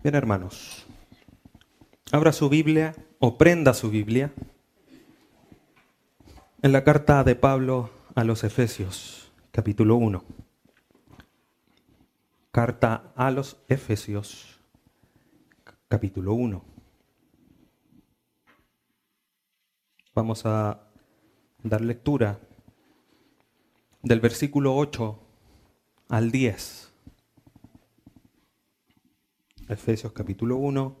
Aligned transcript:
Bien, 0.00 0.14
hermanos, 0.14 0.86
abra 2.12 2.32
su 2.32 2.48
Biblia 2.48 2.94
o 3.18 3.36
prenda 3.36 3.74
su 3.74 3.90
Biblia 3.90 4.32
en 6.62 6.70
la 6.70 6.84
carta 6.84 7.24
de 7.24 7.34
Pablo 7.34 7.90
a 8.14 8.22
los 8.22 8.44
Efesios, 8.44 9.32
capítulo 9.50 9.96
1. 9.96 10.22
Carta 12.52 13.12
a 13.16 13.32
los 13.32 13.56
Efesios, 13.66 14.60
capítulo 15.88 16.32
1. 16.34 16.64
Vamos 20.14 20.46
a 20.46 20.80
dar 21.64 21.80
lectura 21.80 22.38
del 24.04 24.20
versículo 24.20 24.76
8 24.76 25.18
al 26.08 26.30
10. 26.30 26.87
Efesios 29.68 30.12
capítulo 30.12 30.56
1, 30.56 30.96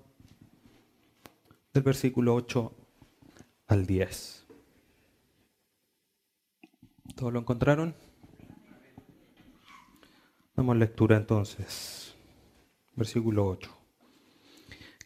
del 1.72 1.82
versículo 1.82 2.34
8 2.34 2.76
al 3.66 3.86
10. 3.86 4.46
¿Todos 7.16 7.32
lo 7.32 7.38
encontraron? 7.38 7.94
Damos 10.54 10.76
lectura 10.76 11.16
entonces. 11.16 12.14
Versículo 12.94 13.46
8. 13.46 13.74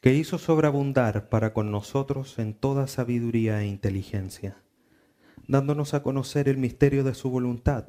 Que 0.00 0.12
hizo 0.12 0.38
sobreabundar 0.38 1.28
para 1.28 1.54
con 1.54 1.70
nosotros 1.70 2.40
en 2.40 2.54
toda 2.54 2.88
sabiduría 2.88 3.62
e 3.62 3.68
inteligencia, 3.68 4.60
dándonos 5.46 5.94
a 5.94 6.02
conocer 6.02 6.48
el 6.48 6.56
misterio 6.56 7.04
de 7.04 7.14
su 7.14 7.30
voluntad, 7.30 7.86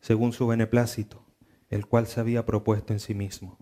según 0.00 0.32
su 0.32 0.48
beneplácito, 0.48 1.24
el 1.68 1.86
cual 1.86 2.08
se 2.08 2.18
había 2.18 2.44
propuesto 2.44 2.92
en 2.92 2.98
sí 2.98 3.14
mismo 3.14 3.60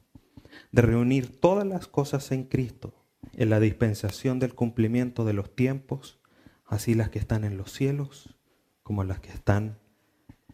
de 0.73 0.83
reunir 0.83 1.41
todas 1.41 1.67
las 1.67 1.87
cosas 1.87 2.31
en 2.33 2.45
Cristo, 2.45 2.95
en 3.35 3.51
la 3.51 3.61
dispensación 3.61 4.39
del 4.39 4.55
cumplimiento 4.55 5.25
de 5.25 5.33
los 5.33 5.55
tiempos, 5.55 6.21
así 6.65 6.95
las 6.95 7.11
que 7.11 7.19
están 7.19 7.45
en 7.45 7.57
los 7.57 7.73
cielos 7.73 8.37
como 8.83 9.05
las 9.05 9.21
que 9.21 9.31
están 9.31 9.79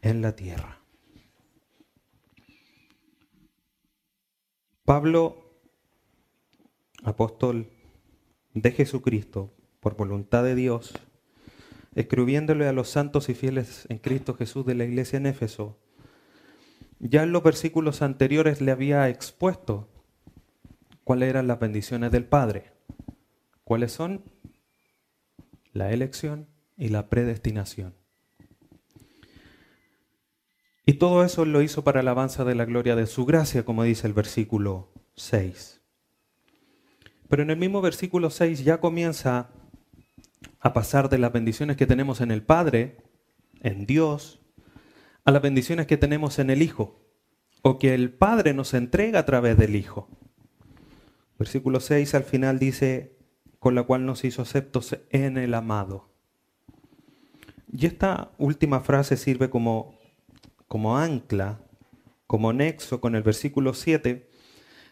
en 0.02 0.22
la 0.22 0.36
tierra. 0.36 0.80
Pablo, 4.84 5.50
apóstol 7.02 7.70
de 8.54 8.70
Jesucristo, 8.72 9.52
por 9.80 9.96
voluntad 9.96 10.44
de 10.44 10.54
Dios, 10.54 10.94
escribiéndole 11.94 12.68
a 12.68 12.72
los 12.72 12.88
santos 12.88 13.28
y 13.28 13.34
fieles 13.34 13.86
en 13.88 13.98
Cristo 13.98 14.34
Jesús 14.34 14.64
de 14.64 14.74
la 14.74 14.84
iglesia 14.84 15.16
en 15.16 15.26
Éfeso, 15.26 15.78
ya 16.98 17.22
en 17.22 17.32
los 17.32 17.42
versículos 17.42 18.00
anteriores 18.00 18.60
le 18.60 18.70
había 18.70 19.08
expuesto 19.08 19.88
cuáles 21.06 21.28
eran 21.28 21.46
las 21.46 21.60
bendiciones 21.60 22.10
del 22.10 22.24
Padre. 22.24 22.72
¿Cuáles 23.62 23.92
son? 23.92 24.24
La 25.72 25.92
elección 25.92 26.48
y 26.76 26.88
la 26.88 27.08
predestinación. 27.08 27.94
Y 30.84 30.94
todo 30.94 31.22
eso 31.24 31.44
lo 31.44 31.62
hizo 31.62 31.84
para 31.84 32.00
alabanza 32.00 32.44
de 32.44 32.56
la 32.56 32.64
gloria 32.64 32.96
de 32.96 33.06
su 33.06 33.24
gracia, 33.24 33.64
como 33.64 33.84
dice 33.84 34.08
el 34.08 34.14
versículo 34.14 34.88
6. 35.14 35.80
Pero 37.28 37.44
en 37.44 37.50
el 37.50 37.56
mismo 37.56 37.80
versículo 37.80 38.28
6 38.28 38.64
ya 38.64 38.80
comienza 38.80 39.50
a 40.58 40.72
pasar 40.72 41.08
de 41.08 41.18
las 41.18 41.32
bendiciones 41.32 41.76
que 41.76 41.86
tenemos 41.86 42.20
en 42.20 42.32
el 42.32 42.42
Padre, 42.42 42.96
en 43.60 43.86
Dios, 43.86 44.40
a 45.24 45.30
las 45.30 45.40
bendiciones 45.40 45.86
que 45.86 45.98
tenemos 45.98 46.40
en 46.40 46.50
el 46.50 46.62
Hijo, 46.62 47.00
o 47.62 47.78
que 47.78 47.94
el 47.94 48.12
Padre 48.12 48.54
nos 48.54 48.74
entrega 48.74 49.20
a 49.20 49.24
través 49.24 49.56
del 49.56 49.76
Hijo. 49.76 50.08
Versículo 51.38 51.80
6 51.80 52.14
al 52.14 52.24
final 52.24 52.58
dice, 52.58 53.16
con 53.58 53.74
la 53.74 53.82
cual 53.82 54.06
nos 54.06 54.24
hizo 54.24 54.42
aceptos 54.42 54.96
en 55.10 55.36
el 55.38 55.54
amado. 55.54 56.10
Y 57.72 57.86
esta 57.86 58.32
última 58.38 58.80
frase 58.80 59.16
sirve 59.16 59.50
como, 59.50 59.98
como 60.68 60.96
ancla, 60.98 61.60
como 62.26 62.52
nexo 62.52 63.00
con 63.00 63.14
el 63.14 63.22
versículo 63.22 63.74
7, 63.74 64.30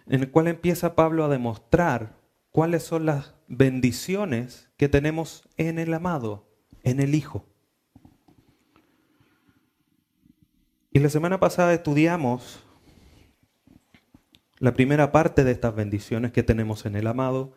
en 0.07 0.21
el 0.21 0.31
cual 0.31 0.49
empieza 0.49 0.95
Pablo 0.95 1.25
a 1.25 1.29
demostrar 1.29 2.19
cuáles 2.51 2.83
son 2.83 3.07
las 3.07 3.35
bendiciones 3.49 4.71
que 4.77 4.89
tenemos 4.89 5.49
en 5.57 5.79
el 5.79 5.95
amado, 5.95 6.49
en 6.83 7.01
el 7.01 7.15
Hijo. 7.15 7.47
Y 10.93 11.01
la 11.01 11.09
semana 11.09 11.41
pasada 11.41 11.75
estudiamos 11.75 12.64
la 14.65 14.73
primera 14.73 15.13
parte 15.13 15.45
de 15.45 15.51
estas 15.51 15.77
bendiciones 15.77 16.33
que 16.33 16.43
tenemos 16.43 16.87
en 16.87 16.97
el 16.97 17.07
amado, 17.07 17.53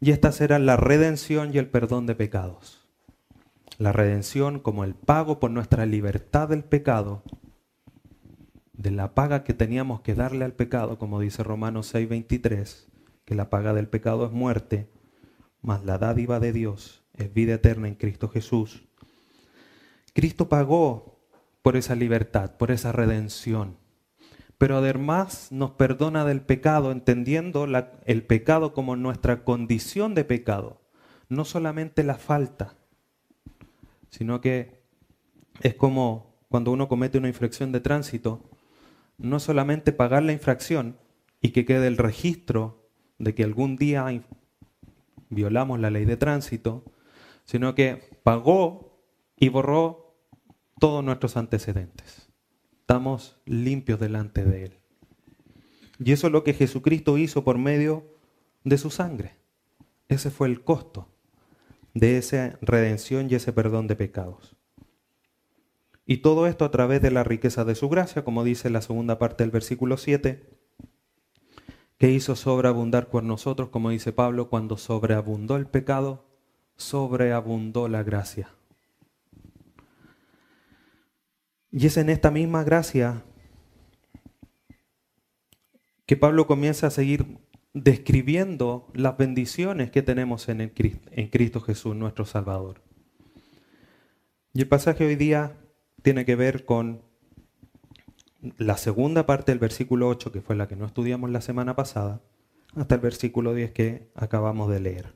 y 0.00 0.10
estas 0.10 0.42
eran 0.42 0.66
la 0.66 0.76
redención 0.76 1.54
y 1.54 1.56
el 1.56 1.66
perdón 1.66 2.04
de 2.04 2.14
pecados. 2.14 2.86
La 3.78 3.90
redención 3.90 4.60
como 4.60 4.84
el 4.84 4.94
pago 4.94 5.40
por 5.40 5.50
nuestra 5.50 5.86
libertad 5.86 6.50
del 6.50 6.62
pecado, 6.62 7.22
de 8.74 8.90
la 8.90 9.14
paga 9.14 9.44
que 9.44 9.54
teníamos 9.54 10.02
que 10.02 10.14
darle 10.14 10.44
al 10.44 10.52
pecado, 10.52 10.98
como 10.98 11.20
dice 11.20 11.42
Romanos 11.42 11.94
6:23, 11.94 12.86
que 13.24 13.34
la 13.34 13.48
paga 13.48 13.72
del 13.72 13.88
pecado 13.88 14.26
es 14.26 14.32
muerte, 14.32 14.90
mas 15.62 15.86
la 15.86 15.96
dádiva 15.96 16.38
de 16.38 16.52
Dios 16.52 17.02
es 17.14 17.32
vida 17.32 17.54
eterna 17.54 17.88
en 17.88 17.94
Cristo 17.94 18.28
Jesús. 18.28 18.86
Cristo 20.12 20.50
pagó 20.50 21.18
por 21.62 21.78
esa 21.78 21.94
libertad, 21.94 22.58
por 22.58 22.72
esa 22.72 22.92
redención 22.92 23.85
pero 24.58 24.78
además 24.78 25.48
nos 25.50 25.72
perdona 25.72 26.24
del 26.24 26.40
pecado, 26.40 26.90
entendiendo 26.90 27.66
el 28.04 28.22
pecado 28.24 28.72
como 28.72 28.96
nuestra 28.96 29.44
condición 29.44 30.14
de 30.14 30.24
pecado, 30.24 30.80
no 31.28 31.44
solamente 31.44 32.04
la 32.04 32.14
falta, 32.14 32.74
sino 34.08 34.40
que 34.40 34.82
es 35.60 35.74
como 35.74 36.36
cuando 36.48 36.70
uno 36.72 36.88
comete 36.88 37.18
una 37.18 37.28
infracción 37.28 37.72
de 37.72 37.80
tránsito, 37.80 38.48
no 39.18 39.40
solamente 39.40 39.92
pagar 39.92 40.22
la 40.22 40.32
infracción 40.32 40.96
y 41.40 41.50
que 41.50 41.66
quede 41.66 41.86
el 41.86 41.98
registro 41.98 42.88
de 43.18 43.34
que 43.34 43.44
algún 43.44 43.76
día 43.76 44.06
violamos 45.28 45.80
la 45.80 45.90
ley 45.90 46.04
de 46.04 46.16
tránsito, 46.16 46.84
sino 47.44 47.74
que 47.74 48.18
pagó 48.22 49.02
y 49.36 49.48
borró 49.48 50.16
todos 50.78 51.04
nuestros 51.04 51.36
antecedentes 51.36 52.25
estamos 52.86 53.36
limpios 53.46 53.98
delante 53.98 54.44
de 54.44 54.66
Él. 54.66 54.78
Y 55.98 56.12
eso 56.12 56.28
es 56.28 56.32
lo 56.32 56.44
que 56.44 56.54
Jesucristo 56.54 57.18
hizo 57.18 57.42
por 57.42 57.58
medio 57.58 58.04
de 58.62 58.78
su 58.78 58.90
sangre. 58.90 59.34
Ese 60.06 60.30
fue 60.30 60.46
el 60.46 60.62
costo 60.62 61.08
de 61.94 62.16
esa 62.16 62.56
redención 62.62 63.26
y 63.28 63.34
ese 63.34 63.52
perdón 63.52 63.88
de 63.88 63.96
pecados. 63.96 64.54
Y 66.06 66.18
todo 66.18 66.46
esto 66.46 66.64
a 66.64 66.70
través 66.70 67.02
de 67.02 67.10
la 67.10 67.24
riqueza 67.24 67.64
de 67.64 67.74
su 67.74 67.88
gracia, 67.88 68.22
como 68.22 68.44
dice 68.44 68.70
la 68.70 68.82
segunda 68.82 69.18
parte 69.18 69.42
del 69.42 69.50
versículo 69.50 69.96
7, 69.96 70.48
que 71.98 72.12
hizo 72.12 72.36
sobreabundar 72.36 73.08
por 73.08 73.24
nosotros, 73.24 73.70
como 73.70 73.90
dice 73.90 74.12
Pablo, 74.12 74.48
cuando 74.48 74.76
sobreabundó 74.76 75.56
el 75.56 75.66
pecado, 75.66 76.24
sobreabundó 76.76 77.88
la 77.88 78.04
gracia. 78.04 78.54
Y 81.78 81.88
es 81.88 81.98
en 81.98 82.08
esta 82.08 82.30
misma 82.30 82.64
gracia 82.64 83.22
que 86.06 86.16
Pablo 86.16 86.46
comienza 86.46 86.86
a 86.86 86.90
seguir 86.90 87.36
describiendo 87.74 88.90
las 88.94 89.18
bendiciones 89.18 89.90
que 89.90 90.00
tenemos 90.00 90.48
en, 90.48 90.62
en 90.62 91.28
Cristo 91.28 91.60
Jesús, 91.60 91.94
nuestro 91.94 92.24
Salvador. 92.24 92.80
Y 94.54 94.62
el 94.62 94.68
pasaje 94.68 95.04
hoy 95.04 95.16
día 95.16 95.52
tiene 96.00 96.24
que 96.24 96.34
ver 96.34 96.64
con 96.64 97.02
la 98.56 98.78
segunda 98.78 99.26
parte 99.26 99.52
del 99.52 99.58
versículo 99.58 100.08
8, 100.08 100.32
que 100.32 100.40
fue 100.40 100.56
la 100.56 100.68
que 100.68 100.76
no 100.76 100.86
estudiamos 100.86 101.28
la 101.28 101.42
semana 101.42 101.76
pasada, 101.76 102.22
hasta 102.74 102.94
el 102.94 103.02
versículo 103.02 103.52
10 103.52 103.72
que 103.72 104.08
acabamos 104.14 104.70
de 104.70 104.80
leer. 104.80 105.14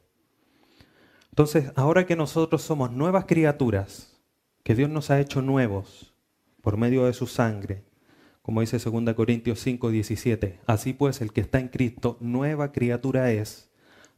Entonces, 1.30 1.72
ahora 1.74 2.04
que 2.04 2.16
nosotros 2.16 2.60
somos 2.60 2.92
nuevas 2.92 3.24
criaturas, 3.24 4.20
que 4.62 4.74
Dios 4.74 4.90
nos 4.90 5.10
ha 5.10 5.20
hecho 5.20 5.40
nuevos, 5.40 6.09
por 6.62 6.76
medio 6.76 7.04
de 7.06 7.12
su 7.12 7.26
sangre, 7.26 7.84
como 8.42 8.60
dice 8.60 8.78
2 8.78 9.14
Corintios 9.14 9.60
5, 9.60 9.90
17. 9.90 10.60
Así 10.66 10.92
pues, 10.92 11.20
el 11.20 11.32
que 11.32 11.40
está 11.40 11.60
en 11.60 11.68
Cristo, 11.68 12.16
nueva 12.20 12.72
criatura 12.72 13.30
es. 13.32 13.70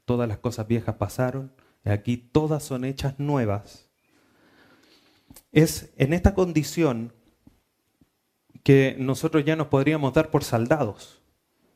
Todas 0.05 0.29
las 0.29 0.39
cosas 0.39 0.67
viejas 0.67 0.97
pasaron, 0.97 1.53
y 1.85 1.91
aquí 1.91 2.17
todas 2.17 2.63
son 2.63 2.85
hechas 2.85 3.19
nuevas. 3.19 3.91
Es 5.53 5.93
en 5.97 6.13
esta 6.13 6.35
condición 6.35 7.13
que 8.63 8.97
nosotros 8.99 9.45
ya 9.45 9.57
nos 9.57 9.69
podríamos 9.69 10.13
dar 10.13 10.31
por 10.31 10.45
saldados. 10.45 11.23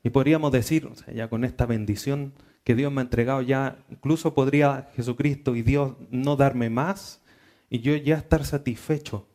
Y 0.03 0.11
podríamos 0.11 0.53
decir, 0.53 0.89
ya 1.13 1.29
con 1.29 1.45
esta 1.45 1.67
bendición 1.67 2.33
que 2.65 2.75
Dios 2.75 2.93
me 2.93 3.01
ha 3.01 3.05
entregado, 3.05 3.43
ya 3.43 3.85
incluso 3.91 4.35
podría 4.35 4.91
Jesucristo 4.95 5.57
y 5.57 5.63
Dios 5.63 5.95
no 6.11 6.37
darme 6.37 6.71
más 6.71 7.23
y 7.69 7.81
yo 7.81 7.97
ya 7.97 8.17
estar 8.17 8.45
satisfecho 8.45 9.29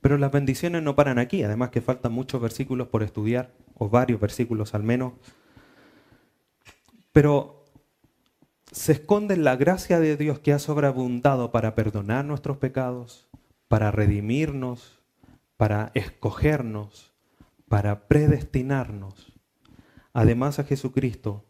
pero 0.00 0.18
las 0.18 0.32
bendiciones 0.32 0.82
no 0.82 0.94
paran 0.94 1.18
aquí, 1.18 1.42
además 1.42 1.70
que 1.70 1.80
faltan 1.80 2.12
muchos 2.12 2.40
versículos 2.40 2.88
por 2.88 3.02
estudiar, 3.02 3.52
o 3.74 3.88
varios 3.88 4.20
versículos 4.20 4.74
al 4.74 4.82
menos. 4.82 5.12
Pero 7.12 7.64
se 8.70 8.92
esconde 8.92 9.36
la 9.36 9.56
gracia 9.56 9.98
de 9.98 10.16
Dios 10.16 10.38
que 10.38 10.52
ha 10.52 10.58
sobreabundado 10.58 11.50
para 11.50 11.74
perdonar 11.74 12.24
nuestros 12.24 12.58
pecados, 12.58 13.28
para 13.66 13.90
redimirnos, 13.90 15.00
para 15.56 15.90
escogernos, 15.94 17.12
para 17.68 18.06
predestinarnos. 18.08 19.32
Además 20.12 20.58
a 20.58 20.64
Jesucristo 20.64 21.44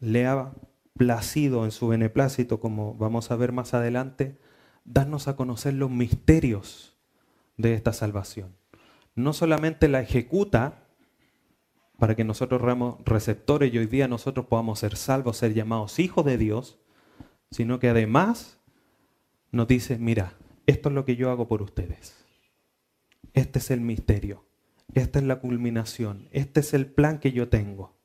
le 0.00 0.26
ha 0.26 0.52
placido 0.96 1.64
en 1.64 1.70
su 1.70 1.88
beneplácito, 1.88 2.60
como 2.60 2.94
vamos 2.94 3.30
a 3.30 3.36
ver 3.36 3.52
más 3.52 3.74
adelante, 3.74 4.38
darnos 4.84 5.28
a 5.28 5.36
conocer 5.36 5.74
los 5.74 5.90
misterios 5.90 6.97
de 7.58 7.74
esta 7.74 7.92
salvación. 7.92 8.56
No 9.14 9.34
solamente 9.34 9.88
la 9.88 10.00
ejecuta 10.00 10.88
para 11.98 12.14
que 12.14 12.24
nosotros 12.24 12.62
seamos 12.62 12.96
receptores 13.04 13.74
y 13.74 13.78
hoy 13.78 13.86
día 13.86 14.08
nosotros 14.08 14.46
podamos 14.46 14.78
ser 14.78 14.96
salvos, 14.96 15.36
ser 15.36 15.52
llamados 15.52 15.98
hijos 15.98 16.24
de 16.24 16.38
Dios, 16.38 16.78
sino 17.50 17.80
que 17.80 17.88
además 17.88 18.60
nos 19.50 19.66
dice, 19.66 19.98
mira, 19.98 20.34
esto 20.66 20.88
es 20.88 20.94
lo 20.94 21.04
que 21.04 21.16
yo 21.16 21.30
hago 21.30 21.48
por 21.48 21.60
ustedes. 21.60 22.24
Este 23.34 23.58
es 23.58 23.70
el 23.70 23.80
misterio, 23.80 24.44
esta 24.94 25.18
es 25.18 25.24
la 25.24 25.40
culminación, 25.40 26.28
este 26.30 26.60
es 26.60 26.72
el 26.72 26.86
plan 26.86 27.18
que 27.18 27.32
yo 27.32 27.48
tengo. 27.48 27.96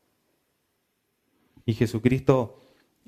Y 1.65 1.73
Jesucristo 1.73 2.59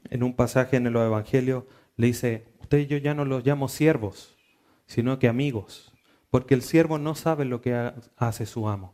en 0.10 0.24
un 0.24 0.36
pasaje 0.36 0.78
en 0.78 0.86
el 0.86 0.96
Evangelio 0.96 1.68
le 1.98 2.08
dice, 2.08 2.48
usted 2.60 2.88
yo 2.88 2.98
ya 2.98 3.14
no 3.16 3.26
los 3.26 3.46
llamo 3.46 3.68
siervos, 3.70 4.38
sino 4.86 5.18
que 5.18 5.28
amigos, 5.28 5.95
porque 6.36 6.54
el 6.54 6.64
siervo 6.64 6.98
no 6.98 7.16
sabe 7.16 7.46
lo 7.46 7.62
que 7.62 7.94
hace 8.18 8.46
su 8.46 8.68
amo 8.68 8.94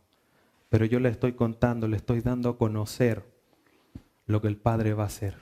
pero 0.70 0.86
yo 0.86 1.00
le 1.00 1.10
estoy 1.10 1.34
contando, 1.34 1.88
le 1.88 1.98
estoy 1.98 2.22
dando 2.22 2.50
a 2.50 2.58
conocer 2.60 3.26
lo 4.28 4.42
que 4.42 4.48
el 4.48 4.58
Padre 4.58 4.94
va 4.94 5.04
a 5.04 5.08
hacer. 5.08 5.36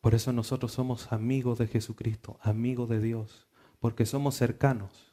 Por 0.00 0.14
eso 0.14 0.32
nosotros 0.32 0.72
somos 0.72 1.12
amigos 1.12 1.58
de 1.58 1.68
Jesucristo, 1.68 2.38
amigos 2.42 2.88
de 2.88 3.00
Dios, 3.00 3.46
porque 3.78 4.06
somos 4.06 4.34
cercanos. 4.34 5.12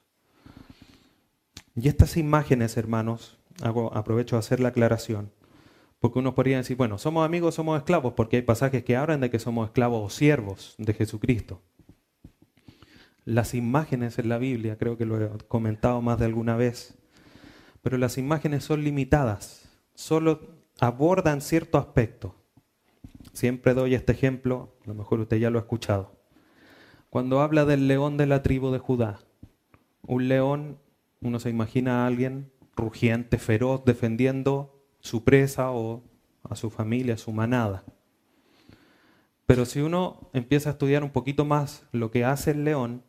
Y 1.75 1.90
estas 1.90 2.16
imágenes, 2.16 2.78
hermanos, 2.78 3.38
hago, 3.62 3.94
aprovecho 3.94 4.36
a 4.38 4.40
hacer 4.40 4.62
la 4.62 4.69
aclaración, 4.69 5.31
porque 6.00 6.19
uno 6.19 6.34
podría 6.34 6.57
decir, 6.57 6.78
bueno, 6.78 6.98
somos 6.98 7.24
amigos, 7.25 7.56
somos 7.56 7.78
esclavos, 7.78 8.13
porque 8.13 8.38
hay 8.38 8.42
pasajes 8.44 8.86
que 8.86 8.95
hablan 8.95 9.19
de 9.19 9.30
que 9.30 9.38
somos 9.38 9.68
esclavos 9.68 10.04
o 10.04 10.10
siervos 10.10 10.75
de 10.80 10.95
Jesucristo. 10.95 11.62
Las 13.30 13.54
imágenes 13.54 14.18
en 14.18 14.28
la 14.28 14.40
Biblia, 14.40 14.76
creo 14.80 14.98
que 14.98 15.06
lo 15.06 15.24
he 15.24 15.30
comentado 15.48 16.02
más 16.02 16.18
de 16.18 16.26
alguna 16.26 16.56
vez, 16.56 16.98
pero 17.84 18.00
las 18.00 18.18
imágenes 18.18 18.64
son 18.64 18.84
limitadas, 18.84 19.70
solo 19.94 20.50
abordan 20.80 21.42
cierto 21.42 21.78
aspecto. 21.78 22.34
Siempre 23.31 23.76
doy 23.76 23.94
este 23.94 24.14
ejemplo, 24.14 24.76
a 24.84 24.88
lo 24.88 24.96
mejor 24.96 25.20
usted 25.20 25.38
ya 25.38 25.52
lo 25.52 25.60
ha 25.60 25.62
escuchado. 25.62 26.20
Cuando 27.12 27.42
habla 27.42 27.66
del 27.66 27.88
león 27.88 28.18
de 28.18 28.26
la 28.26 28.42
tribu 28.42 28.72
de 28.72 28.80
Judá, 28.80 29.20
un 30.02 30.28
león, 30.28 30.80
uno 31.22 31.40
se 31.40 31.52
imagina 31.52 32.04
a 32.04 32.08
alguien 32.08 32.52
rugiente, 32.76 33.38
feroz, 33.38 33.86
defendiendo 33.86 34.88
su 35.02 35.24
presa 35.24 35.70
o 35.70 36.04
a 36.42 36.56
su 36.56 36.72
familia, 36.72 37.14
a 37.14 37.18
su 37.18 37.31
manada. 37.31 37.84
Pero 39.46 39.66
si 39.66 39.81
uno 39.81 40.31
empieza 40.34 40.70
a 40.70 40.74
estudiar 40.74 41.04
un 41.04 41.12
poquito 41.12 41.46
más 41.46 41.86
lo 41.92 42.10
que 42.10 42.26
hace 42.26 42.52
el 42.52 42.64
león, 42.64 43.04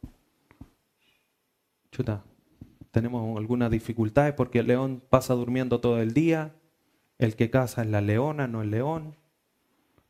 chuta, 1.90 2.24
tenemos 2.90 3.36
algunas 3.38 3.70
dificultades 3.70 4.34
porque 4.34 4.60
el 4.60 4.66
león 4.66 5.02
pasa 5.08 5.34
durmiendo 5.34 5.80
todo 5.80 6.00
el 6.00 6.12
día, 6.12 6.54
el 7.18 7.36
que 7.36 7.50
caza 7.50 7.82
es 7.82 7.88
la 7.88 8.00
leona, 8.00 8.48
no 8.48 8.62
el 8.62 8.70
león, 8.70 9.16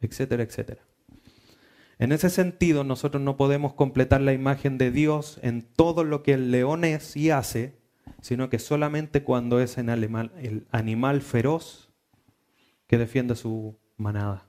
etcétera, 0.01 0.43
etcétera. 0.43 0.83
En 1.99 2.13
ese 2.13 2.31
sentido, 2.31 2.83
nosotros 2.83 3.23
no 3.23 3.37
podemos 3.37 3.75
completar 3.75 4.23
la 4.23 4.33
imagen 4.33 4.79
de 4.79 4.91
Dios 4.91 5.39
en 5.43 5.63
todo 5.63 6.03
lo 6.03 6.23
que 6.23 6.33
el 6.33 6.51
león 6.51 6.85
es 6.85 7.15
y 7.17 7.31
hace, 7.31 7.79
sino 8.23 8.49
que 8.49 8.59
solamente 8.59 9.23
cuando 9.23 9.61
es 9.61 9.77
el 9.77 9.91
animal, 9.91 10.33
el 10.39 10.67
animal 10.71 11.21
feroz 11.21 11.91
que 12.87 12.97
defiende 12.97 13.37
su 13.37 13.79
manada. 13.99 14.47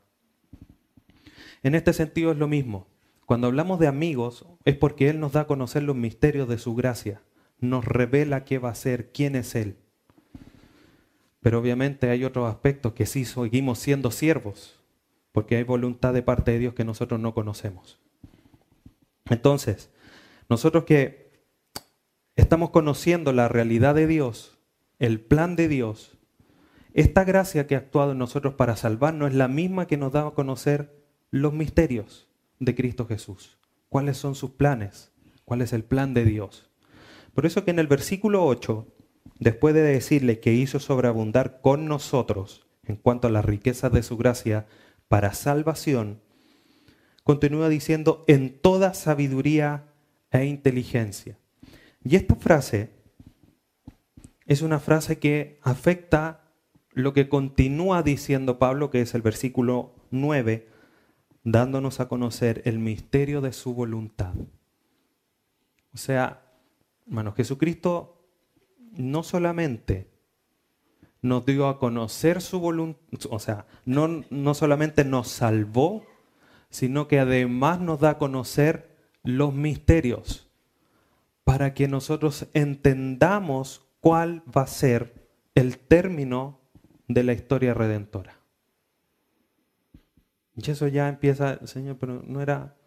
En 1.63 1.75
este 1.75 1.94
sentido 1.94 2.31
es 2.31 2.38
lo 2.38 2.48
mismo. 2.48 2.88
Cuando 3.31 3.48
hablamos 3.48 3.80
de 3.80 3.88
amigos 3.88 4.45
es 4.66 4.75
porque 4.75 5.07
Él 5.07 5.22
nos 5.22 5.31
da 5.31 5.39
a 5.39 5.48
conocer 5.48 5.83
los 5.83 5.95
misterios 5.95 6.50
de 6.50 6.57
su 6.57 6.75
gracia 6.75 7.22
nos 7.62 7.86
revela 7.86 8.44
qué 8.44 8.60
va 8.60 8.72
a 8.72 8.75
ser, 8.75 9.13
quién 9.13 9.38
es 9.38 9.56
Él. 9.56 9.78
Pero 11.39 11.60
obviamente 11.60 12.10
hay 12.10 12.25
otros 12.25 12.50
aspectos 12.50 12.92
que 12.92 13.06
sí 13.06 13.24
seguimos 13.24 13.80
siendo 13.80 14.12
siervos, 14.12 14.83
porque 15.31 15.56
hay 15.56 15.63
voluntad 15.63 16.13
de 16.13 16.24
parte 16.24 16.51
de 16.51 16.60
Dios 16.60 16.74
que 16.74 16.83
nosotros 16.83 17.22
no 17.22 17.33
conocemos. 17.33 18.01
Entonces, 19.30 19.92
nosotros 20.50 20.84
que 20.84 21.31
estamos 22.36 22.72
conociendo 22.72 23.31
la 23.31 23.48
realidad 23.48 23.95
de 23.95 24.07
Dios, 24.07 24.60
el 25.00 25.22
plan 25.22 25.56
de 25.56 25.69
Dios, 25.69 26.18
esta 26.94 27.24
gracia 27.24 27.66
que 27.66 27.75
ha 27.75 27.77
actuado 27.77 28.12
en 28.12 28.18
nosotros 28.18 28.56
para 28.56 28.75
salvarnos 28.75 29.30
es 29.30 29.36
la 29.36 29.48
misma 29.48 29.88
que 29.88 29.95
nos 29.95 30.12
da 30.12 30.27
a 30.27 30.31
conocer 30.31 31.01
los 31.30 31.54
misterios 31.54 32.27
de 32.62 32.75
Cristo 32.75 33.06
Jesús. 33.08 33.58
¿Cuáles 33.90 34.18
son 34.18 34.36
sus 34.36 34.52
planes? 34.52 35.12
¿Cuál 35.44 35.62
es 35.62 35.74
el 35.74 35.84
plan 35.84 36.13
de 36.13 36.24
Dios? 36.24 36.69
Por 37.34 37.46
eso 37.46 37.66
que 37.66 37.72
en 37.72 37.80
el 37.80 37.88
versículo 37.88 38.46
8, 38.46 38.88
después 39.40 39.74
de 39.74 39.81
decirle 39.81 40.40
que 40.40 40.54
hizo 40.54 40.80
sobreabundar 40.80 41.60
con 41.62 41.88
nosotros 41.88 42.68
en 42.86 42.96
cuanto 42.96 43.28
a 43.28 43.31
las 43.31 43.44
riquezas 43.44 43.92
de 43.92 44.04
su 44.04 44.16
gracia 44.16 44.68
para 45.08 45.34
salvación, 45.34 46.22
continúa 47.24 47.68
diciendo 47.68 48.24
en 48.28 48.60
toda 48.60 48.94
sabiduría 48.94 49.88
e 50.31 50.46
inteligencia. 50.46 51.38
Y 52.04 52.16
esta 52.16 52.36
frase 52.36 52.92
es 54.46 54.62
una 54.62 54.80
frase 54.80 55.18
que 55.19 55.60
afecta 55.63 56.52
lo 56.94 57.13
que 57.13 57.28
continúa 57.28 58.04
diciendo 58.04 58.60
Pablo, 58.60 58.92
que 58.92 59.02
es 59.02 59.16
el 59.16 59.22
versículo 59.22 59.96
9, 60.12 60.70
dándonos 61.43 61.99
a 61.99 62.07
conocer 62.07 62.61
el 62.65 62.79
misterio 62.79 63.41
de 63.41 63.53
su 63.53 63.73
voluntad. 63.73 64.33
O 65.93 65.97
sea, 65.97 66.41
Hermanos, 67.11 67.35
Jesucristo 67.35 68.25
no 68.93 69.23
solamente 69.23 70.09
nos 71.21 71.45
dio 71.45 71.67
a 71.67 71.77
conocer 71.77 72.41
su 72.41 72.61
voluntad, 72.61 73.01
o 73.29 73.38
sea, 73.38 73.65
no, 73.83 74.23
no 74.29 74.53
solamente 74.53 75.03
nos 75.03 75.27
salvó, 75.27 76.05
sino 76.69 77.10
que 77.10 77.19
además 77.19 77.81
nos 77.81 78.00
da 78.00 78.12
a 78.12 78.17
conocer 78.17 78.95
los 79.24 79.53
misterios 79.53 80.50
para 81.43 81.74
que 81.74 81.89
nosotros 81.89 82.48
entendamos 82.53 83.86
cuál 84.00 84.43
va 84.55 84.62
a 84.62 84.67
ser 84.67 85.27
el 85.53 85.77
término 85.77 86.62
de 87.10 87.24
la 87.24 87.33
historia 87.33 87.74
redentora. 87.74 88.40
Y 90.62 90.72
eso 90.72 90.88
ya 90.88 91.10
empieza, 91.10 91.65
Señor, 91.65 91.98
pero 91.98 92.22
no 92.25 92.41
era, 92.41 92.77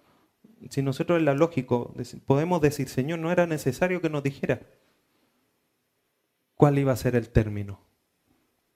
si 0.71 0.81
nosotros 0.83 1.19
en 1.19 1.25
la 1.25 1.35
lógico 1.35 1.93
podemos 2.25 2.61
decir, 2.61 2.89
Señor, 2.89 3.19
no 3.19 3.33
era 3.33 3.47
necesario 3.47 4.01
que 4.01 4.11
nos 4.11 4.23
dijera 4.23 4.61
cuál 6.55 6.79
iba 6.79 6.93
a 6.93 6.97
ser 6.97 7.17
el 7.17 7.31
término, 7.31 7.81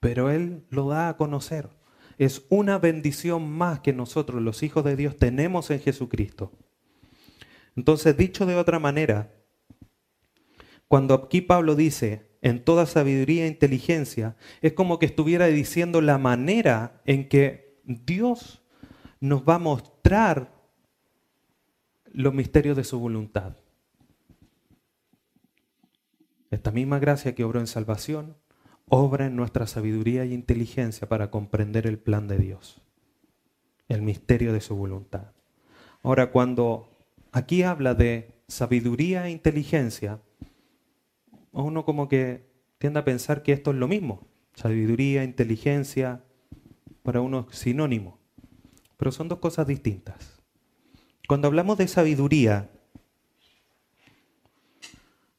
pero 0.01 0.31
Él 0.31 0.65
lo 0.71 0.89
da 0.89 1.09
a 1.09 1.17
conocer. 1.17 1.69
Es 2.19 2.45
una 2.49 2.79
bendición 2.79 3.49
más 3.49 3.81
que 3.81 3.93
nosotros, 3.93 4.43
los 4.43 4.65
hijos 4.65 4.85
de 4.85 4.97
Dios, 4.97 5.17
tenemos 5.17 5.71
en 5.71 5.79
Jesucristo. 5.81 6.51
Entonces, 7.77 8.17
dicho 8.17 8.47
de 8.47 8.57
otra 8.57 8.81
manera, 8.81 9.33
cuando 10.89 11.15
aquí 11.15 11.41
Pablo 11.41 11.77
dice, 11.77 12.33
en 12.43 12.65
toda 12.65 12.87
sabiduría 12.87 13.45
e 13.45 13.49
inteligencia, 13.49 14.37
es 14.61 14.73
como 14.73 14.99
que 14.99 15.07
estuviera 15.07 15.47
diciendo 15.47 16.01
la 16.01 16.19
manera 16.19 17.01
en 17.05 17.29
que 17.29 17.81
Dios 17.85 18.58
nos 19.21 19.43
va 19.43 19.57
a 19.57 19.59
mostrar 19.59 20.53
los 22.07 22.35
misterios 22.35 22.77
de 22.77 22.85
su 22.85 22.99
voluntad. 22.99 23.57
Esta 26.51 26.71
misma 26.71 26.99
gracia 26.99 27.35
que 27.35 27.45
obró 27.45 27.61
en 27.61 27.67
salvación, 27.67 28.37
obra 28.87 29.27
en 29.27 29.37
nuestra 29.37 29.67
sabiduría 29.67 30.25
y 30.25 30.33
inteligencia 30.33 31.09
para 31.09 31.31
comprender 31.31 31.87
el 31.87 31.99
plan 31.99 32.27
de 32.27 32.39
Dios, 32.39 32.81
el 33.89 34.03
misterio 34.03 34.53
de 34.53 34.61
su 34.61 34.75
voluntad. 34.75 35.33
Ahora, 36.03 36.31
cuando 36.31 36.89
aquí 37.33 37.63
habla 37.63 37.95
de 37.95 38.35
sabiduría 38.49 39.27
e 39.27 39.31
inteligencia, 39.31 40.23
uno 41.53 41.85
como 41.85 42.09
que 42.09 42.49
tiende 42.79 43.01
a 43.01 43.05
pensar 43.05 43.43
que 43.43 43.53
esto 43.53 43.73
es 43.73 43.77
lo 43.77 43.89
mismo. 43.89 44.27
Sabiduría, 44.55 45.25
inteligencia, 45.25 46.25
para 47.03 47.21
uno 47.21 47.47
es 47.51 47.59
sinónimo. 47.59 48.18
Pero 48.99 49.11
son 49.11 49.29
dos 49.29 49.39
cosas 49.39 49.67
distintas. 49.67 50.43
Cuando 51.27 51.49
hablamos 51.49 51.79
de 51.79 51.89
sabiduría, 51.89 52.71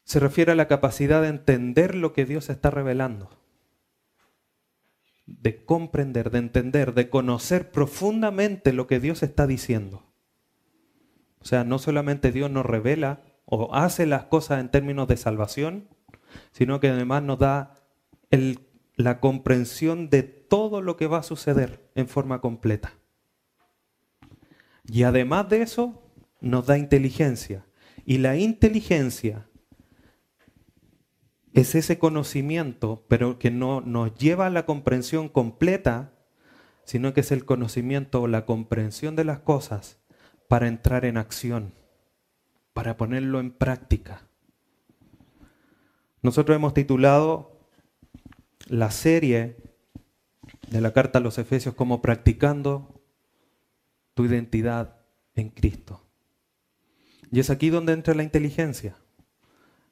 se 0.03 0.19
refiere 0.19 0.53
a 0.53 0.55
la 0.55 0.67
capacidad 0.67 1.21
de 1.21 1.27
entender 1.27 1.93
lo 1.93 2.13
que 2.13 2.25
Dios 2.25 2.49
está 2.49 2.71
revelando. 2.71 3.29
de 5.25 5.63
comprender, 5.63 6.31
de 6.31 6.39
entender, 6.39 6.93
de 6.93 7.09
conocer 7.09 7.71
profundamente 7.71 8.73
lo 8.73 8.87
que 8.87 8.99
Dios 8.99 9.21
está 9.23 9.45
diciendo. 9.45 10.03
O 11.39 11.45
sea, 11.45 11.63
no 11.63 11.79
solamente 11.79 12.31
Dios 12.31 12.49
nos 12.51 12.65
revela 12.65 13.21
o 13.45 13.73
hace 13.73 14.05
las 14.05 14.25
cosas 14.25 14.59
en 14.59 14.69
términos 14.69 15.07
de 15.07 15.17
salvación, 15.17 15.87
sino 16.51 16.79
que 16.79 16.89
además 16.89 17.23
nos 17.23 17.39
da 17.39 17.75
la 18.95 19.19
comprensión 19.19 20.09
de 20.09 20.23
todo 20.23 20.81
lo 20.81 20.97
que 20.97 21.07
va 21.07 21.19
a 21.19 21.23
suceder 21.23 21.89
en 21.95 22.07
forma 22.07 22.41
completa. 22.41 22.93
Y 24.91 25.03
además 25.03 25.49
de 25.49 25.61
eso, 25.61 26.01
nos 26.41 26.65
da 26.65 26.77
inteligencia. 26.77 27.65
Y 28.05 28.17
la 28.17 28.37
inteligencia 28.37 29.47
es 31.53 31.75
ese 31.75 31.99
conocimiento, 31.99 33.05
pero 33.07 33.37
que 33.39 33.51
no 33.51 33.81
nos 33.81 34.15
lleva 34.15 34.47
a 34.47 34.51
la 34.51 34.65
comprensión 34.65 35.29
completa, 35.29 36.13
sino 36.85 37.13
que 37.13 37.21
es 37.21 37.31
el 37.31 37.45
conocimiento 37.45 38.21
o 38.21 38.27
la 38.27 38.45
comprensión 38.45 39.15
de 39.15 39.25
las 39.25 39.39
cosas 39.39 39.99
para 40.47 40.67
entrar 40.67 41.05
en 41.05 41.17
acción, 41.17 41.73
para 42.73 42.97
ponerlo 42.97 43.39
en 43.39 43.51
práctica. 43.51 44.27
Nosotros 46.21 46.55
hemos 46.55 46.73
titulado 46.73 47.59
la 48.67 48.91
serie 48.91 49.57
de 50.69 50.81
la 50.81 50.91
carta 50.93 51.19
a 51.19 51.21
los 51.21 51.37
Efesios 51.37 51.75
como 51.75 52.01
practicando 52.01 52.98
tu 54.19 54.25
identidad 54.25 54.97
en 55.33 55.47
Cristo. 55.47 56.05
Y 57.31 57.39
es 57.39 57.49
aquí 57.49 57.69
donde 57.69 57.93
entra 57.93 58.13
la 58.13 58.23
inteligencia. 58.23 58.97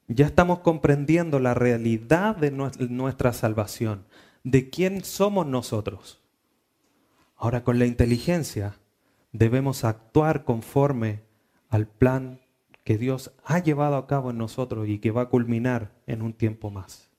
Ya 0.09 0.25
estamos 0.25 0.59
comprendiendo 0.59 1.39
la 1.39 1.53
realidad 1.53 2.35
de 2.35 2.51
nuestra 2.51 3.31
salvación, 3.31 4.03
de 4.43 4.69
quién 4.69 5.05
somos 5.05 5.47
nosotros. 5.47 6.19
Ahora 7.37 7.63
con 7.63 7.79
la 7.79 7.85
inteligencia 7.85 8.75
debemos 9.31 9.85
actuar 9.85 10.43
conforme 10.43 11.21
al 11.69 11.87
plan 11.87 12.41
que 12.83 12.97
Dios 12.97 13.31
ha 13.45 13.59
llevado 13.59 13.95
a 13.95 14.07
cabo 14.07 14.31
en 14.31 14.39
nosotros 14.39 14.89
y 14.89 14.99
que 14.99 15.11
va 15.11 15.21
a 15.21 15.29
culminar 15.29 15.93
en 16.05 16.21
un 16.21 16.33
tiempo 16.33 16.69
más. 16.69 17.09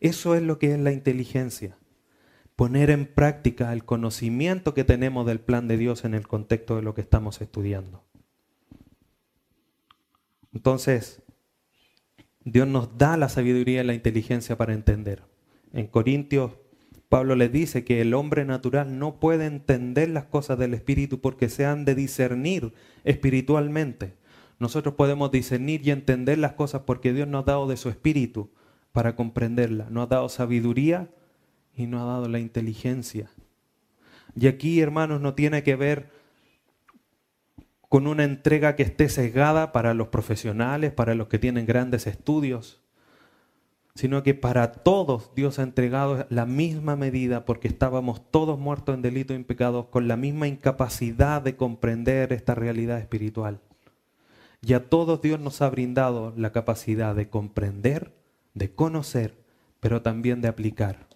Eso 0.00 0.34
es 0.34 0.42
lo 0.42 0.58
que 0.58 0.74
es 0.74 0.80
la 0.80 0.90
inteligencia. 0.90 1.78
Poner 2.56 2.90
en 2.90 3.06
práctica 3.06 3.72
el 3.72 3.84
conocimiento 3.84 4.74
que 4.74 4.84
tenemos 4.84 5.26
del 5.26 5.40
plan 5.40 5.68
de 5.68 5.76
Dios 5.76 6.04
en 6.04 6.14
el 6.14 6.26
contexto 6.26 6.76
de 6.76 6.82
lo 6.82 6.94
que 6.94 7.02
estamos 7.02 7.40
estudiando. 7.40 8.02
Entonces, 10.54 11.22
Dios 12.44 12.66
nos 12.66 12.96
da 12.96 13.16
la 13.16 13.28
sabiduría 13.28 13.82
y 13.82 13.86
la 13.86 13.92
inteligencia 13.92 14.56
para 14.56 14.72
entender. 14.72 15.22
En 15.72 15.86
Corintios, 15.86 16.52
Pablo 17.08 17.36
le 17.36 17.48
dice 17.48 17.84
que 17.84 18.00
el 18.00 18.14
hombre 18.14 18.44
natural 18.44 18.98
no 18.98 19.20
puede 19.20 19.46
entender 19.46 20.08
las 20.08 20.24
cosas 20.24 20.58
del 20.58 20.72
Espíritu 20.72 21.20
porque 21.20 21.48
se 21.48 21.66
han 21.66 21.84
de 21.84 21.94
discernir 21.94 22.72
espiritualmente. 23.04 24.14
Nosotros 24.58 24.94
podemos 24.94 25.30
discernir 25.30 25.86
y 25.86 25.90
entender 25.90 26.38
las 26.38 26.52
cosas 26.52 26.82
porque 26.86 27.12
Dios 27.12 27.28
nos 27.28 27.42
ha 27.42 27.52
dado 27.52 27.66
de 27.66 27.76
su 27.76 27.90
Espíritu 27.90 28.50
para 28.92 29.14
comprenderlas. 29.14 29.90
Nos 29.90 30.04
ha 30.04 30.06
dado 30.08 30.28
sabiduría 30.28 31.10
y 31.76 31.86
nos 31.86 32.02
ha 32.02 32.06
dado 32.06 32.28
la 32.28 32.38
inteligencia. 32.38 33.30
Y 34.34 34.48
aquí, 34.48 34.80
hermanos, 34.80 35.20
no 35.20 35.34
tiene 35.34 35.62
que 35.62 35.76
ver 35.76 36.10
con 37.88 38.06
una 38.06 38.24
entrega 38.24 38.76
que 38.76 38.82
esté 38.82 39.08
sesgada 39.08 39.72
para 39.72 39.94
los 39.94 40.08
profesionales, 40.08 40.92
para 40.92 41.14
los 41.14 41.28
que 41.28 41.38
tienen 41.38 41.66
grandes 41.66 42.06
estudios, 42.06 42.80
sino 43.94 44.22
que 44.22 44.34
para 44.34 44.72
todos 44.72 45.34
Dios 45.34 45.58
ha 45.58 45.62
entregado 45.62 46.26
la 46.28 46.44
misma 46.44 46.96
medida 46.96 47.46
porque 47.46 47.68
estábamos 47.68 48.30
todos 48.30 48.58
muertos 48.58 48.94
en 48.94 49.02
delitos 49.02 49.38
y 49.38 49.42
pecados 49.42 49.86
con 49.86 50.08
la 50.08 50.16
misma 50.16 50.48
incapacidad 50.48 51.40
de 51.40 51.56
comprender 51.56 52.32
esta 52.32 52.54
realidad 52.54 52.98
espiritual. 52.98 53.60
Y 54.60 54.74
a 54.74 54.90
todos 54.90 55.22
Dios 55.22 55.40
nos 55.40 55.62
ha 55.62 55.70
brindado 55.70 56.34
la 56.36 56.52
capacidad 56.52 57.14
de 57.14 57.30
comprender, 57.30 58.12
de 58.54 58.74
conocer, 58.74 59.38
pero 59.80 60.02
también 60.02 60.42
de 60.42 60.48
aplicar, 60.48 61.06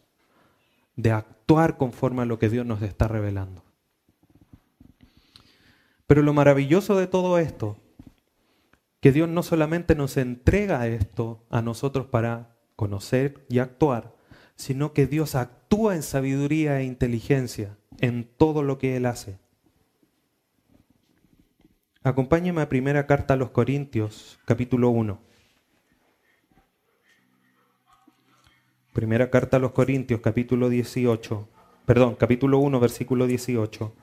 de 0.97 1.13
actuar 1.13 1.77
conforme 1.77 2.23
a 2.23 2.27
lo 2.27 2.39
que 2.39 2.49
Dios 2.49 2.67
nos 2.67 2.83
está 2.83 3.09
revelando. 3.09 3.63
Pero 6.07 6.23
lo 6.23 6.33
maravilloso 6.33 6.97
de 6.97 7.07
todo 7.07 7.39
esto, 7.39 7.77
que 9.01 9.13
Dios 9.13 9.29
no 9.29 9.43
solamente 9.43 9.95
nos 9.95 10.17
entrega 10.17 10.87
esto 10.87 11.45
a 11.51 11.63
nosotros 11.63 12.07
para 12.07 12.57
conocer 12.77 13.47
y 13.49 13.61
actuar, 13.61 14.15
sino 14.57 14.93
que 14.93 15.07
Dios 15.07 15.35
actúa 15.35 15.95
en 15.95 16.03
sabiduría 16.03 16.81
e 16.81 16.85
inteligencia 16.85 17.77
en 17.99 18.25
todo 18.25 18.63
lo 18.63 18.79
que 18.79 18.97
Él 18.97 19.07
hace. 19.07 19.39
Acompáñeme 22.03 22.63
a 22.63 22.69
primera 22.69 23.07
carta 23.07 23.35
a 23.35 23.37
los 23.37 23.51
Corintios, 23.51 24.39
capítulo 24.47 24.91
1. 24.91 25.30
Primera 28.93 29.31
carta 29.31 29.59
a 29.59 29.61
los 29.61 29.71
Corintios, 29.71 30.21
capítulo 30.21 30.69
18. 30.69 31.49
Perdón, 31.87 32.17
capítulo 32.17 32.59
1, 32.59 32.81
versículo 32.81 33.29
18. 33.29 33.95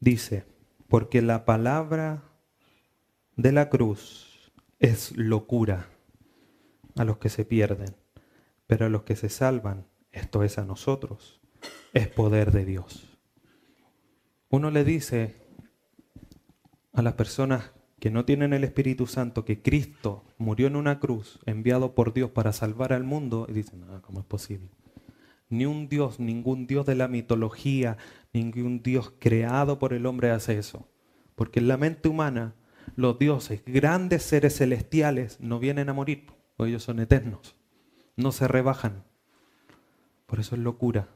Dice, 0.00 0.44
porque 0.86 1.22
la 1.22 1.46
palabra 1.46 2.24
de 3.36 3.52
la 3.52 3.70
cruz 3.70 4.52
es 4.80 5.16
locura 5.16 5.88
a 6.96 7.04
los 7.04 7.16
que 7.16 7.30
se 7.30 7.46
pierden, 7.46 7.96
pero 8.66 8.84
a 8.84 8.90
los 8.90 9.04
que 9.04 9.16
se 9.16 9.30
salvan, 9.30 9.86
esto 10.12 10.42
es 10.42 10.58
a 10.58 10.66
nosotros, 10.66 11.40
es 11.94 12.06
poder 12.08 12.52
de 12.52 12.66
Dios. 12.66 13.18
Uno 14.50 14.70
le 14.70 14.84
dice 14.84 15.36
a 16.92 17.00
las 17.00 17.14
personas 17.14 17.72
que 18.04 18.10
no 18.10 18.26
tienen 18.26 18.52
el 18.52 18.64
Espíritu 18.64 19.06
Santo 19.06 19.46
que 19.46 19.62
Cristo 19.62 20.24
murió 20.36 20.66
en 20.66 20.76
una 20.76 21.00
cruz 21.00 21.38
enviado 21.46 21.94
por 21.94 22.12
Dios 22.12 22.28
para 22.28 22.52
salvar 22.52 22.92
al 22.92 23.02
mundo 23.02 23.46
y 23.48 23.54
dicen, 23.54 23.82
ah, 23.88 24.02
¿cómo 24.02 24.20
es 24.20 24.26
posible? 24.26 24.68
Ni 25.48 25.64
un 25.64 25.88
Dios, 25.88 26.20
ningún 26.20 26.66
Dios 26.66 26.84
de 26.84 26.96
la 26.96 27.08
mitología, 27.08 27.96
ningún 28.34 28.82
Dios 28.82 29.14
creado 29.18 29.78
por 29.78 29.94
el 29.94 30.04
hombre 30.04 30.30
hace 30.32 30.58
eso. 30.58 30.86
Porque 31.34 31.60
en 31.60 31.68
la 31.68 31.78
mente 31.78 32.10
humana, 32.10 32.52
los 32.94 33.18
dioses, 33.18 33.62
grandes 33.64 34.22
seres 34.22 34.58
celestiales, 34.58 35.40
no 35.40 35.58
vienen 35.58 35.88
a 35.88 35.94
morir, 35.94 36.26
porque 36.58 36.72
ellos 36.72 36.82
son 36.82 37.00
eternos. 37.00 37.56
No 38.16 38.32
se 38.32 38.46
rebajan. 38.46 39.02
Por 40.26 40.40
eso 40.40 40.56
es 40.56 40.60
locura. 40.60 41.08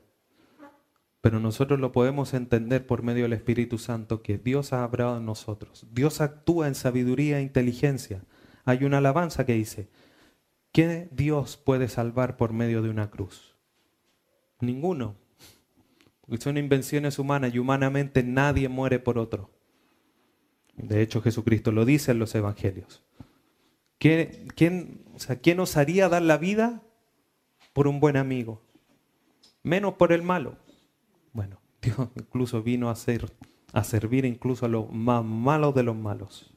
Pero 1.28 1.40
nosotros 1.40 1.78
lo 1.78 1.92
podemos 1.92 2.32
entender 2.32 2.86
por 2.86 3.02
medio 3.02 3.24
del 3.24 3.34
Espíritu 3.34 3.76
Santo 3.76 4.22
que 4.22 4.38
Dios 4.38 4.72
ha 4.72 4.82
hablado 4.82 5.18
en 5.18 5.26
nosotros. 5.26 5.86
Dios 5.92 6.22
actúa 6.22 6.68
en 6.68 6.74
sabiduría 6.74 7.38
e 7.38 7.42
inteligencia. 7.42 8.24
Hay 8.64 8.84
una 8.84 8.96
alabanza 8.96 9.44
que 9.44 9.52
dice, 9.52 9.90
¿qué 10.72 11.06
Dios 11.12 11.58
puede 11.58 11.88
salvar 11.88 12.38
por 12.38 12.54
medio 12.54 12.80
de 12.80 12.88
una 12.88 13.10
cruz? 13.10 13.54
Ninguno. 14.60 15.16
Porque 16.22 16.42
son 16.42 16.56
invenciones 16.56 17.18
humanas 17.18 17.54
y 17.54 17.58
humanamente 17.58 18.22
nadie 18.22 18.70
muere 18.70 18.98
por 18.98 19.18
otro. 19.18 19.50
De 20.76 21.02
hecho, 21.02 21.20
Jesucristo 21.20 21.72
lo 21.72 21.84
dice 21.84 22.12
en 22.12 22.20
los 22.20 22.34
evangelios. 22.34 23.02
¿Quién, 23.98 25.04
o 25.14 25.18
sea, 25.18 25.36
¿Quién 25.40 25.60
osaría 25.60 26.08
dar 26.08 26.22
la 26.22 26.38
vida 26.38 26.80
por 27.74 27.86
un 27.86 28.00
buen 28.00 28.16
amigo? 28.16 28.62
Menos 29.62 29.92
por 29.96 30.14
el 30.14 30.22
malo. 30.22 30.56
Bueno, 31.32 31.60
Dios 31.82 32.08
incluso 32.16 32.62
vino 32.62 32.90
a, 32.90 32.96
ser, 32.96 33.32
a 33.72 33.84
servir 33.84 34.24
incluso 34.24 34.66
a 34.66 34.68
los 34.68 34.90
más 34.90 35.24
malos 35.24 35.74
de 35.74 35.82
los 35.82 35.96
malos. 35.96 36.52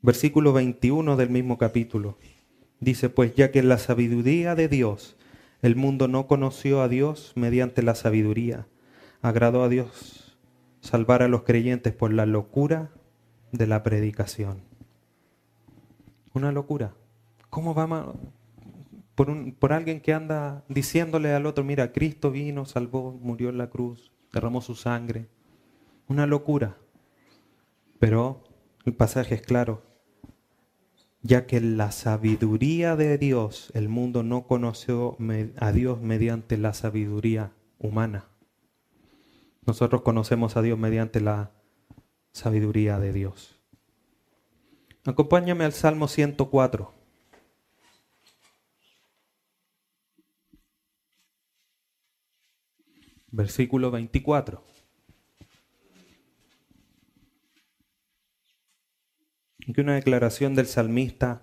Versículo 0.00 0.52
21 0.52 1.16
del 1.16 1.30
mismo 1.30 1.58
capítulo. 1.58 2.18
Dice, 2.80 3.10
pues 3.10 3.34
ya 3.34 3.50
que 3.50 3.58
en 3.58 3.68
la 3.68 3.78
sabiduría 3.78 4.54
de 4.54 4.68
Dios 4.68 5.16
el 5.60 5.74
mundo 5.74 6.06
no 6.06 6.28
conoció 6.28 6.82
a 6.82 6.88
Dios 6.88 7.32
mediante 7.34 7.82
la 7.82 7.96
sabiduría, 7.96 8.68
agradó 9.22 9.64
a 9.64 9.68
Dios 9.68 10.38
salvar 10.80 11.22
a 11.22 11.28
los 11.28 11.42
creyentes 11.42 11.92
por 11.92 12.12
la 12.12 12.26
locura 12.26 12.92
de 13.50 13.66
la 13.66 13.82
predicación. 13.82 14.62
Una 16.32 16.52
locura. 16.52 16.94
¿Cómo 17.50 17.74
va 17.74 18.14
por, 19.18 19.30
un, 19.30 19.50
por 19.50 19.72
alguien 19.72 20.00
que 20.00 20.14
anda 20.14 20.64
diciéndole 20.68 21.34
al 21.34 21.46
otro, 21.46 21.64
mira, 21.64 21.90
Cristo 21.90 22.30
vino, 22.30 22.66
salvó, 22.66 23.10
murió 23.10 23.48
en 23.48 23.58
la 23.58 23.68
cruz, 23.68 24.12
derramó 24.32 24.60
su 24.60 24.76
sangre? 24.76 25.26
Una 26.06 26.28
locura. 26.28 26.78
Pero 27.98 28.44
el 28.84 28.94
pasaje 28.94 29.34
es 29.34 29.42
claro 29.42 29.82
ya 31.22 31.46
que 31.46 31.60
la 31.60 31.90
sabiduría 31.90 32.96
de 32.96 33.18
Dios, 33.18 33.72
el 33.74 33.88
mundo 33.88 34.22
no 34.22 34.46
conoció 34.46 35.16
a 35.58 35.72
Dios 35.72 36.00
mediante 36.00 36.56
la 36.56 36.72
sabiduría 36.72 37.52
humana. 37.78 38.28
Nosotros 39.66 40.02
conocemos 40.02 40.56
a 40.56 40.62
Dios 40.62 40.78
mediante 40.78 41.20
la 41.20 41.50
sabiduría 42.32 42.98
de 42.98 43.12
Dios. 43.12 43.60
Acompáñame 45.04 45.64
al 45.64 45.72
Salmo 45.72 46.06
104. 46.06 46.97
Versículo 53.30 53.90
24. 53.90 54.64
Aquí 59.68 59.80
una 59.80 59.96
declaración 59.96 60.54
del 60.54 60.66
salmista, 60.66 61.42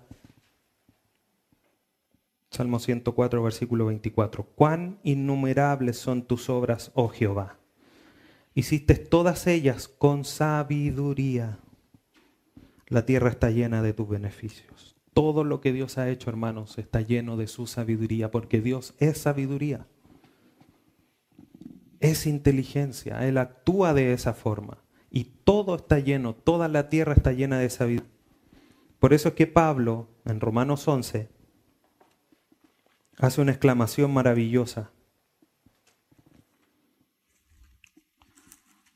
Salmo 2.50 2.78
104, 2.78 3.42
versículo 3.42 3.86
24. 3.86 4.44
Cuán 4.44 4.98
innumerables 5.04 5.98
son 5.98 6.22
tus 6.22 6.50
obras, 6.50 6.90
oh 6.94 7.08
Jehová. 7.08 7.58
Hiciste 8.54 8.94
todas 8.96 9.46
ellas 9.46 9.86
con 9.86 10.24
sabiduría 10.24 11.60
la 12.88 13.04
tierra 13.04 13.30
está 13.30 13.50
llena 13.50 13.82
de 13.82 13.92
tus 13.92 14.08
beneficios. 14.08 14.94
Todo 15.12 15.42
lo 15.42 15.60
que 15.60 15.72
Dios 15.72 15.98
ha 15.98 16.08
hecho, 16.08 16.30
hermanos, 16.30 16.78
está 16.78 17.00
lleno 17.00 17.36
de 17.36 17.48
su 17.48 17.66
sabiduría, 17.66 18.30
porque 18.30 18.60
Dios 18.60 18.94
es 18.98 19.18
sabiduría. 19.18 19.86
Es 22.06 22.28
inteligencia. 22.28 23.26
Él 23.26 23.36
actúa 23.36 23.92
de 23.92 24.12
esa 24.12 24.32
forma. 24.32 24.78
Y 25.10 25.24
todo 25.24 25.74
está 25.74 25.98
lleno, 25.98 26.36
toda 26.36 26.68
la 26.68 26.88
tierra 26.88 27.14
está 27.14 27.32
llena 27.32 27.58
de 27.58 27.68
sabiduría. 27.68 28.08
Por 29.00 29.12
eso 29.12 29.30
es 29.30 29.34
que 29.34 29.48
Pablo, 29.48 30.06
en 30.24 30.38
Romanos 30.38 30.86
11, 30.86 31.28
hace 33.18 33.40
una 33.40 33.50
exclamación 33.50 34.14
maravillosa. 34.14 34.92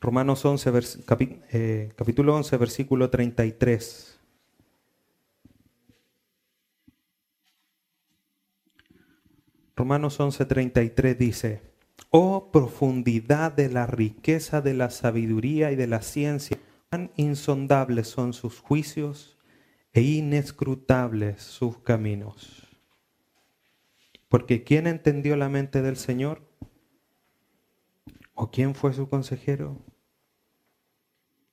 Romanos 0.00 0.44
11, 0.44 0.70
eh, 1.50 1.92
capítulo 1.96 2.36
11, 2.36 2.56
versículo 2.58 3.10
33. 3.10 4.20
Romanos 9.74 10.20
11, 10.20 10.44
33 10.44 11.18
dice, 11.18 11.69
Oh 12.10 12.50
profundidad 12.50 13.52
de 13.52 13.68
la 13.68 13.86
riqueza 13.86 14.60
de 14.60 14.74
la 14.74 14.90
sabiduría 14.90 15.70
y 15.70 15.76
de 15.76 15.86
la 15.86 16.02
ciencia, 16.02 16.58
cuán 16.88 17.12
insondables 17.14 18.08
son 18.08 18.32
sus 18.32 18.58
juicios 18.58 19.38
e 19.92 20.02
inescrutables 20.02 21.40
sus 21.40 21.78
caminos. 21.78 22.66
Porque 24.28 24.64
¿quién 24.64 24.88
entendió 24.88 25.36
la 25.36 25.48
mente 25.48 25.82
del 25.82 25.96
Señor? 25.96 26.42
¿O 28.34 28.50
quién 28.50 28.74
fue 28.74 28.92
su 28.92 29.08
consejero? 29.08 29.78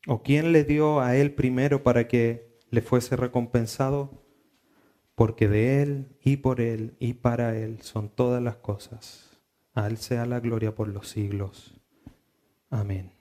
¿O 0.07 0.23
quién 0.23 0.53
le 0.53 0.63
dio 0.63 1.01
a 1.01 1.15
él 1.15 1.35
primero 1.35 1.83
para 1.83 2.07
que 2.07 2.57
le 2.71 2.81
fuese 2.81 3.15
recompensado? 3.15 4.23
Porque 5.13 5.47
de 5.47 5.83
él 5.83 6.17
y 6.23 6.37
por 6.37 6.61
él 6.61 6.95
y 6.99 7.13
para 7.13 7.57
él 7.57 7.81
son 7.81 8.09
todas 8.09 8.41
las 8.41 8.57
cosas. 8.57 9.26
A 9.77 9.85
él 9.85 9.97
sea 9.97 10.25
la 10.25 10.39
gloria 10.39 10.73
por 10.73 10.87
los 10.87 11.07
siglos. 11.07 11.79
Amén. 12.71 13.11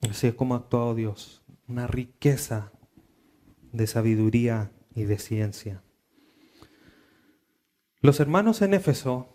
Así 0.00 0.26
es 0.26 0.34
como 0.34 0.54
ha 0.54 0.58
actuado 0.58 0.96
Dios. 0.96 1.40
Una 1.68 1.86
riqueza 1.86 2.72
de 3.70 3.86
sabiduría 3.86 4.72
y 4.92 5.04
de 5.04 5.18
ciencia. 5.20 5.84
Los 8.00 8.18
hermanos 8.18 8.60
en 8.60 8.74
Éfeso, 8.74 9.28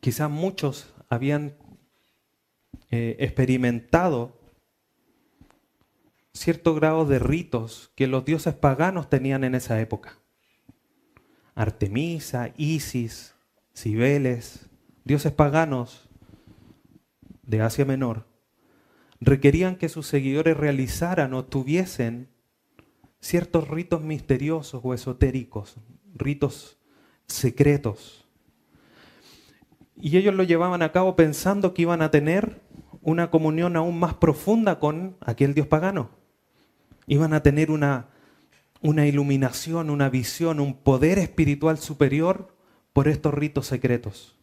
quizás 0.00 0.30
muchos 0.30 0.94
habían 1.10 1.58
eh, 2.90 3.16
experimentado 3.18 4.40
cierto 6.32 6.74
grado 6.74 7.04
de 7.04 7.18
ritos 7.18 7.92
que 7.94 8.06
los 8.06 8.24
dioses 8.24 8.54
paganos 8.54 9.10
tenían 9.10 9.44
en 9.44 9.54
esa 9.54 9.78
época. 9.82 10.18
Artemisa, 11.56 12.52
Isis, 12.56 13.34
Cibeles, 13.74 14.68
dioses 15.04 15.32
paganos 15.32 16.08
de 17.42 17.62
Asia 17.62 17.86
Menor, 17.86 18.26
requerían 19.20 19.76
que 19.76 19.88
sus 19.88 20.06
seguidores 20.06 20.56
realizaran 20.56 21.32
o 21.32 21.46
tuviesen 21.46 22.28
ciertos 23.20 23.68
ritos 23.68 24.02
misteriosos 24.02 24.82
o 24.84 24.92
esotéricos, 24.92 25.76
ritos 26.14 26.78
secretos. 27.26 28.28
Y 29.96 30.18
ellos 30.18 30.34
lo 30.34 30.42
llevaban 30.42 30.82
a 30.82 30.92
cabo 30.92 31.16
pensando 31.16 31.72
que 31.72 31.82
iban 31.82 32.02
a 32.02 32.10
tener 32.10 32.60
una 33.00 33.30
comunión 33.30 33.76
aún 33.76 33.98
más 33.98 34.12
profunda 34.14 34.78
con 34.78 35.16
aquel 35.20 35.54
Dios 35.54 35.66
pagano. 35.66 36.10
Iban 37.06 37.32
a 37.32 37.42
tener 37.42 37.70
una, 37.70 38.10
una 38.80 39.06
iluminación, 39.06 39.90
una 39.90 40.08
visión, 40.08 40.60
un 40.60 40.74
poder 40.74 41.18
espiritual 41.18 41.78
superior 41.78 42.54
por 42.92 43.08
estos 43.08 43.34
ritos 43.34 43.66
secretos. 43.66 44.36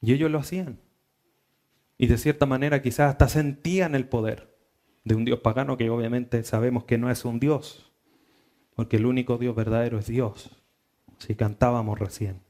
Y 0.00 0.12
ellos 0.12 0.30
lo 0.30 0.38
hacían. 0.38 0.80
Y 1.98 2.06
de 2.06 2.18
cierta 2.18 2.46
manera 2.46 2.80
quizás 2.80 3.10
hasta 3.10 3.28
sentían 3.28 3.94
el 3.94 4.08
poder 4.08 4.56
de 5.04 5.14
un 5.14 5.24
Dios 5.24 5.40
pagano 5.40 5.76
que 5.76 5.90
obviamente 5.90 6.42
sabemos 6.44 6.84
que 6.84 6.98
no 6.98 7.10
es 7.10 7.24
un 7.24 7.40
Dios, 7.40 7.92
porque 8.74 8.96
el 8.96 9.06
único 9.06 9.38
Dios 9.38 9.54
verdadero 9.54 9.98
es 9.98 10.06
Dios, 10.06 10.50
si 11.18 11.34
cantábamos 11.34 11.98
recién. 11.98 12.40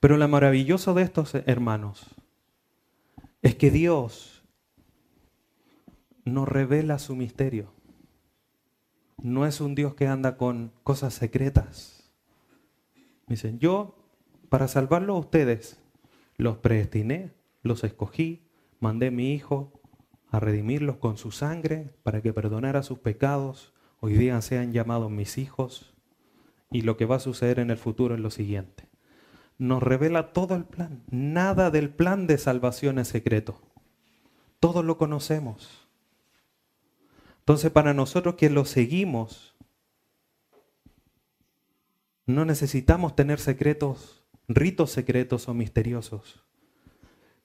Pero 0.00 0.16
lo 0.16 0.28
maravilloso 0.28 0.94
de 0.94 1.02
estos 1.02 1.34
hermanos 1.34 2.06
es 3.42 3.56
que 3.56 3.70
Dios 3.70 4.37
nos 6.32 6.48
revela 6.48 6.98
su 6.98 7.16
misterio. 7.16 7.72
No 9.20 9.46
es 9.46 9.60
un 9.60 9.74
Dios 9.74 9.94
que 9.94 10.06
anda 10.06 10.36
con 10.36 10.72
cosas 10.84 11.14
secretas. 11.14 12.12
Dicen, 13.26 13.58
yo 13.58 13.96
para 14.48 14.68
salvarlos 14.68 15.16
a 15.16 15.20
ustedes 15.20 15.82
los 16.36 16.58
predestiné, 16.58 17.34
los 17.62 17.84
escogí, 17.84 18.48
mandé 18.80 19.08
a 19.08 19.10
mi 19.10 19.32
Hijo 19.32 19.80
a 20.30 20.40
redimirlos 20.40 20.96
con 20.96 21.16
su 21.16 21.32
sangre 21.32 21.94
para 22.02 22.22
que 22.22 22.32
perdonara 22.32 22.82
sus 22.82 22.98
pecados. 22.98 23.74
Hoy 24.00 24.14
día 24.14 24.40
sean 24.40 24.72
llamados 24.72 25.10
mis 25.10 25.38
hijos. 25.38 25.94
Y 26.70 26.82
lo 26.82 26.96
que 26.96 27.06
va 27.06 27.16
a 27.16 27.20
suceder 27.20 27.58
en 27.58 27.70
el 27.70 27.78
futuro 27.78 28.14
es 28.14 28.20
lo 28.20 28.30
siguiente 28.30 28.88
nos 29.58 29.82
revela 29.82 30.32
todo 30.32 30.54
el 30.54 30.64
plan. 30.64 31.02
Nada 31.10 31.70
del 31.70 31.90
plan 31.90 32.26
de 32.26 32.38
salvación 32.38 32.98
es 32.98 33.08
secreto. 33.08 33.60
Todo 34.60 34.82
lo 34.82 34.96
conocemos. 34.96 35.87
Entonces 37.48 37.70
para 37.70 37.94
nosotros 37.94 38.34
que 38.34 38.50
lo 38.50 38.66
seguimos, 38.66 39.56
no 42.26 42.44
necesitamos 42.44 43.16
tener 43.16 43.40
secretos, 43.40 44.22
ritos 44.48 44.90
secretos 44.90 45.48
o 45.48 45.54
misteriosos, 45.54 46.44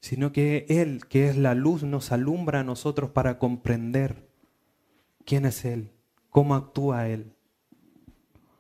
sino 0.02 0.34
que 0.34 0.66
Él, 0.68 1.06
que 1.08 1.30
es 1.30 1.38
la 1.38 1.56
luz, 1.56 1.84
nos 1.84 2.12
alumbra 2.12 2.60
a 2.60 2.64
nosotros 2.66 3.12
para 3.12 3.40
comprender 3.40 4.28
quién 5.24 5.46
es 5.46 5.64
Él, 5.64 5.94
cómo 6.30 6.56
actúa 6.56 7.08
Él. 7.08 7.32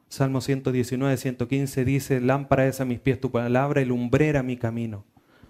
Salmo 0.08 0.40
119, 0.40 1.18
115 1.18 1.84
dice, 1.84 2.22
lámpara 2.22 2.68
es 2.68 2.80
a 2.80 2.86
mis 2.86 3.02
pies 3.02 3.20
tu 3.20 3.32
palabra 3.34 3.82
y 3.82 3.86
lumbrera 3.86 4.44
mi 4.44 4.56
camino. 4.56 5.04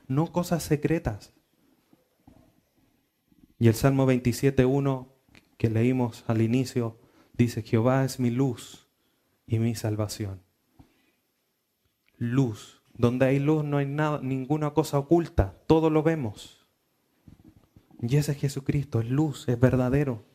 No 0.07 0.31
cosas 0.31 0.63
secretas. 0.63 1.33
Y 3.59 3.67
el 3.67 3.75
Salmo 3.75 4.07
27, 4.07 4.65
1 4.65 5.12
que 5.63 5.69
leímos 5.69 6.25
al 6.27 6.41
inicio 6.41 6.99
dice, 7.31 7.61
Jehová 7.61 8.03
es 8.03 8.19
mi 8.19 8.29
luz 8.29 8.89
y 9.47 9.59
mi 9.59 9.75
salvación. 9.75 10.41
Luz. 12.17 12.81
Donde 12.95 13.27
hay 13.27 13.39
luz 13.39 13.63
no 13.63 13.77
hay 13.77 13.85
nada, 13.85 14.19
ninguna 14.21 14.73
cosa 14.73 14.99
oculta. 14.99 15.55
Todo 15.65 15.89
lo 15.89 16.03
vemos. 16.03 16.67
Y 18.01 18.17
ese 18.17 18.33
es 18.33 18.39
Jesucristo, 18.39 18.99
es 18.99 19.09
luz, 19.09 19.47
es 19.47 19.57
verdadero. 19.57 20.25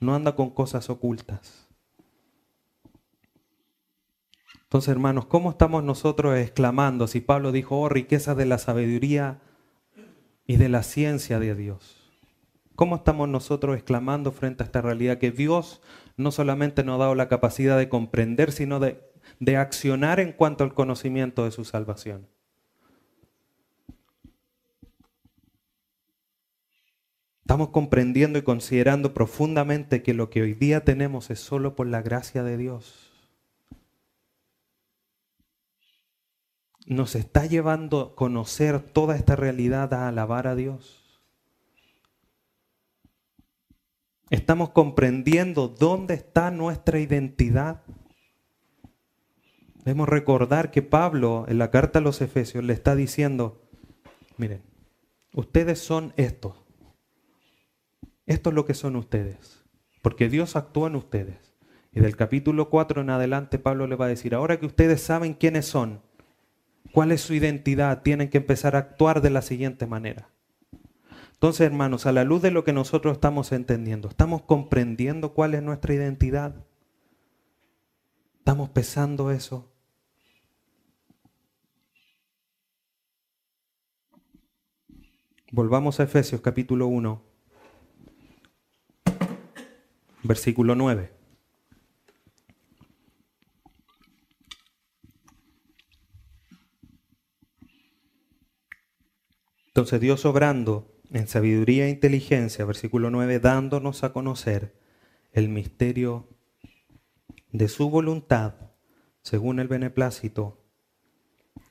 No 0.00 0.16
anda 0.16 0.34
con 0.34 0.50
cosas 0.50 0.90
ocultas. 0.90 1.68
Entonces, 4.64 4.88
hermanos, 4.88 5.26
¿cómo 5.26 5.52
estamos 5.52 5.84
nosotros 5.84 6.36
exclamando 6.36 7.06
si 7.06 7.20
Pablo 7.20 7.52
dijo, 7.52 7.78
oh, 7.78 7.88
riqueza 7.88 8.34
de 8.34 8.46
la 8.46 8.58
sabiduría 8.58 9.42
y 10.44 10.56
de 10.56 10.68
la 10.68 10.82
ciencia 10.82 11.38
de 11.38 11.54
Dios? 11.54 12.01
¿Cómo 12.82 12.96
estamos 12.96 13.28
nosotros 13.28 13.76
exclamando 13.76 14.32
frente 14.32 14.64
a 14.64 14.66
esta 14.66 14.82
realidad 14.82 15.18
que 15.18 15.30
Dios 15.30 15.80
no 16.16 16.32
solamente 16.32 16.82
nos 16.82 16.96
ha 16.96 17.04
dado 17.04 17.14
la 17.14 17.28
capacidad 17.28 17.78
de 17.78 17.88
comprender, 17.88 18.50
sino 18.50 18.80
de, 18.80 19.00
de 19.38 19.56
accionar 19.56 20.18
en 20.18 20.32
cuanto 20.32 20.64
al 20.64 20.74
conocimiento 20.74 21.44
de 21.44 21.52
su 21.52 21.64
salvación? 21.64 22.26
Estamos 27.42 27.68
comprendiendo 27.68 28.40
y 28.40 28.42
considerando 28.42 29.14
profundamente 29.14 30.02
que 30.02 30.12
lo 30.12 30.28
que 30.28 30.42
hoy 30.42 30.54
día 30.54 30.82
tenemos 30.82 31.30
es 31.30 31.38
solo 31.38 31.76
por 31.76 31.86
la 31.86 32.02
gracia 32.02 32.42
de 32.42 32.56
Dios. 32.56 33.12
nos 36.84 37.14
está 37.14 37.46
llevando 37.46 38.00
a 38.00 38.16
conocer 38.16 38.80
toda 38.80 39.14
esta 39.14 39.36
realidad 39.36 39.94
a 39.94 40.08
alabar 40.08 40.48
a 40.48 40.56
Dios. 40.56 41.01
Estamos 44.32 44.70
comprendiendo 44.70 45.68
dónde 45.68 46.14
está 46.14 46.50
nuestra 46.50 46.98
identidad. 46.98 47.82
Debemos 49.84 50.08
recordar 50.08 50.70
que 50.70 50.80
Pablo 50.80 51.44
en 51.48 51.58
la 51.58 51.70
carta 51.70 51.98
a 51.98 52.02
los 52.02 52.22
Efesios 52.22 52.64
le 52.64 52.72
está 52.72 52.96
diciendo, 52.96 53.60
miren, 54.38 54.62
ustedes 55.34 55.80
son 55.80 56.14
esto. 56.16 56.56
Esto 58.24 58.48
es 58.48 58.54
lo 58.54 58.64
que 58.64 58.72
son 58.72 58.96
ustedes. 58.96 59.66
Porque 60.00 60.30
Dios 60.30 60.56
actúa 60.56 60.88
en 60.88 60.96
ustedes. 60.96 61.54
Y 61.92 62.00
del 62.00 62.16
capítulo 62.16 62.70
4 62.70 63.02
en 63.02 63.10
adelante 63.10 63.58
Pablo 63.58 63.86
le 63.86 63.96
va 63.96 64.06
a 64.06 64.08
decir, 64.08 64.34
ahora 64.34 64.58
que 64.58 64.64
ustedes 64.64 65.02
saben 65.02 65.34
quiénes 65.34 65.66
son, 65.66 66.00
cuál 66.92 67.12
es 67.12 67.20
su 67.20 67.34
identidad, 67.34 68.00
tienen 68.00 68.30
que 68.30 68.38
empezar 68.38 68.76
a 68.76 68.78
actuar 68.78 69.20
de 69.20 69.28
la 69.28 69.42
siguiente 69.42 69.86
manera. 69.86 70.30
Entonces, 71.42 71.66
hermanos, 71.66 72.06
a 72.06 72.12
la 72.12 72.22
luz 72.22 72.40
de 72.40 72.52
lo 72.52 72.62
que 72.62 72.72
nosotros 72.72 73.14
estamos 73.14 73.50
entendiendo, 73.50 74.08
¿estamos 74.08 74.42
comprendiendo 74.42 75.34
cuál 75.34 75.54
es 75.54 75.62
nuestra 75.64 75.92
identidad? 75.92 76.64
¿Estamos 78.38 78.70
pesando 78.70 79.32
eso? 79.32 79.68
Volvamos 85.50 85.98
a 85.98 86.04
Efesios 86.04 86.40
capítulo 86.40 86.86
1, 86.86 87.20
versículo 90.22 90.76
9. 90.76 91.12
Entonces 99.66 100.00
Dios 100.00 100.24
obrando 100.24 101.01
en 101.12 101.28
sabiduría 101.28 101.86
e 101.86 101.90
inteligencia, 101.90 102.64
versículo 102.64 103.10
9, 103.10 103.38
dándonos 103.38 104.02
a 104.02 104.12
conocer 104.12 104.74
el 105.32 105.48
misterio 105.48 106.28
de 107.50 107.68
su 107.68 107.90
voluntad, 107.90 108.54
según 109.20 109.60
el 109.60 109.68
beneplácito, 109.68 110.64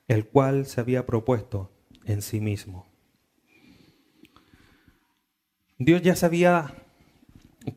el 0.06 0.26
cual 0.28 0.66
se 0.66 0.80
había 0.80 1.06
propuesto 1.06 1.72
en 2.04 2.22
sí 2.22 2.40
mismo. 2.40 2.86
Dios 5.78 6.02
ya 6.02 6.14
se 6.14 6.26
había 6.26 6.74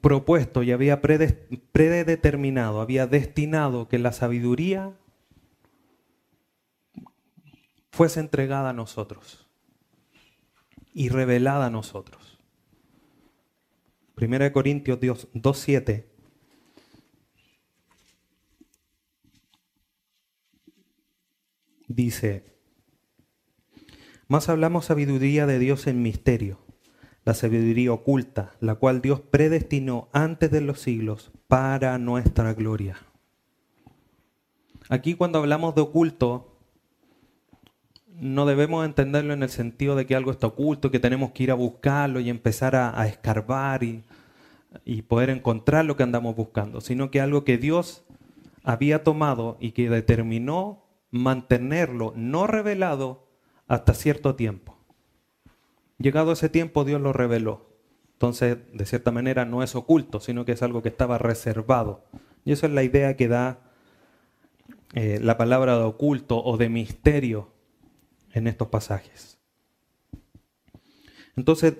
propuesto 0.01 0.61
y 0.61 0.71
había 0.71 1.01
predeterminado, 1.01 2.81
había 2.81 3.07
destinado 3.07 3.87
que 3.87 3.97
la 3.97 4.11
sabiduría 4.11 4.93
fuese 7.91 8.19
entregada 8.19 8.69
a 8.69 8.73
nosotros 8.73 9.44
y 10.95 11.09
revelada 11.09 11.67
a 11.67 11.69
nosotros. 11.69 12.39
Primera 14.15 14.53
Corintios 14.53 14.99
2.7 15.01 16.05
dice, 21.89 22.45
más 24.29 24.47
hablamos 24.47 24.85
sabiduría 24.85 25.45
de 25.45 25.59
Dios 25.59 25.85
en 25.87 26.01
misterio, 26.01 26.59
la 27.25 27.33
sabiduría 27.33 27.91
oculta, 27.91 28.55
la 28.61 28.75
cual 28.75 29.01
Dios 29.01 29.19
predestinó 29.19 30.07
antes 30.13 30.49
de 30.49 30.61
los 30.61 30.79
siglos 30.79 31.31
para 31.47 31.97
nuestra 31.97 32.53
gloria. 32.53 32.97
Aquí 34.87 35.15
cuando 35.15 35.39
hablamos 35.39 35.75
de 35.75 35.81
oculto, 35.81 36.54
no 38.19 38.45
debemos 38.45 38.85
entenderlo 38.85 39.33
en 39.33 39.43
el 39.43 39.49
sentido 39.49 39.95
de 39.95 40.05
que 40.05 40.15
algo 40.15 40.31
está 40.31 40.47
oculto, 40.47 40.91
que 40.91 40.99
tenemos 40.99 41.31
que 41.31 41.43
ir 41.43 41.51
a 41.51 41.55
buscarlo 41.55 42.19
y 42.19 42.29
empezar 42.29 42.75
a, 42.75 43.07
escarbar 43.07 43.83
y, 43.83 44.03
poder 45.07 45.29
encontrar 45.29 45.85
lo 45.85 45.95
que 45.95 46.03
andamos 46.03 46.35
buscando, 46.35 46.81
sino 46.81 47.11
que 47.11 47.21
algo 47.21 47.43
que 47.43 47.57
Dios 47.57 48.03
había 48.63 49.03
tomado 49.03 49.57
y 49.59 49.71
que 49.71 49.89
determinó 49.89 50.83
mantenerlo 51.11 52.13
no 52.15 52.47
revelado 52.47 53.27
hasta 53.67 53.93
cierto 53.93 54.35
tiempo. 54.35 54.77
Llegado 55.97 56.33
ese 56.33 56.49
tiempo, 56.49 56.83
Dios 56.83 57.01
lo 57.01 57.13
reveló. 57.13 57.69
Entonces, 58.13 58.57
de 58.73 58.85
cierta 58.85 59.11
manera, 59.11 59.45
no 59.45 59.63
es 59.63 59.75
oculto, 59.75 60.19
sino 60.19 60.45
que 60.45 60.53
es 60.53 60.61
algo 60.61 60.81
que 60.81 60.89
estaba 60.89 61.17
reservado. 61.17 62.03
Y 62.43 62.51
esa 62.51 62.67
es 62.67 62.73
la 62.73 62.83
idea 62.83 63.15
que 63.15 63.27
da 63.27 63.59
eh, 64.93 65.19
la 65.21 65.37
palabra 65.37 65.77
de 65.77 65.83
oculto 65.83 66.43
o 66.43 66.57
de 66.57 66.69
misterio 66.69 67.54
en 68.35 68.47
estos 68.47 68.67
pasajes. 68.67 69.39
Entonces, 71.35 71.73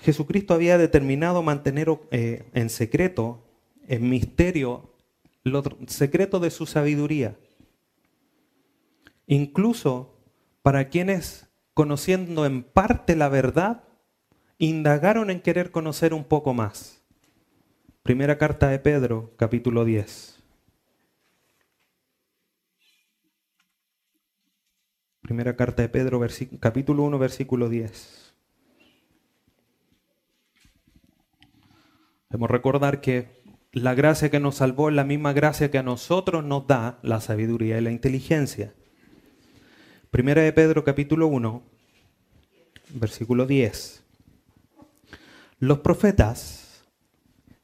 Jesucristo 0.00 0.54
había 0.54 0.78
determinado 0.78 1.42
mantener 1.42 1.88
eh, 2.10 2.44
en 2.52 2.70
secreto, 2.70 3.42
en 3.88 4.08
misterio, 4.08 4.94
lo 5.42 5.62
secreto 5.88 6.38
de 6.38 6.50
su 6.50 6.66
sabiduría. 6.66 7.36
Incluso 9.26 10.18
para 10.62 10.88
quienes, 10.88 11.48
conociendo 11.74 12.46
en 12.46 12.62
parte 12.62 13.16
la 13.16 13.28
verdad, 13.28 13.84
indagaron 14.58 15.30
en 15.30 15.40
querer 15.40 15.70
conocer 15.70 16.14
un 16.14 16.24
poco 16.24 16.54
más. 16.54 17.02
Primera 18.02 18.36
carta 18.38 18.68
de 18.68 18.78
Pedro, 18.78 19.32
capítulo 19.36 19.84
10. 19.84 20.41
Primera 25.32 25.56
carta 25.56 25.80
de 25.80 25.88
Pedro, 25.88 26.20
capítulo 26.60 27.04
1, 27.04 27.18
versículo 27.18 27.70
10. 27.70 28.34
Debemos 32.28 32.50
recordar 32.50 33.00
que 33.00 33.42
la 33.72 33.94
gracia 33.94 34.30
que 34.30 34.40
nos 34.40 34.56
salvó 34.56 34.90
es 34.90 34.94
la 34.94 35.04
misma 35.04 35.32
gracia 35.32 35.70
que 35.70 35.78
a 35.78 35.82
nosotros 35.82 36.44
nos 36.44 36.66
da 36.66 36.98
la 37.02 37.22
sabiduría 37.22 37.78
y 37.78 37.80
la 37.80 37.90
inteligencia. 37.90 38.74
Primera 40.10 40.42
de 40.42 40.52
Pedro, 40.52 40.84
capítulo 40.84 41.28
1, 41.28 41.62
versículo 42.90 43.46
10. 43.46 44.04
Los 45.60 45.78
profetas 45.78 46.84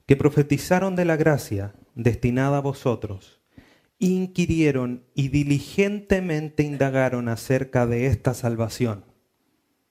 que 0.06 0.16
profetizaron 0.16 0.96
de 0.96 1.04
la 1.04 1.16
gracia 1.16 1.74
destinada 1.94 2.56
a 2.56 2.62
vosotros, 2.62 3.37
inquirieron 3.98 5.04
y 5.14 5.28
diligentemente 5.28 6.62
indagaron 6.62 7.28
acerca 7.28 7.86
de 7.86 8.06
esta 8.06 8.34
salvación. 8.34 9.04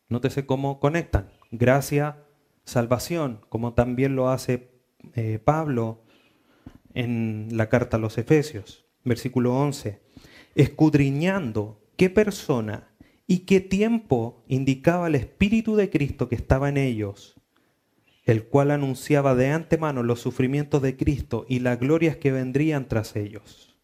Nótese 0.08 0.46
cómo 0.46 0.80
conectan. 0.80 1.30
Gracia, 1.52 2.24
salvación, 2.64 3.42
como 3.50 3.74
también 3.74 4.16
lo 4.16 4.30
hace 4.30 4.72
eh, 5.16 5.40
Pablo 5.44 6.04
en 6.94 7.50
la 7.52 7.70
carta 7.70 7.98
a 7.98 8.00
los 8.00 8.18
Efesios, 8.18 8.86
versículo 9.04 9.56
11. 9.56 10.02
Escudriñando 10.56 11.82
qué 11.98 12.10
persona 12.10 12.90
y 13.28 13.40
qué 13.40 13.60
tiempo 13.60 14.44
indicaba 14.48 15.08
el 15.08 15.16
Espíritu 15.16 15.76
de 15.76 15.90
Cristo 15.90 16.30
que 16.30 16.36
estaba 16.36 16.70
en 16.70 16.78
ellos, 16.78 17.36
el 18.24 18.46
cual 18.46 18.72
anunciaba 18.72 19.36
de 19.36 19.50
antemano 19.50 20.02
los 20.02 20.22
sufrimientos 20.22 20.82
de 20.82 20.96
Cristo 20.96 21.46
y 21.50 21.60
las 21.60 21.80
glorias 21.80 22.16
que 22.16 22.32
vendrían 22.32 22.88
tras 22.88 23.16
ellos 23.18 23.77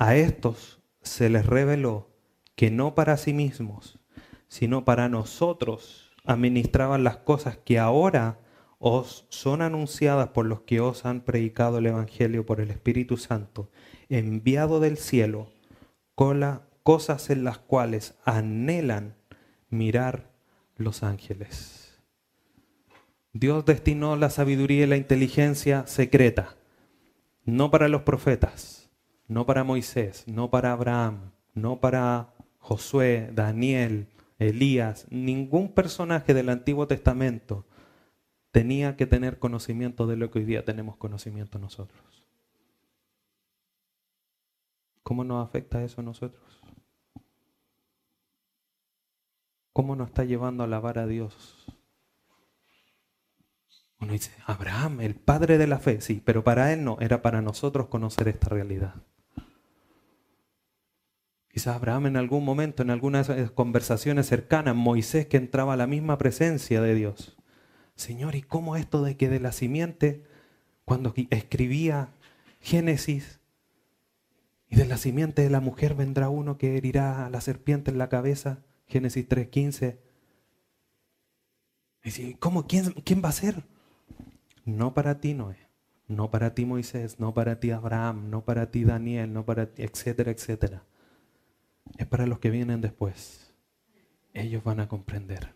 a 0.00 0.16
estos 0.16 0.80
se 1.02 1.28
les 1.28 1.44
reveló 1.44 2.08
que 2.56 2.70
no 2.70 2.94
para 2.94 3.18
sí 3.18 3.34
mismos, 3.34 4.00
sino 4.48 4.86
para 4.86 5.10
nosotros 5.10 6.12
administraban 6.24 7.04
las 7.04 7.18
cosas 7.18 7.58
que 7.58 7.78
ahora 7.78 8.40
os 8.78 9.26
son 9.28 9.60
anunciadas 9.60 10.30
por 10.30 10.46
los 10.46 10.62
que 10.62 10.80
os 10.80 11.04
han 11.04 11.20
predicado 11.20 11.76
el 11.76 11.86
Evangelio 11.86 12.46
por 12.46 12.62
el 12.62 12.70
Espíritu 12.70 13.18
Santo, 13.18 13.70
enviado 14.08 14.80
del 14.80 14.96
cielo, 14.96 15.52
cosas 16.82 17.28
en 17.28 17.44
las 17.44 17.58
cuales 17.58 18.14
anhelan 18.24 19.16
mirar 19.68 20.30
los 20.76 21.02
ángeles. 21.02 22.00
Dios 23.34 23.66
destinó 23.66 24.16
la 24.16 24.30
sabiduría 24.30 24.84
y 24.84 24.88
la 24.88 24.96
inteligencia 24.96 25.86
secreta, 25.86 26.56
no 27.44 27.70
para 27.70 27.88
los 27.88 28.00
profetas, 28.00 28.79
no 29.30 29.46
para 29.46 29.62
Moisés, 29.62 30.24
no 30.26 30.50
para 30.50 30.72
Abraham, 30.72 31.30
no 31.54 31.78
para 31.78 32.34
Josué, 32.58 33.30
Daniel, 33.32 34.08
Elías, 34.40 35.06
ningún 35.08 35.72
personaje 35.72 36.34
del 36.34 36.48
Antiguo 36.48 36.88
Testamento 36.88 37.64
tenía 38.50 38.96
que 38.96 39.06
tener 39.06 39.38
conocimiento 39.38 40.08
de 40.08 40.16
lo 40.16 40.32
que 40.32 40.40
hoy 40.40 40.46
día 40.46 40.64
tenemos 40.64 40.96
conocimiento 40.96 41.60
nosotros. 41.60 42.26
¿Cómo 45.04 45.22
nos 45.22 45.46
afecta 45.46 45.84
eso 45.84 46.00
a 46.00 46.04
nosotros? 46.04 46.60
¿Cómo 49.72 49.94
nos 49.94 50.08
está 50.08 50.24
llevando 50.24 50.64
a 50.64 50.66
alabar 50.66 50.98
a 50.98 51.06
Dios? 51.06 51.66
Uno 54.00 54.12
dice, 54.12 54.32
Abraham, 54.44 55.02
el 55.02 55.14
padre 55.14 55.56
de 55.56 55.68
la 55.68 55.78
fe, 55.78 56.00
sí, 56.00 56.20
pero 56.24 56.42
para 56.42 56.72
él 56.72 56.82
no, 56.82 56.98
era 56.98 57.22
para 57.22 57.40
nosotros 57.40 57.86
conocer 57.86 58.26
esta 58.26 58.48
realidad. 58.48 58.94
Quizás 61.60 61.76
Abraham 61.76 62.06
en 62.06 62.16
algún 62.16 62.42
momento, 62.42 62.82
en 62.82 62.88
algunas 62.88 63.30
conversaciones 63.54 64.26
cercanas, 64.26 64.74
Moisés 64.74 65.26
que 65.26 65.36
entraba 65.36 65.74
a 65.74 65.76
la 65.76 65.86
misma 65.86 66.16
presencia 66.16 66.80
de 66.80 66.94
Dios, 66.94 67.36
Señor, 67.96 68.34
¿y 68.34 68.40
cómo 68.40 68.76
esto 68.76 69.02
de 69.02 69.18
que 69.18 69.28
de 69.28 69.40
la 69.40 69.52
simiente, 69.52 70.24
cuando 70.86 71.12
escribía 71.28 72.14
Génesis, 72.60 73.40
y 74.70 74.76
de 74.76 74.86
la 74.86 74.96
simiente 74.96 75.42
de 75.42 75.50
la 75.50 75.60
mujer 75.60 75.94
vendrá 75.94 76.30
uno 76.30 76.56
que 76.56 76.78
herirá 76.78 77.26
a 77.26 77.28
la 77.28 77.42
serpiente 77.42 77.90
en 77.90 77.98
la 77.98 78.08
cabeza, 78.08 78.60
Génesis 78.86 79.28
3.15. 79.28 79.98
Dice, 82.02 82.36
¿cómo? 82.38 82.66
¿Quién, 82.66 82.92
¿Quién 83.04 83.20
va 83.22 83.28
a 83.28 83.32
ser? 83.32 83.64
No 84.64 84.94
para 84.94 85.20
ti, 85.20 85.34
Noé. 85.34 85.58
No 86.08 86.30
para 86.30 86.54
ti, 86.54 86.64
Moisés. 86.64 87.20
No 87.20 87.34
para 87.34 87.60
ti, 87.60 87.70
Abraham. 87.70 88.30
No 88.30 88.46
para 88.46 88.70
ti, 88.70 88.84
Daniel. 88.84 89.30
No 89.34 89.44
para 89.44 89.66
ti, 89.66 89.82
etcétera, 89.82 90.30
etcétera. 90.30 90.84
Es 91.98 92.06
para 92.06 92.26
los 92.26 92.38
que 92.38 92.50
vienen 92.50 92.80
después. 92.80 93.54
Ellos 94.32 94.64
van 94.64 94.80
a 94.80 94.88
comprender. 94.88 95.54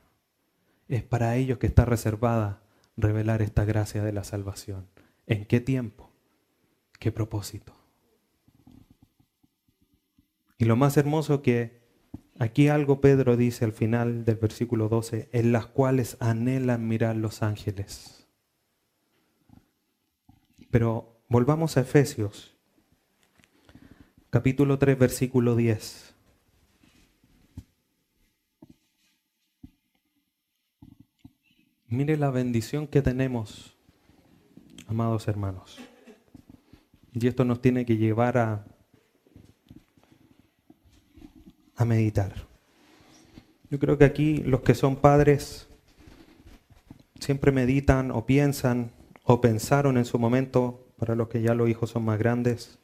Es 0.88 1.02
para 1.02 1.36
ellos 1.36 1.58
que 1.58 1.66
está 1.66 1.84
reservada 1.84 2.62
revelar 2.96 3.42
esta 3.42 3.64
gracia 3.64 4.02
de 4.02 4.12
la 4.12 4.24
salvación. 4.24 4.88
¿En 5.26 5.46
qué 5.46 5.60
tiempo? 5.60 6.10
¿Qué 6.98 7.12
propósito? 7.12 7.74
Y 10.58 10.66
lo 10.66 10.76
más 10.76 10.96
hermoso 10.96 11.42
que 11.42 11.82
aquí 12.38 12.68
algo 12.68 13.00
Pedro 13.00 13.36
dice 13.36 13.64
al 13.64 13.72
final 13.72 14.24
del 14.24 14.36
versículo 14.36 14.88
12, 14.88 15.28
en 15.32 15.52
las 15.52 15.66
cuales 15.66 16.16
anhelan 16.20 16.86
mirar 16.86 17.16
los 17.16 17.42
ángeles. 17.42 18.28
Pero 20.70 21.22
volvamos 21.28 21.76
a 21.76 21.80
Efesios, 21.80 22.56
capítulo 24.30 24.78
3, 24.78 24.98
versículo 24.98 25.56
10. 25.56 26.03
Mire 31.94 32.16
la 32.16 32.30
bendición 32.30 32.88
que 32.88 33.02
tenemos, 33.02 33.76
amados 34.88 35.28
hermanos. 35.28 35.78
Y 37.12 37.28
esto 37.28 37.44
nos 37.44 37.62
tiene 37.62 37.86
que 37.86 37.96
llevar 37.96 38.36
a 38.36 38.66
a 41.76 41.84
meditar. 41.84 42.32
Yo 43.70 43.78
creo 43.78 43.96
que 43.96 44.04
aquí 44.04 44.38
los 44.38 44.62
que 44.62 44.74
son 44.74 44.96
padres 44.96 45.68
siempre 47.20 47.52
meditan 47.52 48.10
o 48.10 48.26
piensan 48.26 48.90
o 49.22 49.40
pensaron 49.40 49.96
en 49.96 50.04
su 50.04 50.18
momento, 50.18 50.86
para 50.98 51.14
los 51.14 51.28
que 51.28 51.42
ya 51.42 51.54
los 51.54 51.68
hijos 51.68 51.90
son 51.90 52.04
más 52.04 52.18
grandes, 52.18 52.78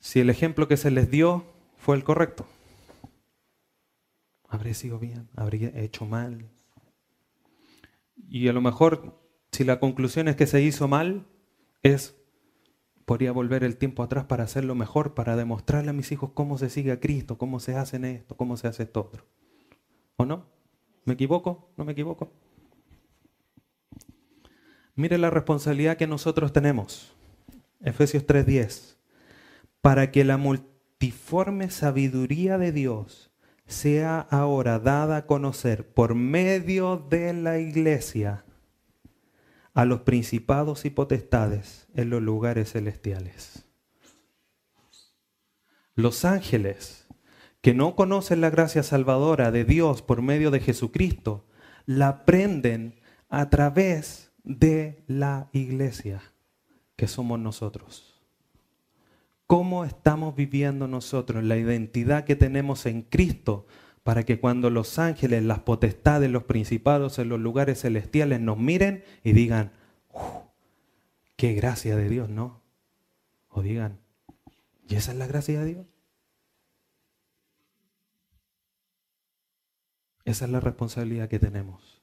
si 0.00 0.18
el 0.18 0.28
ejemplo 0.28 0.66
que 0.66 0.76
se 0.76 0.90
les 0.90 1.08
dio 1.08 1.44
fue 1.78 1.96
el 1.96 2.02
correcto. 2.02 2.46
¿Habría 4.50 4.74
sido 4.74 4.98
bien? 4.98 5.28
¿Habría 5.36 5.68
hecho 5.80 6.06
mal? 6.06 6.50
Y 8.28 8.48
a 8.48 8.52
lo 8.52 8.60
mejor, 8.60 9.22
si 9.52 9.62
la 9.62 9.78
conclusión 9.78 10.26
es 10.26 10.34
que 10.34 10.48
se 10.48 10.60
hizo 10.60 10.88
mal, 10.88 11.26
es 11.82 12.16
podría 13.04 13.32
volver 13.32 13.64
el 13.64 13.76
tiempo 13.76 14.02
atrás 14.02 14.24
para 14.24 14.44
hacerlo 14.44 14.74
mejor, 14.74 15.14
para 15.14 15.36
demostrarle 15.36 15.90
a 15.90 15.92
mis 15.92 16.10
hijos 16.12 16.30
cómo 16.34 16.58
se 16.58 16.68
sigue 16.68 16.92
a 16.92 17.00
Cristo, 17.00 17.38
cómo 17.38 17.60
se 17.60 17.76
hace 17.76 17.96
esto, 18.12 18.36
cómo 18.36 18.56
se 18.56 18.66
hace 18.66 18.82
esto 18.82 19.00
otro. 19.00 19.24
¿O 20.16 20.24
no? 20.24 20.46
¿Me 21.04 21.14
equivoco? 21.14 21.72
¿No 21.76 21.84
me 21.84 21.92
equivoco? 21.92 22.32
Mire 24.96 25.16
la 25.16 25.30
responsabilidad 25.30 25.96
que 25.96 26.06
nosotros 26.08 26.52
tenemos. 26.52 27.14
Efesios 27.80 28.26
3:10. 28.26 28.96
Para 29.80 30.10
que 30.10 30.24
la 30.24 30.36
multiforme 30.36 31.70
sabiduría 31.70 32.58
de 32.58 32.72
Dios 32.72 33.29
sea 33.70 34.20
ahora 34.30 34.78
dada 34.78 35.16
a 35.18 35.26
conocer 35.26 35.92
por 35.92 36.14
medio 36.14 36.96
de 37.08 37.32
la 37.32 37.58
iglesia 37.58 38.44
a 39.74 39.84
los 39.84 40.00
principados 40.00 40.84
y 40.84 40.90
potestades 40.90 41.88
en 41.94 42.10
los 42.10 42.20
lugares 42.20 42.72
celestiales. 42.72 43.64
Los 45.94 46.24
ángeles 46.24 47.06
que 47.60 47.74
no 47.74 47.94
conocen 47.94 48.40
la 48.40 48.50
gracia 48.50 48.82
salvadora 48.82 49.50
de 49.50 49.64
Dios 49.64 50.02
por 50.02 50.22
medio 50.22 50.50
de 50.50 50.60
Jesucristo, 50.60 51.46
la 51.86 52.08
aprenden 52.08 53.00
a 53.28 53.50
través 53.50 54.32
de 54.42 55.04
la 55.06 55.50
iglesia 55.52 56.22
que 56.96 57.06
somos 57.06 57.38
nosotros. 57.38 58.09
¿Cómo 59.50 59.84
estamos 59.84 60.36
viviendo 60.36 60.86
nosotros 60.86 61.42
la 61.42 61.56
identidad 61.56 62.22
que 62.22 62.36
tenemos 62.36 62.86
en 62.86 63.02
Cristo 63.02 63.66
para 64.04 64.22
que 64.22 64.38
cuando 64.38 64.70
los 64.70 65.00
ángeles, 65.00 65.42
las 65.42 65.58
potestades, 65.58 66.30
los 66.30 66.44
principados 66.44 67.18
en 67.18 67.30
los 67.30 67.40
lugares 67.40 67.80
celestiales 67.80 68.40
nos 68.40 68.58
miren 68.58 69.02
y 69.24 69.32
digan, 69.32 69.72
qué 71.34 71.54
gracia 71.54 71.96
de 71.96 72.08
Dios, 72.08 72.28
¿no? 72.30 72.62
O 73.48 73.60
digan, 73.60 73.98
¿y 74.86 74.94
esa 74.94 75.10
es 75.10 75.18
la 75.18 75.26
gracia 75.26 75.58
de 75.58 75.66
Dios? 75.66 75.86
Esa 80.24 80.44
es 80.44 80.50
la 80.52 80.60
responsabilidad 80.60 81.28
que 81.28 81.40
tenemos. 81.40 82.00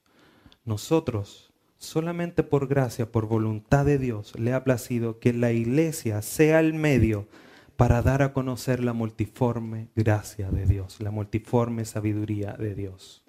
Nosotros, 0.66 1.47
solamente 1.78 2.42
por 2.42 2.66
gracia, 2.66 3.10
por 3.10 3.26
voluntad 3.26 3.86
de 3.86 3.98
Dios, 3.98 4.38
le 4.38 4.52
ha 4.52 4.64
placido 4.64 5.18
que 5.18 5.32
la 5.32 5.52
iglesia 5.52 6.20
sea 6.22 6.60
el 6.60 6.74
medio 6.74 7.28
para 7.76 8.02
dar 8.02 8.22
a 8.22 8.32
conocer 8.32 8.82
la 8.82 8.92
multiforme 8.92 9.88
gracia 9.94 10.50
de 10.50 10.66
Dios, 10.66 11.00
la 11.00 11.12
multiforme 11.12 11.84
sabiduría 11.84 12.52
de 12.54 12.74
Dios. 12.74 13.24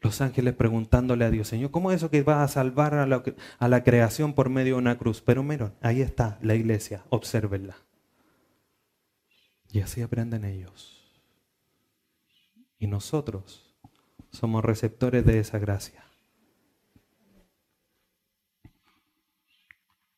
Los 0.00 0.20
ángeles 0.20 0.54
preguntándole 0.54 1.24
a 1.24 1.30
Dios, 1.30 1.46
Señor, 1.46 1.70
¿cómo 1.70 1.92
es 1.92 1.98
eso 1.98 2.10
que 2.10 2.24
va 2.24 2.42
a 2.42 2.48
salvar 2.48 2.94
a 2.94 3.06
la, 3.06 3.22
a 3.60 3.68
la 3.68 3.84
creación 3.84 4.34
por 4.34 4.50
medio 4.50 4.74
de 4.74 4.80
una 4.80 4.98
cruz? 4.98 5.20
Pero 5.20 5.44
miren, 5.44 5.72
ahí 5.80 6.02
está 6.02 6.38
la 6.42 6.56
iglesia, 6.56 7.04
obsérvenla. 7.08 7.76
Y 9.70 9.80
así 9.80 10.02
aprenden 10.02 10.44
ellos. 10.44 11.22
Y 12.80 12.88
nosotros 12.88 13.72
somos 14.30 14.64
receptores 14.64 15.24
de 15.24 15.38
esa 15.38 15.60
gracia. 15.60 16.02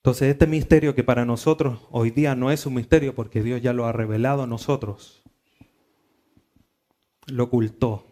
Entonces 0.05 0.29
este 0.29 0.47
misterio 0.47 0.95
que 0.95 1.03
para 1.03 1.25
nosotros 1.25 1.81
hoy 1.91 2.11
día 2.11 2.35
no 2.35 2.51
es 2.51 2.67
un 2.67 2.75
misterio 2.75 3.15
porque 3.15 3.43
Dios 3.43 3.63
ya 3.63 3.73
lo 3.73 3.87
ha 3.87 3.93
revelado 3.93 4.43
a 4.43 4.47
nosotros, 4.47 5.23
lo 7.27 7.45
ocultó 7.45 8.05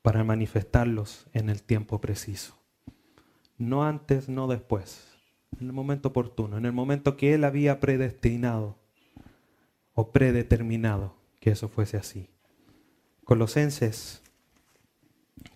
para 0.00 0.24
manifestarlos 0.24 1.26
en 1.34 1.50
el 1.50 1.62
tiempo 1.62 2.00
preciso. 2.00 2.56
No 3.58 3.84
antes, 3.84 4.30
no 4.30 4.48
después, 4.48 5.06
en 5.60 5.66
el 5.66 5.74
momento 5.74 6.08
oportuno, 6.08 6.56
en 6.56 6.64
el 6.64 6.72
momento 6.72 7.18
que 7.18 7.34
Él 7.34 7.44
había 7.44 7.78
predestinado 7.78 8.78
o 9.92 10.12
predeterminado 10.12 11.14
que 11.40 11.50
eso 11.50 11.68
fuese 11.68 11.98
así. 11.98 12.30
Colosenses 13.22 14.22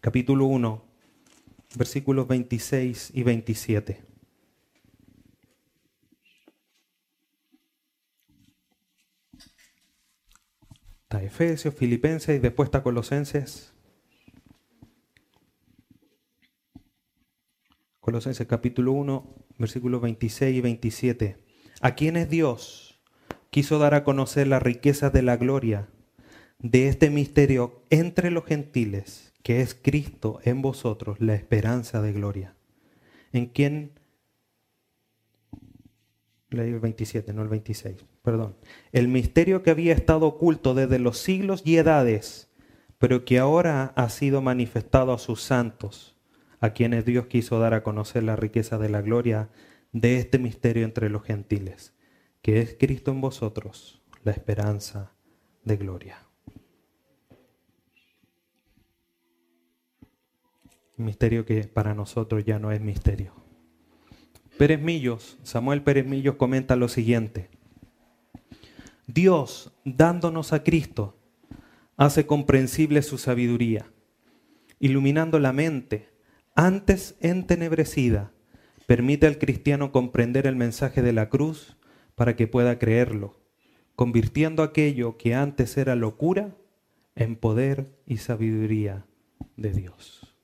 capítulo 0.02 0.44
1, 0.44 0.84
versículos 1.76 2.28
26 2.28 3.12
y 3.14 3.22
27. 3.22 4.09
Está 11.10 11.24
Efesios, 11.24 11.74
Filipenses 11.74 12.36
y 12.36 12.38
después 12.38 12.68
está 12.68 12.84
Colosenses. 12.84 13.74
Colosenses 17.98 18.46
capítulo 18.46 18.92
1, 18.92 19.34
versículos 19.58 20.02
26 20.02 20.56
y 20.56 20.60
27. 20.60 21.36
A 21.80 21.96
quienes 21.96 22.30
Dios 22.30 23.00
quiso 23.50 23.80
dar 23.80 23.94
a 23.94 24.04
conocer 24.04 24.46
la 24.46 24.60
riqueza 24.60 25.10
de 25.10 25.22
la 25.22 25.36
gloria 25.36 25.88
de 26.60 26.86
este 26.86 27.10
misterio 27.10 27.82
entre 27.90 28.30
los 28.30 28.44
gentiles, 28.44 29.32
que 29.42 29.62
es 29.62 29.74
Cristo 29.74 30.38
en 30.44 30.62
vosotros, 30.62 31.20
la 31.20 31.34
esperanza 31.34 32.00
de 32.02 32.12
gloria. 32.12 32.54
En 33.32 33.46
quien 33.46 33.98
leí 36.50 36.70
el 36.70 36.78
27, 36.78 37.32
no 37.32 37.42
el 37.42 37.48
26, 37.48 37.96
perdón. 38.22 38.56
El 38.92 39.08
misterio 39.08 39.62
que 39.62 39.70
había 39.70 39.92
estado 39.92 40.26
oculto 40.26 40.74
desde 40.74 40.98
los 40.98 41.18
siglos 41.18 41.62
y 41.64 41.76
edades, 41.76 42.50
pero 42.98 43.24
que 43.24 43.38
ahora 43.38 43.92
ha 43.96 44.08
sido 44.08 44.42
manifestado 44.42 45.12
a 45.12 45.18
sus 45.18 45.42
santos, 45.42 46.16
a 46.60 46.70
quienes 46.70 47.04
Dios 47.04 47.26
quiso 47.26 47.58
dar 47.58 47.74
a 47.74 47.82
conocer 47.82 48.22
la 48.22 48.36
riqueza 48.36 48.78
de 48.78 48.90
la 48.90 49.00
gloria 49.00 49.48
de 49.92 50.18
este 50.18 50.38
misterio 50.38 50.84
entre 50.84 51.08
los 51.08 51.22
gentiles, 51.22 51.94
que 52.42 52.60
es 52.60 52.76
Cristo 52.78 53.10
en 53.10 53.20
vosotros, 53.20 54.02
la 54.22 54.32
esperanza 54.32 55.12
de 55.64 55.76
gloria. 55.76 56.30
misterio 61.00 61.44
que 61.44 61.64
para 61.64 61.94
nosotros 61.94 62.44
ya 62.44 62.58
no 62.58 62.70
es 62.72 62.80
misterio. 62.80 63.32
Pérez 64.58 64.80
Millos, 64.80 65.38
Samuel 65.42 65.82
Pérez 65.82 66.06
Millos 66.06 66.36
comenta 66.36 66.76
lo 66.76 66.88
siguiente. 66.88 67.48
Dios, 69.12 69.72
dándonos 69.84 70.52
a 70.52 70.62
Cristo, 70.62 71.18
hace 71.96 72.26
comprensible 72.26 73.02
su 73.02 73.18
sabiduría, 73.18 73.90
iluminando 74.78 75.38
la 75.40 75.52
mente, 75.52 76.10
antes 76.54 77.16
entenebrecida, 77.20 78.32
permite 78.86 79.26
al 79.26 79.38
cristiano 79.38 79.90
comprender 79.90 80.46
el 80.46 80.54
mensaje 80.54 81.02
de 81.02 81.12
la 81.12 81.28
cruz 81.28 81.76
para 82.14 82.36
que 82.36 82.46
pueda 82.46 82.78
creerlo, 82.78 83.40
convirtiendo 83.96 84.62
aquello 84.62 85.16
que 85.16 85.34
antes 85.34 85.76
era 85.76 85.96
locura 85.96 86.56
en 87.16 87.34
poder 87.34 87.98
y 88.06 88.18
sabiduría 88.18 89.06
de 89.56 89.72
Dios. 89.72 90.36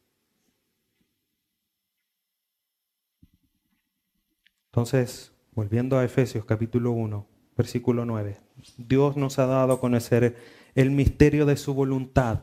Entonces, 4.73 5.33
volviendo 5.53 5.99
a 5.99 6.05
Efesios 6.05 6.45
capítulo 6.45 6.91
1, 6.91 7.36
versículo 7.57 8.05
9, 8.05 8.39
Dios 8.77 9.17
nos 9.17 9.39
ha 9.39 9.47
dado 9.47 9.75
a 9.75 9.81
conocer 9.81 10.37
el 10.75 10.91
misterio 10.91 11.47
de 11.47 11.57
su 11.57 11.75
voluntad, 11.75 12.41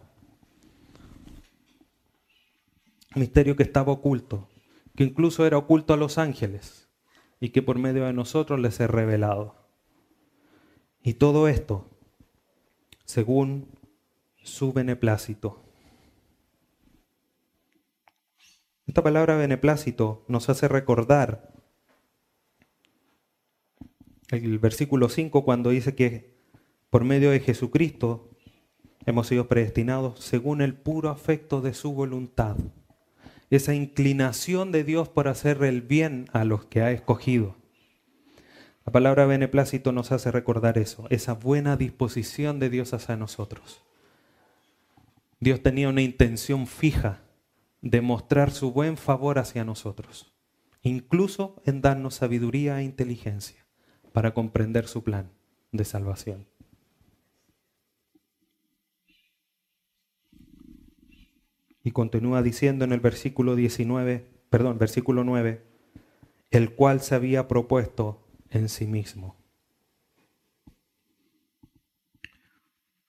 misterio 3.15 3.55
que 3.55 3.63
estaba 3.63 3.91
oculto, 3.91 4.49
que 4.95 5.03
incluso 5.03 5.45
era 5.45 5.57
oculto 5.57 5.93
a 5.93 5.97
los 5.97 6.17
ángeles 6.17 6.89
y 7.39 7.49
que 7.49 7.61
por 7.61 7.77
medio 7.77 8.05
de 8.05 8.13
nosotros 8.13 8.59
les 8.59 8.79
he 8.79 8.87
revelado. 8.87 9.55
Y 11.03 11.15
todo 11.15 11.47
esto 11.47 11.89
según 13.05 13.67
su 14.43 14.73
beneplácito. 14.73 15.63
Esta 18.87 19.03
palabra 19.03 19.35
beneplácito 19.37 20.25
nos 20.27 20.49
hace 20.49 20.67
recordar 20.67 21.52
el 24.29 24.59
versículo 24.59 25.09
5 25.09 25.43
cuando 25.43 25.69
dice 25.69 25.95
que 25.95 26.33
por 26.89 27.03
medio 27.03 27.31
de 27.31 27.39
Jesucristo 27.39 28.29
hemos 29.05 29.27
sido 29.27 29.47
predestinados 29.47 30.19
según 30.19 30.61
el 30.61 30.75
puro 30.75 31.09
afecto 31.09 31.61
de 31.61 31.73
su 31.73 31.93
voluntad. 31.93 32.57
Esa 33.49 33.73
inclinación 33.73 34.71
de 34.71 34.83
Dios 34.83 35.09
por 35.09 35.27
hacer 35.27 35.63
el 35.63 35.81
bien 35.81 36.25
a 36.33 36.43
los 36.43 36.65
que 36.65 36.81
ha 36.81 36.91
escogido. 36.91 37.55
La 38.85 38.91
palabra 38.91 39.25
beneplácito 39.25 39.91
nos 39.91 40.11
hace 40.11 40.31
recordar 40.31 40.77
eso, 40.77 41.05
esa 41.09 41.33
buena 41.33 41.77
disposición 41.77 42.59
de 42.59 42.69
Dios 42.69 42.93
hacia 42.93 43.15
nosotros. 43.15 43.83
Dios 45.39 45.61
tenía 45.61 45.89
una 45.89 46.01
intención 46.01 46.67
fija 46.67 47.21
de 47.81 48.01
mostrar 48.01 48.51
su 48.51 48.71
buen 48.71 48.97
favor 48.97 49.39
hacia 49.39 49.63
nosotros, 49.63 50.33
incluso 50.81 51.61
en 51.65 51.81
darnos 51.81 52.15
sabiduría 52.15 52.79
e 52.79 52.83
inteligencia 52.83 53.62
para 54.13 54.33
comprender 54.33 54.87
su 54.87 55.03
plan 55.03 55.29
de 55.71 55.83
salvación. 55.83 56.47
Y 61.83 61.91
continúa 61.91 62.41
diciendo 62.41 62.85
en 62.85 62.93
el 62.93 63.01
versículo 63.01 63.55
19, 63.55 64.25
perdón, 64.49 64.77
versículo 64.77 65.25
9, 65.25 65.61
el 66.51 66.75
cual 66.75 67.01
se 67.01 67.15
había 67.15 67.49
propuesto 67.49 68.25
en 68.49 68.69
sí 68.69 68.87
mismo. 68.87 69.35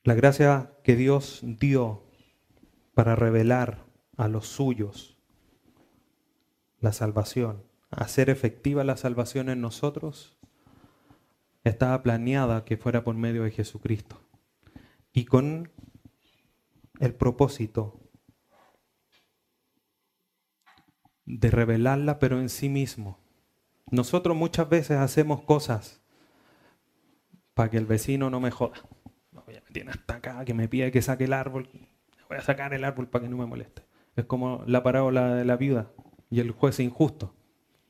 La 0.02 0.14
gracia 0.14 0.72
que 0.82 0.96
Dios 0.96 1.40
dio 1.42 2.02
para 2.94 3.14
revelar 3.14 3.84
a 4.16 4.28
los 4.28 4.46
suyos 4.48 5.16
la 6.80 6.92
salvación, 6.92 7.62
hacer 7.90 8.28
efectiva 8.28 8.84
la 8.84 8.96
salvación 8.96 9.48
en 9.48 9.60
nosotros, 9.62 10.33
estaba 11.64 12.02
planeada 12.02 12.64
que 12.64 12.76
fuera 12.76 13.02
por 13.02 13.14
medio 13.14 13.42
de 13.42 13.50
Jesucristo. 13.50 14.20
Y 15.12 15.24
con 15.24 15.72
el 17.00 17.14
propósito 17.14 18.00
de 21.24 21.50
revelarla, 21.50 22.18
pero 22.18 22.38
en 22.38 22.50
sí 22.50 22.68
mismo. 22.68 23.18
Nosotros 23.90 24.36
muchas 24.36 24.68
veces 24.68 24.98
hacemos 24.98 25.42
cosas 25.42 26.02
para 27.54 27.70
que 27.70 27.78
el 27.78 27.86
vecino 27.86 28.28
no 28.28 28.40
me 28.40 28.50
joda. 28.50 28.76
me 29.32 29.60
tiene 29.72 29.92
hasta 29.92 30.16
acá, 30.16 30.44
que 30.44 30.54
me 30.54 30.68
pide 30.68 30.90
que 30.90 31.02
saque 31.02 31.24
el 31.24 31.32
árbol. 31.32 31.68
Voy 32.28 32.38
a 32.38 32.42
sacar 32.42 32.74
el 32.74 32.84
árbol 32.84 33.08
para 33.08 33.24
que 33.24 33.30
no 33.30 33.36
me 33.36 33.46
moleste. 33.46 33.82
Es 34.16 34.26
como 34.26 34.62
la 34.66 34.82
parábola 34.82 35.34
de 35.34 35.44
la 35.44 35.56
viuda 35.56 35.90
y 36.30 36.40
el 36.40 36.50
juez 36.50 36.80
injusto. 36.80 37.34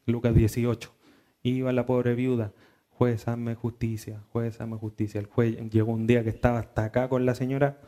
Lucas 0.06 0.34
18. 0.34 0.94
Iba 1.42 1.72
la 1.72 1.86
pobre 1.86 2.14
viuda 2.14 2.52
juez, 2.96 3.28
hazme 3.28 3.54
justicia, 3.54 4.22
juez, 4.32 4.60
hazme 4.60 4.76
justicia. 4.76 5.20
El 5.20 5.26
juez 5.26 5.56
llegó 5.70 5.92
un 5.92 6.06
día 6.06 6.22
que 6.22 6.30
estaba 6.30 6.58
hasta 6.58 6.84
acá 6.84 7.08
con 7.08 7.26
la 7.26 7.34
señora, 7.34 7.80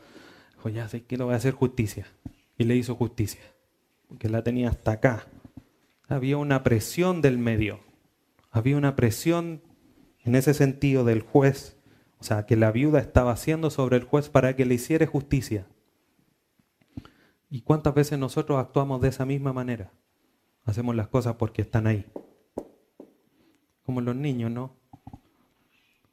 dijo, 0.54 0.68
ya 0.68 0.88
sé 0.88 1.04
que 1.04 1.16
no 1.16 1.26
voy 1.26 1.34
a 1.34 1.38
hacer 1.38 1.54
justicia. 1.54 2.06
Y 2.58 2.64
le 2.64 2.76
hizo 2.76 2.94
justicia, 2.94 3.42
porque 4.08 4.28
la 4.28 4.42
tenía 4.42 4.70
hasta 4.70 4.92
acá. 4.92 5.26
Había 6.08 6.36
una 6.36 6.62
presión 6.62 7.20
del 7.22 7.38
medio, 7.38 7.80
había 8.50 8.76
una 8.76 8.96
presión 8.96 9.62
en 10.24 10.34
ese 10.34 10.54
sentido 10.54 11.04
del 11.04 11.20
juez, 11.20 11.76
o 12.18 12.24
sea, 12.24 12.46
que 12.46 12.56
la 12.56 12.72
viuda 12.72 12.98
estaba 12.98 13.32
haciendo 13.32 13.70
sobre 13.70 13.96
el 13.96 14.04
juez 14.04 14.28
para 14.28 14.56
que 14.56 14.64
le 14.64 14.74
hiciera 14.74 15.06
justicia. 15.06 15.66
¿Y 17.48 17.62
cuántas 17.62 17.94
veces 17.94 18.18
nosotros 18.18 18.58
actuamos 18.58 19.00
de 19.00 19.08
esa 19.08 19.24
misma 19.24 19.52
manera? 19.52 19.92
Hacemos 20.64 20.96
las 20.96 21.08
cosas 21.08 21.36
porque 21.36 21.62
están 21.62 21.86
ahí. 21.86 22.06
Como 23.84 24.00
los 24.00 24.16
niños, 24.16 24.50
¿no? 24.50 24.74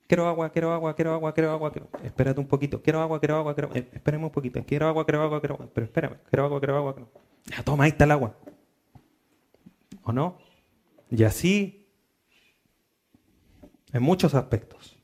Quiero 0.07 0.27
agua, 0.27 0.49
quiero 0.51 0.71
agua, 0.71 0.95
quiero 0.95 1.13
agua, 1.13 1.33
quiero 1.33 1.51
agua, 1.51 1.71
espérate 2.03 2.39
un 2.39 2.47
poquito, 2.47 2.81
quiero 2.81 3.01
agua, 3.01 3.19
quiero 3.19 3.37
agua, 3.37 3.53
quiero, 3.53 3.69
eh, 3.73 3.89
espérame 3.93 4.25
un 4.25 4.31
poquito, 4.31 4.63
quiero 4.65 4.87
agua, 4.87 5.05
quiero 5.05 5.21
agua, 5.21 5.39
quiero, 5.39 5.57
pero 5.73 5.85
espérame, 5.85 6.17
quiero 6.29 6.45
agua, 6.45 6.59
quiero 6.59 6.77
agua, 6.77 6.95
quiero... 6.95 7.11
ya 7.45 7.63
toma, 7.63 7.85
ahí 7.85 7.91
está 7.91 8.03
el 8.05 8.11
agua. 8.11 8.37
¿O 10.03 10.11
no? 10.11 10.37
Y 11.09 11.23
así, 11.23 11.87
en 13.91 14.03
muchos 14.03 14.33
aspectos. 14.33 14.97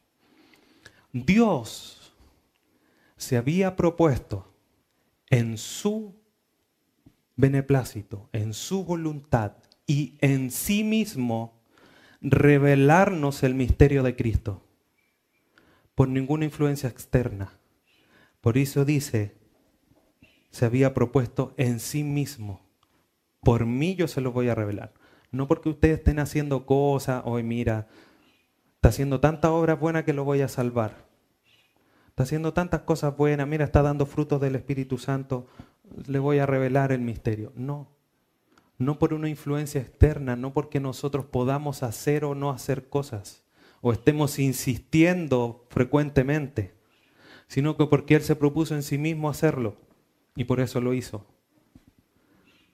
Dios 1.13 2.13
se 3.15 3.38
había 3.38 3.75
propuesto 3.75 4.53
en 5.29 5.57
su 5.57 6.15
beneplácito, 7.35 8.29
en 8.33 8.53
su 8.53 8.83
voluntad 8.83 9.53
y 9.88 10.17
en 10.21 10.51
sí 10.51 10.83
mismo 10.83 11.62
revelarnos 12.21 13.43
el 13.43 13.55
misterio 13.55 14.03
de 14.03 14.15
Cristo 14.15 14.68
por 15.99 16.07
ninguna 16.07 16.45
influencia 16.45 16.88
externa. 16.88 17.59
Por 18.39 18.57
eso 18.57 18.85
dice, 18.85 19.35
se 20.49 20.63
había 20.63 20.93
propuesto 20.93 21.53
en 21.57 21.81
sí 21.81 22.05
mismo. 22.05 22.62
Por 23.41 23.65
mí 23.65 23.95
yo 23.95 24.07
se 24.07 24.21
lo 24.21 24.31
voy 24.31 24.47
a 24.47 24.55
revelar. 24.55 24.93
No 25.29 25.49
porque 25.49 25.67
ustedes 25.67 25.97
estén 25.97 26.19
haciendo 26.19 26.65
cosas, 26.65 27.23
hoy 27.25 27.43
mira, 27.43 27.89
está 28.75 28.88
haciendo 28.88 29.19
tanta 29.19 29.51
obra 29.51 29.75
buena 29.75 30.05
que 30.05 30.13
lo 30.13 30.23
voy 30.23 30.39
a 30.39 30.47
salvar. 30.47 31.05
Está 32.07 32.23
haciendo 32.23 32.53
tantas 32.53 32.83
cosas 32.83 33.17
buenas, 33.17 33.45
mira, 33.45 33.65
está 33.65 33.81
dando 33.81 34.05
frutos 34.05 34.39
del 34.39 34.55
Espíritu 34.55 34.99
Santo, 34.99 35.47
le 36.07 36.19
voy 36.19 36.39
a 36.39 36.45
revelar 36.45 36.93
el 36.93 37.01
misterio. 37.01 37.51
No, 37.57 37.89
no 38.77 38.99
por 38.99 39.13
una 39.13 39.27
influencia 39.27 39.81
externa, 39.81 40.38
no 40.38 40.53
porque 40.53 40.79
nosotros 40.79 41.25
podamos 41.25 41.83
hacer 41.83 42.23
o 42.23 42.35
no 42.35 42.51
hacer 42.51 42.88
cosas 42.88 43.48
o 43.81 43.93
estemos 43.93 44.39
insistiendo 44.39 45.65
frecuentemente, 45.69 46.73
sino 47.47 47.77
que 47.77 47.85
porque 47.85 48.15
Él 48.15 48.21
se 48.21 48.35
propuso 48.35 48.75
en 48.75 48.83
sí 48.83 48.97
mismo 48.97 49.29
hacerlo 49.29 49.77
y 50.35 50.43
por 50.45 50.59
eso 50.59 50.81
lo 50.81 50.93
hizo. 50.93 51.25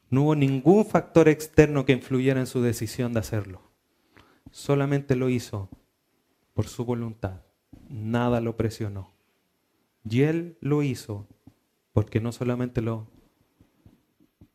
No 0.09 0.23
hubo 0.23 0.35
ningún 0.35 0.85
factor 0.85 1.27
externo 1.27 1.85
que 1.85 1.93
influyera 1.93 2.39
en 2.39 2.47
su 2.47 2.61
decisión 2.61 3.13
de 3.13 3.19
hacerlo. 3.19 3.61
Solamente 4.51 5.15
lo 5.15 5.29
hizo 5.29 5.69
por 6.53 6.67
su 6.67 6.85
voluntad. 6.85 7.41
Nada 7.89 8.39
lo 8.39 8.55
presionó. 8.55 9.11
Y 10.07 10.21
Él 10.21 10.57
lo 10.61 10.83
hizo 10.83 11.27
porque 11.91 12.19
no 12.19 12.31
solamente 12.31 12.81
lo 12.81 13.07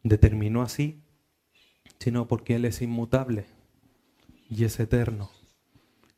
determinó 0.02 0.62
así, 0.62 1.02
sino 1.98 2.28
porque 2.28 2.54
Él 2.54 2.64
es 2.64 2.80
inmutable 2.80 3.46
y 4.48 4.64
es 4.64 4.78
eterno. 4.80 5.30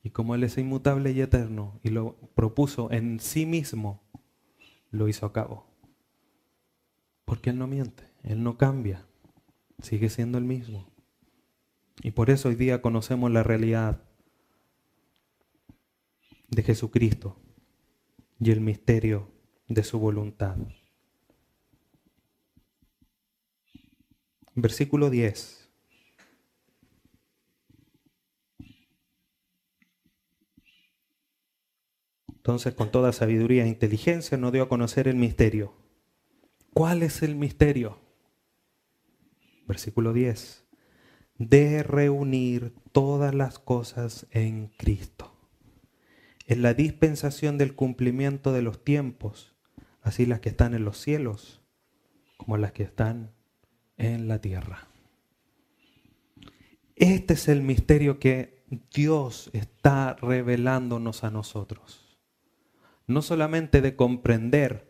Y 0.02 0.10
como 0.10 0.34
Él 0.34 0.44
es 0.44 0.58
inmutable 0.58 1.12
y 1.12 1.20
eterno 1.20 1.78
y 1.82 1.90
lo 1.90 2.16
propuso 2.34 2.90
en 2.90 3.20
sí 3.20 3.46
mismo, 3.46 4.02
lo 4.90 5.08
hizo 5.08 5.26
a 5.26 5.32
cabo. 5.32 5.66
Porque 7.24 7.50
Él 7.50 7.58
no 7.58 7.66
miente, 7.66 8.08
Él 8.22 8.42
no 8.42 8.58
cambia, 8.58 9.06
sigue 9.80 10.10
siendo 10.10 10.38
el 10.38 10.44
mismo. 10.44 10.88
Y 12.02 12.10
por 12.10 12.30
eso 12.30 12.48
hoy 12.48 12.56
día 12.56 12.82
conocemos 12.82 13.30
la 13.30 13.42
realidad 13.42 14.02
de 16.48 16.62
Jesucristo 16.62 17.36
y 18.40 18.50
el 18.50 18.60
misterio 18.60 19.30
de 19.68 19.84
su 19.84 19.98
voluntad. 19.98 20.56
Versículo 24.54 25.08
10. 25.08 25.61
Entonces, 32.42 32.74
con 32.74 32.90
toda 32.90 33.12
sabiduría 33.12 33.64
e 33.64 33.68
inteligencia, 33.68 34.36
nos 34.36 34.52
dio 34.52 34.64
a 34.64 34.68
conocer 34.68 35.08
el 35.08 35.16
misterio. 35.16 35.74
¿Cuál 36.74 37.02
es 37.02 37.22
el 37.22 37.36
misterio? 37.36 38.02
versículo 39.66 40.12
10, 40.12 40.64
de 41.38 41.82
reunir 41.82 42.74
todas 42.92 43.34
las 43.34 43.58
cosas 43.58 44.26
en 44.30 44.68
Cristo. 44.76 45.32
En 46.46 46.62
la 46.62 46.74
dispensación 46.74 47.56
del 47.56 47.74
cumplimiento 47.74 48.52
de 48.52 48.62
los 48.62 48.84
tiempos, 48.84 49.54
así 50.02 50.26
las 50.26 50.40
que 50.40 50.50
están 50.50 50.74
en 50.74 50.84
los 50.84 50.98
cielos 50.98 51.62
como 52.36 52.56
las 52.56 52.72
que 52.72 52.82
están 52.82 53.30
en 53.96 54.28
la 54.28 54.40
tierra. 54.40 54.88
Este 56.96 57.34
es 57.34 57.48
el 57.48 57.62
misterio 57.62 58.18
que 58.18 58.64
Dios 58.92 59.48
está 59.52 60.16
revelándonos 60.20 61.24
a 61.24 61.30
nosotros. 61.30 62.01
No 63.12 63.20
solamente 63.20 63.82
de 63.82 63.94
comprender 63.94 64.88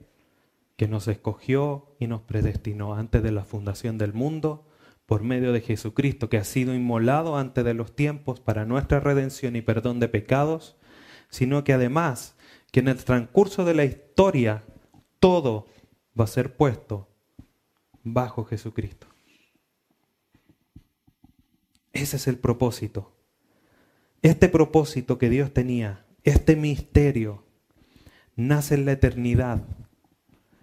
que 0.76 0.86
nos 0.86 1.08
escogió 1.08 1.96
y 1.98 2.06
nos 2.06 2.22
predestinó 2.22 2.94
antes 2.94 3.20
de 3.22 3.32
la 3.32 3.44
fundación 3.44 3.98
del 3.98 4.12
mundo 4.12 4.68
por 5.06 5.24
medio 5.24 5.52
de 5.52 5.60
Jesucristo, 5.60 6.28
que 6.28 6.38
ha 6.38 6.44
sido 6.44 6.72
inmolado 6.72 7.36
antes 7.36 7.64
de 7.64 7.74
los 7.74 7.96
tiempos 7.96 8.38
para 8.38 8.64
nuestra 8.64 9.00
redención 9.00 9.56
y 9.56 9.62
perdón 9.62 9.98
de 9.98 10.08
pecados, 10.08 10.76
sino 11.30 11.64
que 11.64 11.72
además 11.72 12.36
que 12.70 12.78
en 12.78 12.88
el 12.88 13.04
transcurso 13.04 13.64
de 13.64 13.74
la 13.74 13.84
historia 13.84 14.62
todo 15.18 15.66
va 16.18 16.24
a 16.24 16.28
ser 16.28 16.56
puesto 16.56 17.08
bajo 18.04 18.44
Jesucristo. 18.44 19.08
Ese 21.92 22.16
es 22.16 22.28
el 22.28 22.38
propósito. 22.38 23.16
Este 24.22 24.48
propósito 24.48 25.18
que 25.18 25.28
Dios 25.28 25.52
tenía, 25.52 26.06
este 26.22 26.54
misterio, 26.54 27.44
nace 28.36 28.74
en 28.74 28.84
la 28.84 28.92
eternidad 28.92 29.62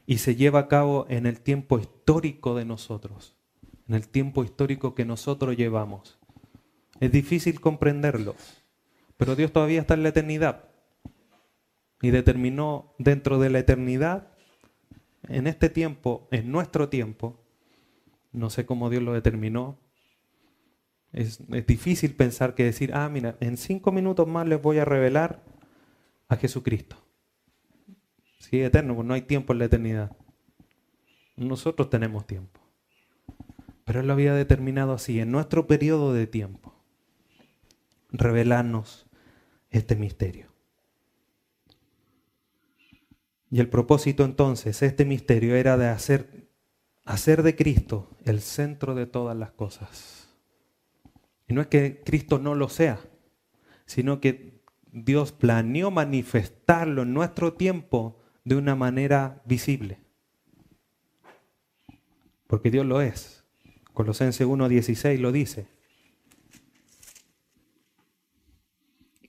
y 0.05 0.17
se 0.17 0.35
lleva 0.35 0.59
a 0.59 0.67
cabo 0.67 1.05
en 1.09 1.25
el 1.25 1.39
tiempo 1.39 1.79
histórico 1.79 2.55
de 2.55 2.65
nosotros, 2.65 3.35
en 3.87 3.95
el 3.95 4.07
tiempo 4.07 4.43
histórico 4.43 4.95
que 4.95 5.05
nosotros 5.05 5.55
llevamos. 5.55 6.19
Es 6.99 7.11
difícil 7.11 7.61
comprenderlo, 7.61 8.35
pero 9.17 9.35
Dios 9.35 9.51
todavía 9.51 9.81
está 9.81 9.93
en 9.93 10.03
la 10.03 10.09
eternidad 10.09 10.65
y 12.01 12.11
determinó 12.11 12.93
dentro 12.97 13.39
de 13.39 13.49
la 13.49 13.59
eternidad, 13.59 14.29
en 15.27 15.47
este 15.47 15.69
tiempo, 15.69 16.27
en 16.31 16.51
nuestro 16.51 16.89
tiempo, 16.89 17.39
no 18.31 18.49
sé 18.49 18.65
cómo 18.65 18.89
Dios 18.89 19.03
lo 19.03 19.13
determinó, 19.13 19.77
es, 21.11 21.39
difícil 21.65 22.15
pensar 22.15 22.55
que 22.55 22.63
decir, 22.63 22.93
ah, 22.93 23.09
mira, 23.09 23.35
en 23.39 23.57
cinco 23.57 23.91
minutos 23.91 24.27
más 24.27 24.47
les 24.47 24.61
voy 24.61 24.77
a 24.77 24.85
revelar 24.85 25.43
a 26.27 26.35
Jesucristo. 26.35 26.97
Sí, 28.39 28.61
eterno, 28.61 28.95
pues 28.95 29.07
no 29.07 29.13
hay 29.13 29.21
tiempo 29.21 29.53
en 29.53 29.59
la 29.59 29.65
eternidad. 29.65 30.15
Nosotros 31.35 31.89
tenemos 31.89 32.25
tiempo. 32.25 32.59
Pero 33.85 33.99
Él 34.01 34.07
lo 34.07 34.13
había 34.13 34.33
determinado 34.33 34.93
así, 34.93 35.19
en 35.19 35.31
nuestro 35.31 35.67
periodo 35.67 36.13
de 36.13 36.27
tiempo, 36.27 36.73
revelarnos 38.11 39.07
este 39.69 39.95
misterio. 39.95 40.47
Y 43.51 43.59
el 43.59 43.69
propósito 43.69 44.23
entonces, 44.23 44.83
este 44.83 45.05
misterio 45.05 45.55
era 45.55 45.75
de 45.75 45.87
hacer, 45.87 46.49
hacer 47.03 47.41
de 47.41 47.55
Cristo 47.55 48.15
el 48.25 48.41
centro 48.41 48.93
de 48.93 49.07
todas 49.07 49.35
las 49.35 49.51
cosas. 49.51 50.29
Y 51.47 51.53
no 51.53 51.61
es 51.61 51.67
que 51.67 52.03
Cristo 52.05 52.37
no 52.37 52.53
lo 52.53 52.69
sea, 52.69 52.99
sino 53.87 54.21
que 54.21 54.61
Dios 54.91 55.31
planeó 55.31 55.89
manifestarlo 55.89 57.01
en 57.01 57.13
nuestro 57.13 57.53
tiempo 57.53 58.18
de 58.49 58.55
una 58.55 58.75
manera 58.75 59.43
visible. 59.45 59.99
Porque 62.47 62.71
Dios 62.71 62.83
lo 62.83 62.99
es. 62.99 63.45
Colosenses 63.93 64.47
1.16 64.47 65.19
lo 65.19 65.31
dice. 65.31 65.67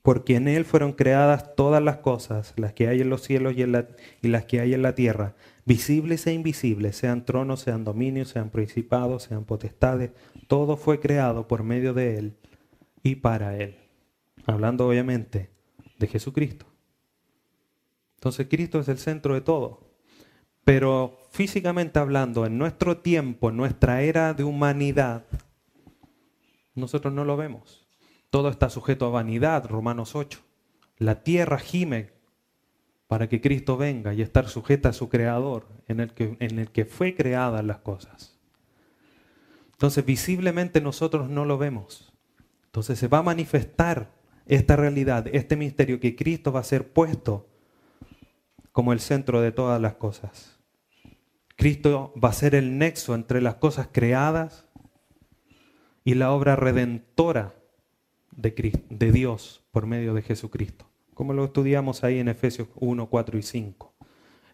Porque 0.00 0.36
en 0.36 0.48
Él 0.48 0.64
fueron 0.64 0.94
creadas 0.94 1.54
todas 1.54 1.82
las 1.82 1.98
cosas, 1.98 2.54
las 2.56 2.72
que 2.72 2.88
hay 2.88 3.02
en 3.02 3.10
los 3.10 3.20
cielos 3.20 3.52
y, 3.58 3.62
y 3.62 4.28
las 4.28 4.44
que 4.46 4.60
hay 4.60 4.72
en 4.72 4.80
la 4.80 4.94
tierra, 4.94 5.34
visibles 5.66 6.26
e 6.26 6.32
invisibles, 6.32 6.96
sean 6.96 7.26
tronos, 7.26 7.60
sean 7.60 7.84
dominios, 7.84 8.30
sean 8.30 8.48
principados, 8.48 9.24
sean 9.24 9.44
potestades, 9.44 10.12
todo 10.46 10.78
fue 10.78 10.98
creado 10.98 11.46
por 11.46 11.62
medio 11.62 11.92
de 11.92 12.16
Él 12.16 12.36
y 13.02 13.16
para 13.16 13.58
Él. 13.58 13.76
Hablando 14.46 14.88
obviamente 14.88 15.50
de 15.98 16.06
Jesucristo. 16.06 16.69
Entonces 18.20 18.48
Cristo 18.50 18.78
es 18.80 18.88
el 18.88 18.98
centro 18.98 19.32
de 19.32 19.40
todo. 19.40 19.80
Pero 20.62 21.16
físicamente 21.30 21.98
hablando, 21.98 22.44
en 22.44 22.58
nuestro 22.58 22.98
tiempo, 22.98 23.48
en 23.48 23.56
nuestra 23.56 24.02
era 24.02 24.34
de 24.34 24.44
humanidad, 24.44 25.24
nosotros 26.74 27.14
no 27.14 27.24
lo 27.24 27.38
vemos. 27.38 27.88
Todo 28.28 28.50
está 28.50 28.68
sujeto 28.68 29.06
a 29.06 29.10
vanidad, 29.10 29.66
Romanos 29.66 30.14
8. 30.14 30.38
La 30.98 31.22
tierra 31.22 31.58
gime 31.58 32.12
para 33.06 33.26
que 33.26 33.40
Cristo 33.40 33.78
venga 33.78 34.12
y 34.12 34.20
estar 34.20 34.50
sujeta 34.50 34.90
a 34.90 34.92
su 34.92 35.08
creador, 35.08 35.66
en 35.88 36.00
el 36.00 36.12
que, 36.12 36.36
en 36.40 36.58
el 36.58 36.70
que 36.70 36.84
fue 36.84 37.14
creadas 37.14 37.64
las 37.64 37.78
cosas. 37.78 38.38
Entonces 39.72 40.04
visiblemente 40.04 40.82
nosotros 40.82 41.30
no 41.30 41.46
lo 41.46 41.56
vemos. 41.56 42.12
Entonces 42.66 42.98
se 42.98 43.08
va 43.08 43.18
a 43.18 43.22
manifestar 43.22 44.12
esta 44.44 44.76
realidad, 44.76 45.26
este 45.32 45.56
misterio 45.56 45.98
que 46.00 46.14
Cristo 46.14 46.52
va 46.52 46.60
a 46.60 46.64
ser 46.64 46.92
puesto 46.92 47.49
como 48.80 48.94
el 48.94 49.00
centro 49.00 49.42
de 49.42 49.52
todas 49.52 49.78
las 49.78 49.96
cosas. 49.96 50.58
Cristo 51.54 52.14
va 52.16 52.30
a 52.30 52.32
ser 52.32 52.54
el 52.54 52.78
nexo 52.78 53.14
entre 53.14 53.42
las 53.42 53.56
cosas 53.56 53.90
creadas 53.92 54.64
y 56.02 56.14
la 56.14 56.32
obra 56.32 56.56
redentora 56.56 57.54
de, 58.30 59.12
Dios 59.12 59.66
por 59.70 59.84
medio 59.84 60.14
de 60.14 60.22
Jesucristo, 60.22 60.86
como 61.12 61.34
lo 61.34 61.44
estudiamos 61.44 62.04
ahí 62.04 62.20
en 62.20 62.28
Efesios 62.28 62.68
1, 62.76 63.10
4 63.10 63.36
y 63.36 63.42
5, 63.42 63.92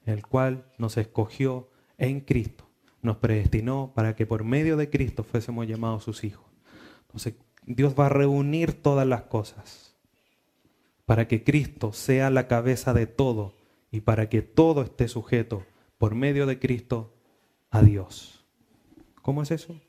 el 0.06 0.26
cual 0.26 0.64
nos 0.76 0.96
escogió 0.96 1.70
en 1.96 2.18
Cristo, 2.18 2.68
nos 3.02 3.18
predestinó 3.18 3.92
para 3.94 4.16
que 4.16 4.26
por 4.26 4.42
medio 4.42 4.76
de 4.76 4.90
Cristo 4.90 5.22
fuésemos 5.22 5.68
llamados 5.68 6.02
sus 6.02 6.24
hijos. 6.24 6.46
Entonces, 7.02 7.34
Dios 7.64 7.94
va 7.96 8.06
a 8.06 8.08
reunir 8.08 8.72
todas 8.82 9.06
las 9.06 9.22
cosas 9.22 9.94
para 11.04 11.28
que 11.28 11.44
Cristo 11.44 11.92
sea 11.92 12.28
la 12.30 12.48
cabeza 12.48 12.92
de 12.92 13.06
todo 13.06 13.54
y 13.90 14.00
para 14.00 14.28
que 14.28 14.42
todo 14.42 14.82
esté 14.82 15.08
sujeto 15.08 15.64
por 15.98 16.14
medio 16.14 16.46
de 16.46 16.58
Cristo 16.58 17.14
a 17.70 17.82
Dios. 17.82 18.44
¿Cómo 19.22 19.42
es 19.42 19.50
eso? 19.50 19.80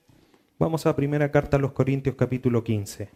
Vamos 0.60 0.86
a 0.86 0.96
primera 0.96 1.32
carta 1.32 1.58
a 1.58 1.60
los 1.60 1.74
Corintios 1.74 2.16
capítulo 2.16 2.64
15. 2.64 3.10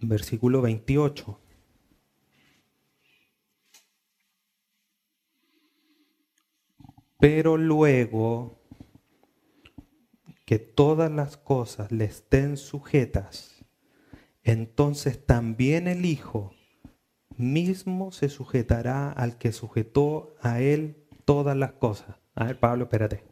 Versículo 0.00 0.60
28. 0.62 1.38
Pero 7.18 7.56
luego 7.56 8.58
que 10.44 10.58
todas 10.58 11.10
las 11.10 11.36
cosas 11.36 11.90
le 11.90 12.04
estén 12.04 12.56
sujetas, 12.56 13.53
entonces 14.44 15.24
también 15.24 15.88
el 15.88 16.04
Hijo 16.04 16.54
mismo 17.36 18.12
se 18.12 18.28
sujetará 18.28 19.10
al 19.10 19.38
que 19.38 19.52
sujetó 19.52 20.36
a 20.40 20.60
él 20.60 21.04
todas 21.24 21.56
las 21.56 21.72
cosas. 21.72 22.16
A 22.34 22.44
ver, 22.44 22.60
Pablo, 22.60 22.84
espérate. 22.84 23.24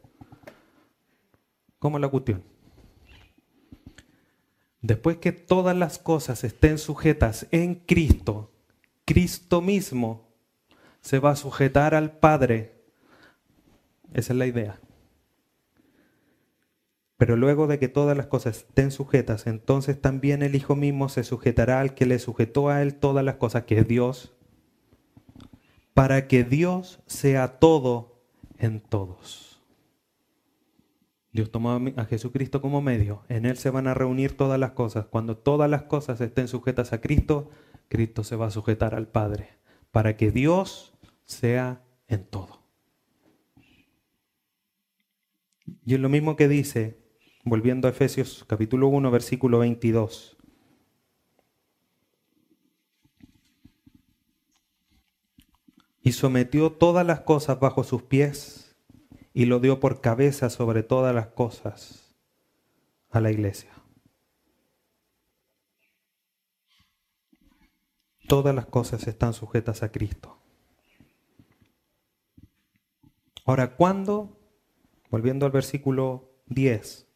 ¿Cómo 1.79 1.97
es 1.97 2.01
la 2.01 2.09
cuestión? 2.09 2.43
Después 4.81 5.17
que 5.17 5.31
todas 5.31 5.75
las 5.75 5.97
cosas 5.97 6.43
estén 6.43 6.77
sujetas 6.77 7.47
en 7.51 7.75
Cristo, 7.75 8.51
Cristo 9.05 9.61
mismo 9.61 10.33
se 10.99 11.19
va 11.19 11.31
a 11.31 11.35
sujetar 11.35 11.95
al 11.95 12.17
Padre. 12.17 12.83
Esa 14.13 14.33
es 14.33 14.39
la 14.39 14.45
idea. 14.45 14.79
Pero 17.23 17.37
luego 17.37 17.67
de 17.67 17.79
que 17.79 17.87
todas 17.87 18.17
las 18.17 18.27
cosas 18.27 18.57
estén 18.57 18.91
sujetas, 18.91 19.47
entonces 19.47 20.01
también 20.01 20.41
el 20.41 20.55
Hijo 20.55 20.75
mismo 20.75 21.07
se 21.07 21.23
sujetará 21.23 21.79
al 21.79 21.93
que 21.93 22.05
le 22.05 22.19
sujetó 22.19 22.67
a 22.67 22.81
él 22.81 22.95
todas 22.95 23.23
las 23.23 23.35
cosas, 23.35 23.63
que 23.63 23.79
es 23.79 23.87
Dios, 23.87 24.33
para 25.93 26.27
que 26.27 26.43
Dios 26.43 27.01
sea 27.07 27.59
todo 27.59 28.19
en 28.57 28.81
todos. 28.81 29.63
Dios 31.31 31.49
tomó 31.49 31.79
a 31.95 32.03
Jesucristo 32.03 32.59
como 32.59 32.81
medio, 32.81 33.23
en 33.29 33.45
Él 33.45 33.55
se 33.55 33.69
van 33.69 33.87
a 33.87 33.93
reunir 33.93 34.35
todas 34.35 34.59
las 34.59 34.71
cosas. 34.71 35.05
Cuando 35.05 35.37
todas 35.37 35.69
las 35.69 35.83
cosas 35.83 36.19
estén 36.19 36.49
sujetas 36.49 36.91
a 36.91 36.99
Cristo, 36.99 37.49
Cristo 37.87 38.25
se 38.25 38.35
va 38.35 38.47
a 38.47 38.51
sujetar 38.51 38.95
al 38.95 39.07
Padre, 39.07 39.47
para 39.91 40.17
que 40.17 40.29
Dios 40.29 40.93
sea 41.23 41.85
en 42.09 42.25
todo. 42.25 42.63
Y 45.85 45.93
es 45.93 46.01
lo 46.01 46.09
mismo 46.09 46.35
que 46.35 46.49
dice 46.49 47.01
Volviendo 47.45 47.89
a 47.89 47.91
Efesios 47.91 48.45
capítulo 48.47 48.87
1, 48.87 49.11
versículo 49.11 49.59
22. 49.59 50.37
Y 56.01 56.13
sometió 56.13 56.71
todas 56.71 57.05
las 57.05 57.21
cosas 57.21 57.59
bajo 57.59 57.83
sus 57.83 58.03
pies 58.03 58.77
y 59.33 59.45
lo 59.45 59.59
dio 59.59 59.81
por 59.81 59.99
cabeza 59.99 60.49
sobre 60.49 60.83
todas 60.83 61.13
las 61.13 61.27
cosas 61.27 62.15
a 63.09 63.19
la 63.19 63.29
iglesia. 63.29 63.71
Todas 68.29 68.55
las 68.55 68.67
cosas 68.67 69.05
están 69.05 69.33
sujetas 69.33 69.83
a 69.83 69.91
Cristo. 69.91 70.37
Ahora, 73.43 73.75
¿cuándo? 73.75 74.39
Volviendo 75.09 75.45
al 75.45 75.51
versículo 75.51 76.31
10, 76.47 77.12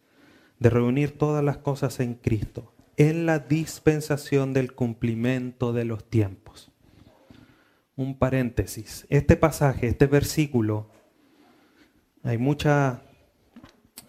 de 0.59 0.69
reunir 0.69 1.17
todas 1.17 1.43
las 1.43 1.57
cosas 1.57 1.99
en 1.99 2.15
Cristo, 2.15 2.73
en 2.97 3.25
la 3.25 3.39
dispensación 3.39 4.53
del 4.53 4.73
cumplimiento 4.73 5.73
de 5.73 5.85
los 5.85 6.09
tiempos. 6.09 6.71
Un 7.95 8.17
paréntesis. 8.17 9.05
Este 9.09 9.35
pasaje, 9.35 9.87
este 9.87 10.05
versículo, 10.07 10.89
hay 12.23 12.37
mucha 12.37 13.01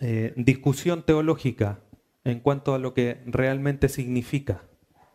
eh, 0.01 0.33
discusión 0.37 1.05
teológica 1.05 1.81
en 2.25 2.41
cuanto 2.41 2.75
a 2.75 2.79
lo 2.79 2.95
que 2.95 3.23
realmente 3.27 3.89
significa. 3.89 4.63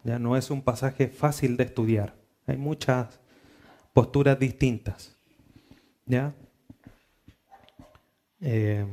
Ya 0.04 0.20
no 0.20 0.36
es 0.36 0.52
un 0.52 0.62
pasaje 0.62 1.08
fácil 1.08 1.58
de 1.58 1.64
estudiar. 1.64 2.16
Hay 2.46 2.58
muchas 2.58 3.20
posturas 3.94 4.40
distintas. 4.40 5.18
¿Ya? 6.06 6.36
Eh, 8.42 8.86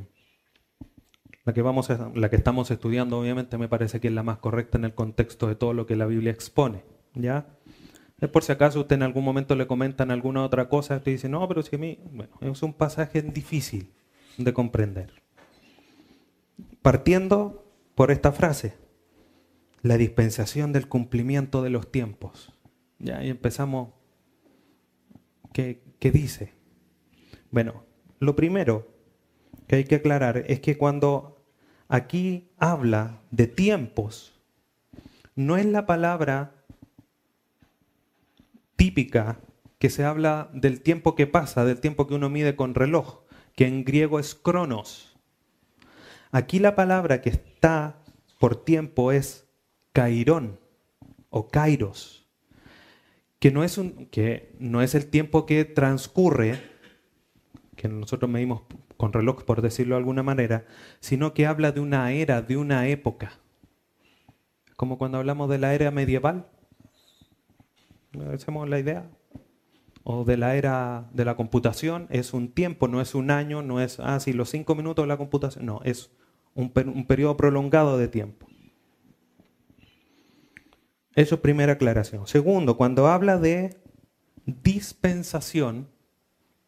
la 1.45 1.53
que, 1.53 1.63
vamos 1.63 1.89
la 2.15 2.31
que 2.31 2.37
estamos 2.37 2.71
estudiando 2.71 3.19
obviamente 3.19 3.59
me 3.59 3.69
parece 3.69 4.01
que 4.01 4.09
es 4.09 4.15
la 4.15 4.23
más 4.23 4.39
correcta 4.39 4.79
en 4.79 4.85
el 4.85 4.95
contexto 4.95 5.47
de 5.47 5.55
todo 5.55 5.73
lo 5.73 5.87
que 5.87 5.97
la 5.97 6.07
Biblia 6.07 6.33
expone. 6.33 6.85
¿ya? 7.15 7.47
por 8.29 8.45
si 8.45 8.53
acaso 8.53 8.81
usted 8.81 8.97
en 8.97 9.03
algún 9.03 9.25
momento 9.25 9.55
le 9.57 9.67
comentan 9.67 10.11
alguna 10.11 10.45
otra 10.45 10.69
cosa, 10.69 10.97
usted 10.97 11.13
dice, 11.13 11.29
no, 11.29 11.47
pero 11.49 11.63
si 11.63 11.77
a 11.77 11.79
mí, 11.79 11.99
bueno, 12.13 12.37
es 12.43 12.63
un 12.63 12.75
pasaje 12.75 13.23
difícil 13.23 13.93
de 14.37 14.53
comprender. 14.53 15.23
Partiendo 16.83 17.65
por 17.95 18.11
esta 18.11 18.33
frase, 18.33 18.75
la 19.83 19.97
dispensación 19.97 20.73
del 20.73 20.89
cumplimiento 20.89 21.63
de 21.63 21.71
los 21.71 21.91
tiempos. 21.91 22.53
Ya, 22.99 23.25
y 23.25 23.31
empezamos, 23.31 23.95
¿qué, 25.55 25.83
qué 25.99 26.11
dice? 26.11 26.53
Bueno, 27.51 27.85
lo 28.19 28.37
primero 28.37 28.93
que 29.71 29.77
hay 29.77 29.85
que 29.85 29.95
aclarar 29.95 30.47
es 30.49 30.59
que 30.59 30.77
cuando 30.77 31.45
aquí 31.87 32.51
habla 32.59 33.21
de 33.31 33.47
tiempos, 33.47 34.35
no 35.37 35.57
es 35.57 35.65
la 35.65 35.87
palabra 35.87 36.65
típica 38.75 39.39
que 39.79 39.89
se 39.89 40.03
habla 40.03 40.51
del 40.53 40.81
tiempo 40.81 41.15
que 41.15 41.29
pasa, 41.29 41.65
del 41.65 41.79
tiempo 41.79 42.09
que 42.09 42.15
uno 42.15 42.29
mide 42.29 42.57
con 42.57 42.75
reloj, 42.75 43.21
que 43.55 43.69
en 43.69 43.85
griego 43.85 44.19
es 44.19 44.35
cronos. 44.35 45.17
Aquí 46.33 46.59
la 46.59 46.75
palabra 46.75 47.21
que 47.21 47.31
está 47.31 48.03
por 48.41 48.57
tiempo 48.65 49.13
es 49.13 49.47
kairón 49.93 50.59
o 51.29 51.47
kairos, 51.47 52.27
que 53.39 53.53
no 53.53 53.63
es, 53.63 53.79
un, 53.79 54.07
que 54.07 54.53
no 54.59 54.83
es 54.83 54.97
el 54.97 55.07
tiempo 55.07 55.47
que 55.47 55.65
transcurre, 55.65 56.61
que 57.77 57.87
nosotros 57.87 58.29
medimos 58.29 58.63
con 59.01 59.15
reloj, 59.15 59.45
por 59.45 59.63
decirlo 59.63 59.95
de 59.95 60.01
alguna 60.01 60.23
manera, 60.23 60.67
sino 61.01 61.33
que 61.33 61.47
habla 61.47 61.73
de 61.73 61.81
una 61.81 62.13
era, 62.13 62.43
de 62.43 62.59
una 62.59 62.87
época. 62.87 63.33
Como 64.77 64.99
cuando 64.99 65.17
hablamos 65.17 65.49
de 65.49 65.57
la 65.57 65.73
era 65.73 65.91
medieval. 65.91 66.51
¿Hacemos 68.31 68.69
la 68.69 68.79
idea? 68.79 69.11
O 70.05 70.25
de 70.27 70.37
la 70.37 70.55
era 70.55 71.09
de 71.15 71.25
la 71.25 71.35
computación, 71.35 72.09
es 72.11 72.35
un 72.35 72.53
tiempo, 72.53 72.89
no 72.89 73.01
es 73.01 73.15
un 73.15 73.31
año, 73.31 73.63
no 73.63 73.81
es, 73.81 74.01
ah, 74.01 74.21
sí, 74.21 74.35
los 74.35 74.51
cinco 74.51 74.75
minutos 74.75 75.05
de 75.05 75.09
la 75.09 75.17
computación, 75.17 75.65
no, 75.65 75.81
es 75.83 76.11
un, 76.53 76.71
un 76.75 77.07
periodo 77.07 77.39
prolongado 77.39 77.97
de 77.97 78.09
tiempo. 78.09 78.49
Eso 81.15 81.37
es 81.37 81.41
primera 81.41 81.73
aclaración. 81.73 82.27
Segundo, 82.27 82.77
cuando 82.77 83.07
habla 83.07 83.39
de 83.39 83.81
dispensación, 84.45 85.89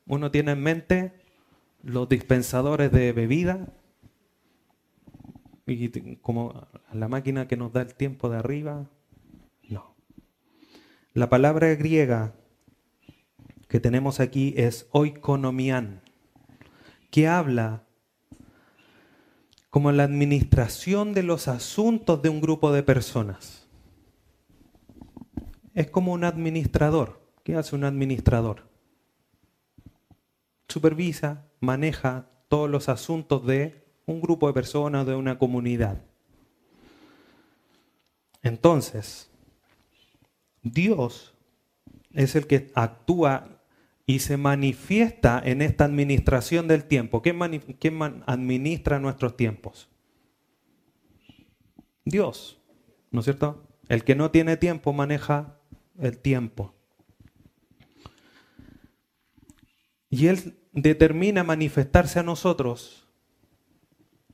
uno 0.06 0.30
tiene 0.30 0.52
en 0.52 0.62
mente 0.62 1.21
los 1.82 2.08
dispensadores 2.08 2.92
de 2.92 3.12
bebida 3.12 3.68
y 5.66 6.16
como 6.16 6.66
la 6.92 7.08
máquina 7.08 7.48
que 7.48 7.56
nos 7.56 7.72
da 7.72 7.82
el 7.82 7.94
tiempo 7.94 8.28
de 8.28 8.38
arriba. 8.38 8.90
No. 9.68 9.94
La 11.14 11.28
palabra 11.28 11.74
griega 11.74 12.34
que 13.68 13.80
tenemos 13.80 14.20
aquí 14.20 14.54
es 14.56 14.86
oikonomian, 14.90 16.02
que 17.10 17.28
habla 17.28 17.84
como 19.70 19.90
la 19.92 20.04
administración 20.04 21.14
de 21.14 21.22
los 21.22 21.48
asuntos 21.48 22.20
de 22.20 22.28
un 22.28 22.42
grupo 22.42 22.72
de 22.72 22.82
personas. 22.82 23.66
Es 25.72 25.90
como 25.90 26.12
un 26.12 26.24
administrador. 26.24 27.22
¿Qué 27.42 27.56
hace 27.56 27.74
un 27.74 27.84
administrador? 27.84 28.71
Supervisa, 30.72 31.46
maneja 31.60 32.30
todos 32.48 32.68
los 32.68 32.88
asuntos 32.88 33.46
de 33.46 33.84
un 34.06 34.20
grupo 34.20 34.46
de 34.46 34.54
personas, 34.54 35.06
de 35.06 35.14
una 35.14 35.38
comunidad. 35.38 36.02
Entonces, 38.42 39.30
Dios 40.62 41.34
es 42.12 42.34
el 42.36 42.46
que 42.46 42.70
actúa 42.74 43.62
y 44.06 44.20
se 44.20 44.36
manifiesta 44.36 45.40
en 45.44 45.62
esta 45.62 45.84
administración 45.84 46.68
del 46.68 46.84
tiempo. 46.84 47.22
¿Quién, 47.22 47.38
administra 48.26 48.98
nuestros 48.98 49.36
tiempos? 49.36 49.88
Dios, 52.04 52.60
¿no 53.10 53.20
es 53.20 53.24
cierto? 53.24 53.68
El 53.88 54.04
que 54.04 54.14
no 54.14 54.30
tiene 54.30 54.56
tiempo 54.56 54.92
maneja 54.92 55.58
el 55.98 56.18
tiempo. 56.18 56.74
Y 60.10 60.26
Él 60.26 60.61
determina 60.72 61.44
manifestarse 61.44 62.18
a 62.18 62.22
nosotros 62.22 63.08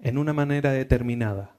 en 0.00 0.18
una 0.18 0.32
manera 0.32 0.72
determinada. 0.72 1.56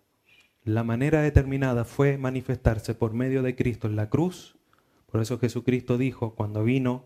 La 0.64 0.84
manera 0.84 1.22
determinada 1.22 1.86
fue 1.86 2.18
manifestarse 2.18 2.96
por 2.96 3.14
medio 3.14 3.44
de 3.44 3.56
Cristo 3.56 3.88
en 3.88 3.96
la 3.96 4.10
cruz. 4.10 4.58
Por 5.08 5.22
eso 5.22 5.40
Jesucristo 5.40 5.98
dijo, 5.98 6.36
cuando 6.36 6.64
vino, 6.64 7.06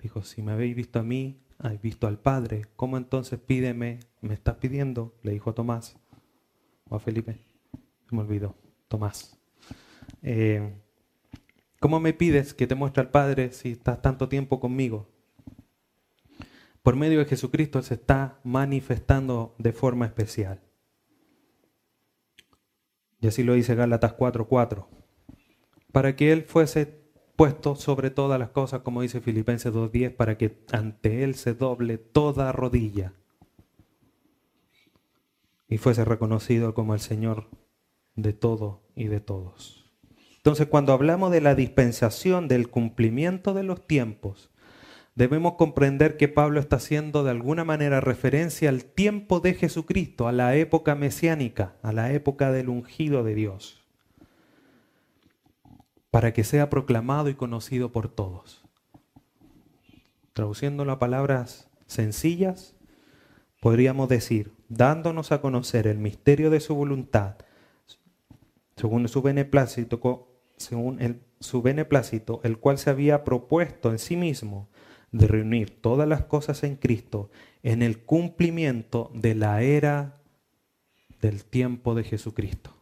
dijo, 0.00 0.22
si 0.22 0.42
me 0.42 0.52
habéis 0.52 0.74
visto 0.74 0.98
a 0.98 1.02
mí, 1.02 1.40
habéis 1.58 1.82
visto 1.82 2.06
al 2.06 2.18
Padre. 2.18 2.66
¿Cómo 2.76 2.96
entonces 2.96 3.38
pídeme? 3.38 4.00
¿Me 4.20 4.34
estás 4.34 4.56
pidiendo? 4.56 5.14
Le 5.22 5.32
dijo 5.32 5.50
a 5.50 5.54
Tomás. 5.54 5.96
O 6.88 6.96
a 6.96 7.00
Felipe. 7.00 7.38
Me 8.10 8.20
olvidó. 8.20 8.54
Tomás. 8.88 9.38
Eh, 10.22 10.72
¿Cómo 11.80 12.00
me 12.00 12.12
pides 12.12 12.54
que 12.54 12.66
te 12.66 12.74
muestre 12.74 13.02
al 13.02 13.10
Padre 13.10 13.52
si 13.52 13.72
estás 13.72 14.00
tanto 14.00 14.28
tiempo 14.28 14.58
conmigo? 14.58 15.13
Por 16.84 16.96
medio 16.96 17.18
de 17.18 17.24
Jesucristo 17.24 17.80
se 17.80 17.94
está 17.94 18.38
manifestando 18.44 19.54
de 19.56 19.72
forma 19.72 20.04
especial. 20.04 20.60
Y 23.22 23.26
así 23.26 23.42
lo 23.42 23.54
dice 23.54 23.74
Gálatas 23.74 24.12
4:4. 24.12 24.86
Para 25.92 26.14
que 26.14 26.30
Él 26.30 26.42
fuese 26.42 27.02
puesto 27.36 27.74
sobre 27.74 28.10
todas 28.10 28.38
las 28.38 28.50
cosas, 28.50 28.82
como 28.82 29.00
dice 29.00 29.22
Filipenses 29.22 29.72
2:10, 29.72 30.14
para 30.14 30.36
que 30.36 30.62
ante 30.72 31.24
Él 31.24 31.36
se 31.36 31.54
doble 31.54 31.96
toda 31.96 32.52
rodilla 32.52 33.14
y 35.66 35.78
fuese 35.78 36.04
reconocido 36.04 36.74
como 36.74 36.92
el 36.92 37.00
Señor 37.00 37.48
de 38.14 38.34
todo 38.34 38.82
y 38.94 39.06
de 39.06 39.20
todos. 39.20 39.90
Entonces, 40.36 40.66
cuando 40.66 40.92
hablamos 40.92 41.32
de 41.32 41.40
la 41.40 41.54
dispensación 41.54 42.46
del 42.46 42.68
cumplimiento 42.68 43.54
de 43.54 43.62
los 43.62 43.86
tiempos, 43.86 44.50
debemos 45.14 45.54
comprender 45.54 46.16
que 46.16 46.28
Pablo 46.28 46.60
está 46.60 46.76
haciendo 46.76 47.22
de 47.24 47.30
alguna 47.30 47.64
manera 47.64 48.00
referencia 48.00 48.68
al 48.68 48.84
tiempo 48.84 49.40
de 49.40 49.54
Jesucristo, 49.54 50.26
a 50.26 50.32
la 50.32 50.56
época 50.56 50.94
mesiánica, 50.94 51.76
a 51.82 51.92
la 51.92 52.12
época 52.12 52.50
del 52.50 52.68
ungido 52.68 53.22
de 53.22 53.34
Dios, 53.34 53.84
para 56.10 56.32
que 56.32 56.44
sea 56.44 56.70
proclamado 56.70 57.28
y 57.28 57.34
conocido 57.34 57.92
por 57.92 58.08
todos. 58.08 58.64
Traduciéndolo 60.32 60.92
a 60.92 60.98
palabras 60.98 61.70
sencillas, 61.86 62.74
podríamos 63.60 64.08
decir, 64.08 64.52
dándonos 64.68 65.30
a 65.30 65.40
conocer 65.40 65.86
el 65.86 65.98
misterio 65.98 66.50
de 66.50 66.60
su 66.60 66.74
voluntad, 66.74 67.36
según 68.76 69.06
su 69.06 69.22
beneplácito, 69.22 70.28
según 70.56 71.00
el, 71.00 71.22
su 71.38 71.62
beneplácito, 71.62 72.40
el 72.42 72.58
cual 72.58 72.78
se 72.78 72.90
había 72.90 73.22
propuesto 73.22 73.92
en 73.92 74.00
sí 74.00 74.16
mismo 74.16 74.68
de 75.14 75.26
reunir 75.26 75.80
todas 75.80 76.08
las 76.08 76.24
cosas 76.24 76.64
en 76.64 76.76
Cristo 76.76 77.30
en 77.62 77.82
el 77.82 78.04
cumplimiento 78.04 79.10
de 79.14 79.34
la 79.34 79.62
era 79.62 80.20
del 81.20 81.44
tiempo 81.44 81.94
de 81.94 82.04
Jesucristo. 82.04 82.74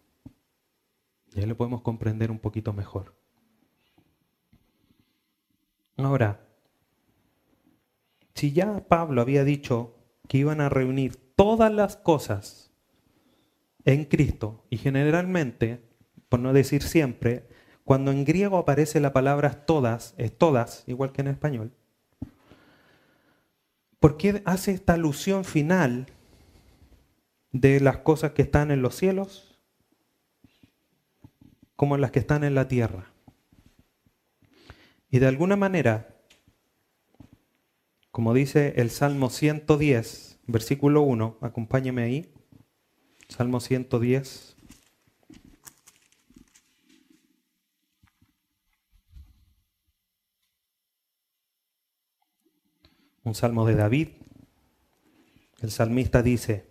Ya 1.35 1.47
lo 1.47 1.57
podemos 1.57 1.83
comprender 1.83 2.31
un 2.31 2.39
poquito 2.39 2.73
mejor. 2.73 3.15
Ahora, 5.97 6.49
si 8.35 8.53
ya 8.53 8.89
Pablo 8.89 9.21
había 9.21 9.45
dicho 9.45 9.95
que 10.29 10.39
iban 10.39 10.61
a 10.61 10.69
reunir 10.69 11.17
todas 11.37 11.73
las 11.73 11.97
cosas 11.97 12.73
en 13.85 14.05
Cristo. 14.07 14.65
Y 14.71 14.79
generalmente, 14.79 15.83
por 16.29 16.41
no 16.41 16.53
decir 16.53 16.83
siempre, 16.83 17.49
cuando 17.85 18.11
en 18.11 18.25
griego 18.25 18.57
aparece 18.57 19.01
la 19.01 19.13
palabra 19.13 19.67
todas, 19.67 20.15
es 20.17 20.37
todas, 20.37 20.85
igual 20.87 21.13
que 21.13 21.21
en 21.21 21.29
español, 21.29 21.73
¿por 24.03 24.17
qué 24.17 24.43
hace 24.47 24.73
esta 24.73 24.95
alusión 24.95 25.45
final 25.45 26.09
de 27.53 27.79
las 27.79 27.99
cosas 27.99 28.33
que 28.33 28.43
están 28.43 28.73
en 28.73 28.83
los 28.83 28.97
cielos 28.97 29.61
como 31.77 31.97
las 31.97 32.11
que 32.11 32.19
están 32.19 32.43
en 32.43 32.57
la 32.57 32.67
tierra? 32.67 33.13
Y 35.09 35.21
de 35.21 35.29
alguna 35.29 35.55
manera, 35.55 36.17
como 38.11 38.35
dice 38.35 38.75
el 38.77 38.91
Salmo 38.91 39.31
110, 39.31 40.41
versículo 40.49 41.03
1, 41.03 41.39
acompáñeme 41.41 42.03
ahí, 42.03 42.35
Salmo 43.29 43.61
110. 43.61 44.52
Un 53.25 53.37
salmo 53.37 53.65
de 53.65 53.77
David. 53.77 54.09
El 55.61 55.71
salmista 55.71 56.25
dice, 56.25 56.67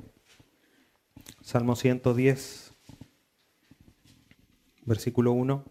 Salmo 1.42 1.78
110, 1.78 2.74
versículo 4.84 5.32
1. 5.32 5.64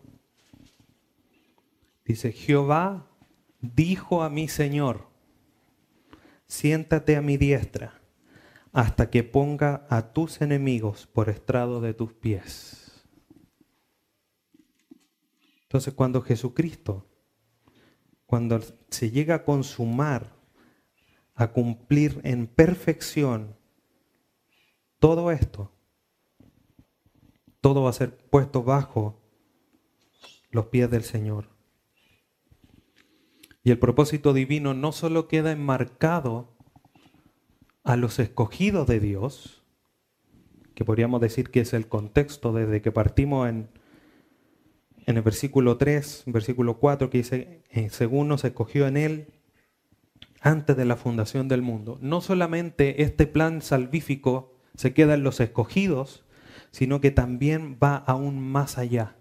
Dice, 2.06 2.32
Jehová 2.32 3.06
dijo 3.60 4.22
a 4.22 4.30
mi 4.30 4.48
Señor, 4.48 5.06
siéntate 6.46 7.16
a 7.16 7.20
mi 7.20 7.36
diestra 7.36 8.00
hasta 8.72 9.10
que 9.10 9.22
ponga 9.22 9.86
a 9.90 10.14
tus 10.14 10.40
enemigos 10.40 11.06
por 11.06 11.28
estrado 11.28 11.82
de 11.82 11.92
tus 11.92 12.14
pies. 12.14 13.06
Entonces 15.64 15.92
cuando 15.92 16.22
Jesucristo, 16.22 17.06
cuando 18.24 18.60
se 18.88 19.10
llega 19.10 19.34
a 19.34 19.44
consumar, 19.44 20.39
a 21.40 21.52
cumplir 21.52 22.20
en 22.22 22.46
perfección 22.46 23.56
todo 24.98 25.30
esto, 25.30 25.72
todo 27.62 27.84
va 27.84 27.88
a 27.88 27.94
ser 27.94 28.14
puesto 28.14 28.62
bajo 28.62 29.22
los 30.50 30.66
pies 30.66 30.90
del 30.90 31.02
Señor. 31.02 31.48
Y 33.64 33.70
el 33.70 33.78
propósito 33.78 34.34
divino 34.34 34.74
no 34.74 34.92
solo 34.92 35.28
queda 35.28 35.50
enmarcado 35.50 36.54
a 37.84 37.96
los 37.96 38.18
escogidos 38.18 38.86
de 38.86 39.00
Dios, 39.00 39.64
que 40.74 40.84
podríamos 40.84 41.22
decir 41.22 41.50
que 41.50 41.60
es 41.60 41.72
el 41.72 41.88
contexto 41.88 42.52
desde 42.52 42.82
que 42.82 42.92
partimos 42.92 43.48
en, 43.48 43.70
en 45.06 45.16
el 45.16 45.22
versículo 45.22 45.78
3, 45.78 46.24
versículo 46.26 46.78
4, 46.78 47.08
que 47.08 47.18
dice, 47.18 47.62
eh, 47.70 47.88
según 47.88 48.28
nos 48.28 48.44
escogió 48.44 48.86
en 48.86 48.98
Él 48.98 49.39
antes 50.40 50.76
de 50.76 50.84
la 50.84 50.96
fundación 50.96 51.48
del 51.48 51.62
mundo. 51.62 51.98
No 52.00 52.20
solamente 52.20 53.02
este 53.02 53.26
plan 53.26 53.62
salvífico 53.62 54.54
se 54.74 54.94
queda 54.94 55.14
en 55.14 55.22
los 55.22 55.40
escogidos, 55.40 56.24
sino 56.70 57.00
que 57.00 57.10
también 57.10 57.78
va 57.82 57.96
aún 57.96 58.40
más 58.40 58.78
allá 58.78 59.16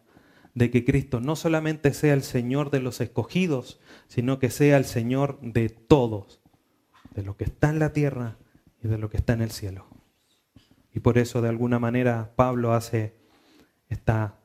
de 0.55 0.72
que 0.72 0.84
Cristo 0.84 1.20
no 1.20 1.36
solamente 1.36 1.93
sea 1.93 2.13
el 2.13 2.24
Señor 2.24 2.70
de 2.72 2.80
los 2.80 3.01
escogidos, 3.01 3.80
sino 4.07 4.39
que 4.39 4.49
sea 4.49 4.78
el 4.78 4.86
Señor 4.86 5.39
de 5.41 5.70
todos, 5.70 6.41
de 7.15 7.24
lo 7.24 7.38
que 7.38 7.45
está 7.45 7.70
en 7.70 7.80
la 7.80 7.93
tierra 7.93 8.38
y 8.84 8.88
de 8.88 8.97
lo 8.97 9.09
que 9.09 9.17
está 9.17 9.34
en 9.34 9.41
el 9.41 9.51
cielo. 9.51 9.88
Y 10.93 10.99
por 10.99 11.17
eso 11.17 11.41
de 11.41 11.49
alguna 11.49 11.80
manera 11.80 12.34
Pablo 12.36 12.74
hace 12.74 13.15
esta 13.89 14.39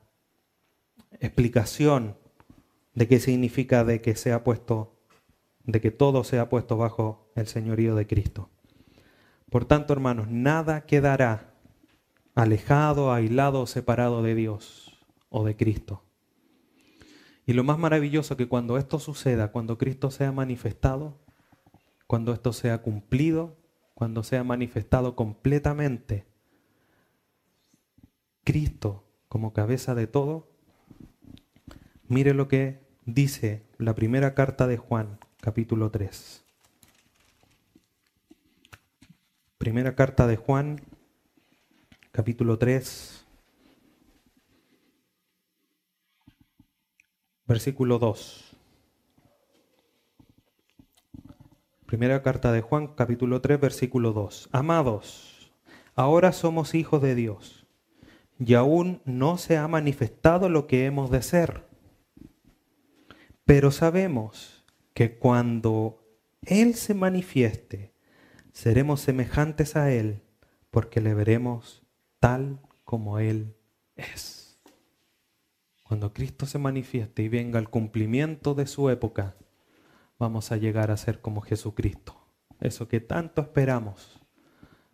explicación 1.19 2.17
de 2.93 3.07
qué 3.07 3.19
significa 3.19 3.83
de 3.83 4.01
que 4.01 4.15
sea 4.15 4.43
puesto 4.43 4.94
de 5.65 5.81
que 5.81 5.91
todo 5.91 6.23
sea 6.23 6.49
puesto 6.49 6.77
bajo 6.77 7.31
el 7.35 7.47
señorío 7.47 7.95
de 7.95 8.07
Cristo. 8.07 8.49
Por 9.49 9.65
tanto, 9.65 9.93
hermanos, 9.93 10.27
nada 10.29 10.85
quedará 10.85 11.53
alejado, 12.35 13.13
aislado 13.13 13.65
separado 13.67 14.21
de 14.21 14.35
Dios 14.35 14.99
o 15.29 15.45
de 15.45 15.55
Cristo. 15.55 16.03
Y 17.45 17.53
lo 17.53 17.63
más 17.63 17.77
maravilloso 17.77 18.37
que 18.37 18.47
cuando 18.47 18.77
esto 18.77 18.99
suceda, 18.99 19.51
cuando 19.51 19.77
Cristo 19.77 20.11
sea 20.11 20.31
manifestado, 20.31 21.19
cuando 22.07 22.33
esto 22.33 22.53
sea 22.53 22.81
cumplido, 22.81 23.57
cuando 23.93 24.23
sea 24.23 24.43
manifestado 24.43 25.15
completamente, 25.15 26.25
Cristo 28.43 29.03
como 29.27 29.53
cabeza 29.53 29.95
de 29.95 30.07
todo, 30.07 30.47
mire 32.07 32.33
lo 32.33 32.47
que 32.47 32.85
dice 33.05 33.65
la 33.77 33.95
primera 33.95 34.33
carta 34.33 34.67
de 34.67 34.77
Juan, 34.77 35.19
capítulo 35.45 35.91
3. 35.91 36.43
Primera 39.59 39.93
carta 39.93 40.25
de 40.25 40.37
Juan, 40.37 40.81
capítulo 42.11 42.57
3, 42.57 43.27
versículo 47.45 47.99
2. 47.99 48.57
Primera 51.85 52.23
carta 52.23 52.51
de 52.51 52.61
Juan, 52.61 52.87
capítulo 52.95 53.39
3, 53.39 53.61
versículo 53.61 54.13
2. 54.13 54.49
Amados, 54.51 55.51
ahora 55.93 56.31
somos 56.31 56.73
hijos 56.73 57.03
de 57.03 57.13
Dios 57.13 57.67
y 58.39 58.55
aún 58.55 58.99
no 59.05 59.37
se 59.37 59.57
ha 59.57 59.67
manifestado 59.67 60.49
lo 60.49 60.65
que 60.65 60.87
hemos 60.87 61.11
de 61.11 61.21
ser. 61.21 61.67
Pero 63.45 63.69
sabemos 63.69 64.54
que 64.95 65.19
cuando 65.19 66.01
Él 66.41 66.73
se 66.73 66.95
manifieste, 66.95 67.93
seremos 68.53 69.01
semejantes 69.01 69.75
a 69.75 69.91
Él 69.91 70.23
porque 70.71 71.01
le 71.01 71.13
veremos 71.13 71.83
tal 72.19 72.61
como 72.85 73.19
Él 73.19 73.57
es. 73.97 74.57
Cuando 75.83 76.13
Cristo 76.13 76.45
se 76.45 76.59
manifieste 76.59 77.21
y 77.21 77.29
venga 77.29 77.59
el 77.59 77.69
cumplimiento 77.69 78.55
de 78.55 78.65
su 78.67 78.89
época, 78.89 79.35
vamos 80.17 80.53
a 80.53 80.57
llegar 80.57 80.89
a 80.89 80.97
ser 80.97 81.19
como 81.19 81.41
Jesucristo. 81.41 82.15
Eso 82.61 82.87
que 82.87 83.01
tanto 83.01 83.41
esperamos, 83.41 84.21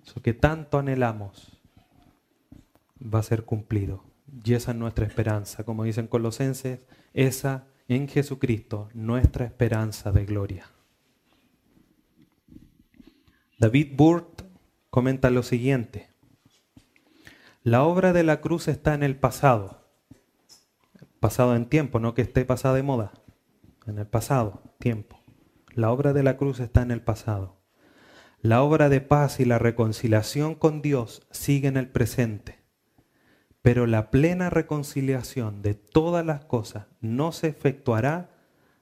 eso 0.03 0.19
que 0.23 0.33
tanto 0.33 0.79
anhelamos, 0.79 1.61
va 3.01 3.19
a 3.19 3.23
ser 3.23 3.45
cumplido. 3.45 4.03
Y 4.43 4.55
esa 4.55 4.71
es 4.71 4.77
nuestra 4.77 5.05
esperanza. 5.05 5.63
Como 5.63 5.83
dicen 5.83 6.07
Colosenses, 6.07 6.79
esa 7.13 7.67
en 7.95 8.07
Jesucristo, 8.07 8.89
nuestra 8.93 9.45
esperanza 9.45 10.11
de 10.11 10.25
gloria. 10.25 10.65
David 13.57 13.93
Burt 13.95 14.41
comenta 14.89 15.29
lo 15.29 15.43
siguiente. 15.43 16.09
La 17.63 17.83
obra 17.83 18.13
de 18.13 18.23
la 18.23 18.41
cruz 18.41 18.67
está 18.67 18.93
en 18.93 19.03
el 19.03 19.15
pasado 19.15 19.81
pasado 21.21 21.55
en 21.55 21.67
tiempo, 21.67 21.99
no 21.99 22.15
que 22.15 22.23
esté 22.23 22.45
pasada 22.45 22.73
de 22.73 22.83
moda, 22.83 23.13
en 23.85 23.99
el 23.99 24.07
pasado, 24.07 24.63
tiempo. 24.79 25.21
La 25.75 25.91
obra 25.91 26.13
de 26.13 26.23
la 26.23 26.35
cruz 26.35 26.59
está 26.59 26.81
en 26.81 26.89
el 26.89 27.01
pasado. 27.01 27.61
La 28.41 28.63
obra 28.63 28.89
de 28.89 29.01
paz 29.01 29.39
y 29.39 29.45
la 29.45 29.59
reconciliación 29.59 30.55
con 30.55 30.81
Dios 30.81 31.27
sigue 31.29 31.67
en 31.67 31.77
el 31.77 31.87
presente. 31.89 32.60
Pero 33.61 33.85
la 33.85 34.09
plena 34.09 34.49
reconciliación 34.49 35.61
de 35.61 35.75
todas 35.75 36.25
las 36.25 36.45
cosas 36.45 36.87
no 36.99 37.31
se 37.31 37.47
efectuará 37.47 38.29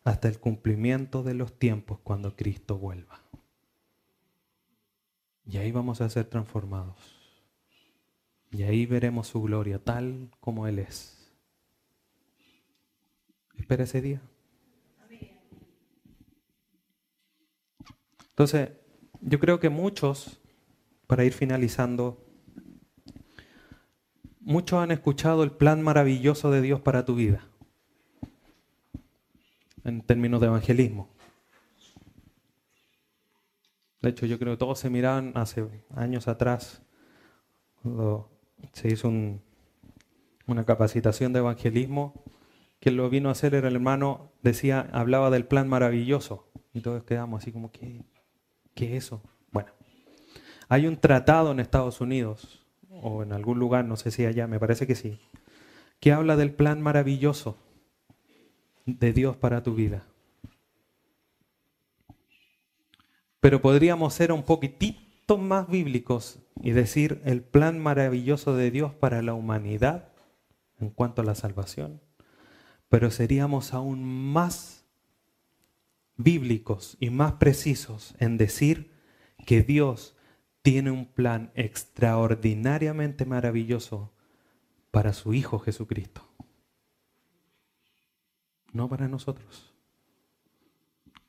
hasta 0.03 0.27
el 0.27 0.39
cumplimiento 0.39 1.23
de 1.23 1.33
los 1.33 1.57
tiempos 1.57 1.99
cuando 1.99 2.35
Cristo 2.35 2.77
vuelva. 2.77 3.21
Y 5.45 5.57
ahí 5.57 5.71
vamos 5.71 5.99
a 6.01 6.09
ser 6.09 6.25
transformados. 6.25 7.19
Y 8.51 8.63
ahí 8.63 8.85
veremos 8.85 9.27
su 9.27 9.41
gloria 9.41 9.79
tal 9.83 10.29
como 10.39 10.67
Él 10.67 10.79
es. 10.79 11.31
Espera 13.57 13.83
ese 13.83 14.01
día. 14.01 14.21
Entonces, 18.29 18.69
yo 19.19 19.37
creo 19.39 19.59
que 19.59 19.67
muchos, 19.67 20.39
para 21.07 21.25
ir 21.25 21.33
finalizando, 21.33 22.25
muchos 24.49 24.79
han 24.79 24.89
escuchado 24.89 25.43
el 25.43 25.51
plan 25.51 25.83
maravilloso 25.83 26.49
de 26.49 26.61
Dios 26.61 26.81
para 26.81 27.05
tu 27.05 27.13
vida, 27.13 27.47
en 29.83 30.01
términos 30.01 30.41
de 30.41 30.47
evangelismo. 30.47 31.07
De 34.01 34.09
hecho, 34.09 34.25
yo 34.25 34.39
creo 34.39 34.53
que 34.53 34.57
todos 34.57 34.79
se 34.79 34.89
miraban 34.89 35.33
hace 35.35 35.67
años 35.95 36.27
atrás, 36.27 36.81
cuando 37.83 38.27
se 38.73 38.87
hizo 38.87 39.11
una 40.47 40.65
capacitación 40.65 41.31
de 41.31 41.39
evangelismo, 41.39 42.23
que 42.79 42.89
lo 42.89 43.07
vino 43.11 43.29
a 43.29 43.33
hacer 43.33 43.53
era 43.53 43.67
el 43.67 43.75
hermano, 43.75 44.31
decía, 44.41 44.89
hablaba 44.93 45.29
del 45.29 45.45
plan 45.45 45.67
maravilloso. 45.67 46.49
Y 46.73 46.81
todos 46.81 47.03
quedamos 47.03 47.43
así 47.43 47.51
como, 47.51 47.71
¿qué, 47.71 48.03
qué 48.73 48.95
es 48.95 49.05
eso? 49.05 49.21
Bueno, 49.51 49.69
Hay 50.69 50.87
un 50.87 50.97
tratado 50.97 51.51
en 51.51 51.59
Estados 51.59 52.01
Unidos, 52.01 52.58
o 53.01 53.23
en 53.23 53.33
algún 53.33 53.59
lugar, 53.59 53.85
no 53.85 53.95
sé 53.95 54.11
si 54.11 54.25
allá, 54.25 54.47
me 54.47 54.59
parece 54.59 54.87
que 54.87 54.95
sí, 54.95 55.19
que 55.99 56.11
habla 56.11 56.35
del 56.35 56.53
plan 56.53 56.81
maravilloso 56.81 57.57
de 58.85 59.13
Dios 59.13 59.35
para 59.35 59.63
tu 59.63 59.75
vida. 59.75 60.05
Pero 63.39 63.61
podríamos 63.61 64.13
ser 64.13 64.31
un 64.31 64.43
poquitito 64.43 65.37
más 65.37 65.69
bíblicos 65.69 66.39
y 66.61 66.71
decir 66.71 67.21
el 67.23 67.41
plan 67.41 67.79
maravilloso 67.79 68.55
de 68.55 68.71
Dios 68.71 68.93
para 68.93 69.21
la 69.21 69.33
humanidad 69.33 70.09
en 70.79 70.89
cuanto 70.89 71.21
a 71.21 71.25
la 71.25 71.35
salvación. 71.35 72.01
Pero 72.89 73.11
seríamos 73.11 73.73
aún 73.73 74.03
más 74.03 74.85
bíblicos 76.17 76.97
y 76.99 77.11
más 77.11 77.33
precisos 77.33 78.13
en 78.19 78.37
decir 78.37 78.91
que 79.45 79.61
Dios 79.61 80.17
tiene 80.61 80.91
un 80.91 81.05
plan 81.05 81.51
extraordinariamente 81.55 83.25
maravilloso 83.25 84.13
para 84.91 85.13
su 85.13 85.33
Hijo 85.33 85.59
Jesucristo. 85.59 86.27
No 88.71 88.89
para 88.89 89.07
nosotros. 89.07 89.73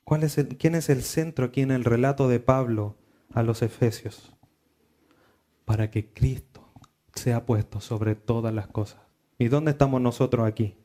¿Cuál 0.03 0.23
es 0.23 0.37
¿Quién 0.59 0.75
es 0.75 0.89
el 0.89 1.03
centro 1.03 1.45
aquí 1.45 1.61
en 1.61 1.71
el 1.71 1.85
relato 1.85 2.27
de 2.27 2.39
Pablo 2.39 2.97
a 3.33 3.43
los 3.43 3.61
Efesios? 3.61 4.35
Para 5.65 5.89
que 5.89 6.11
Cristo 6.11 6.73
sea 7.13 7.45
puesto 7.45 7.79
sobre 7.79 8.15
todas 8.15 8.53
las 8.53 8.67
cosas. 8.67 9.01
¿Y 9.37 9.47
dónde 9.47 9.71
estamos 9.71 10.01
nosotros 10.01 10.45
aquí? 10.45 10.75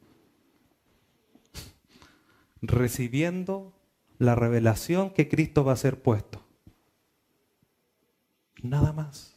Recibiendo 2.62 3.74
la 4.18 4.34
revelación 4.34 5.10
que 5.10 5.28
Cristo 5.28 5.64
va 5.64 5.72
a 5.72 5.76
ser 5.76 6.00
puesto. 6.00 6.45
Nada 8.68 8.92
más. 8.92 9.36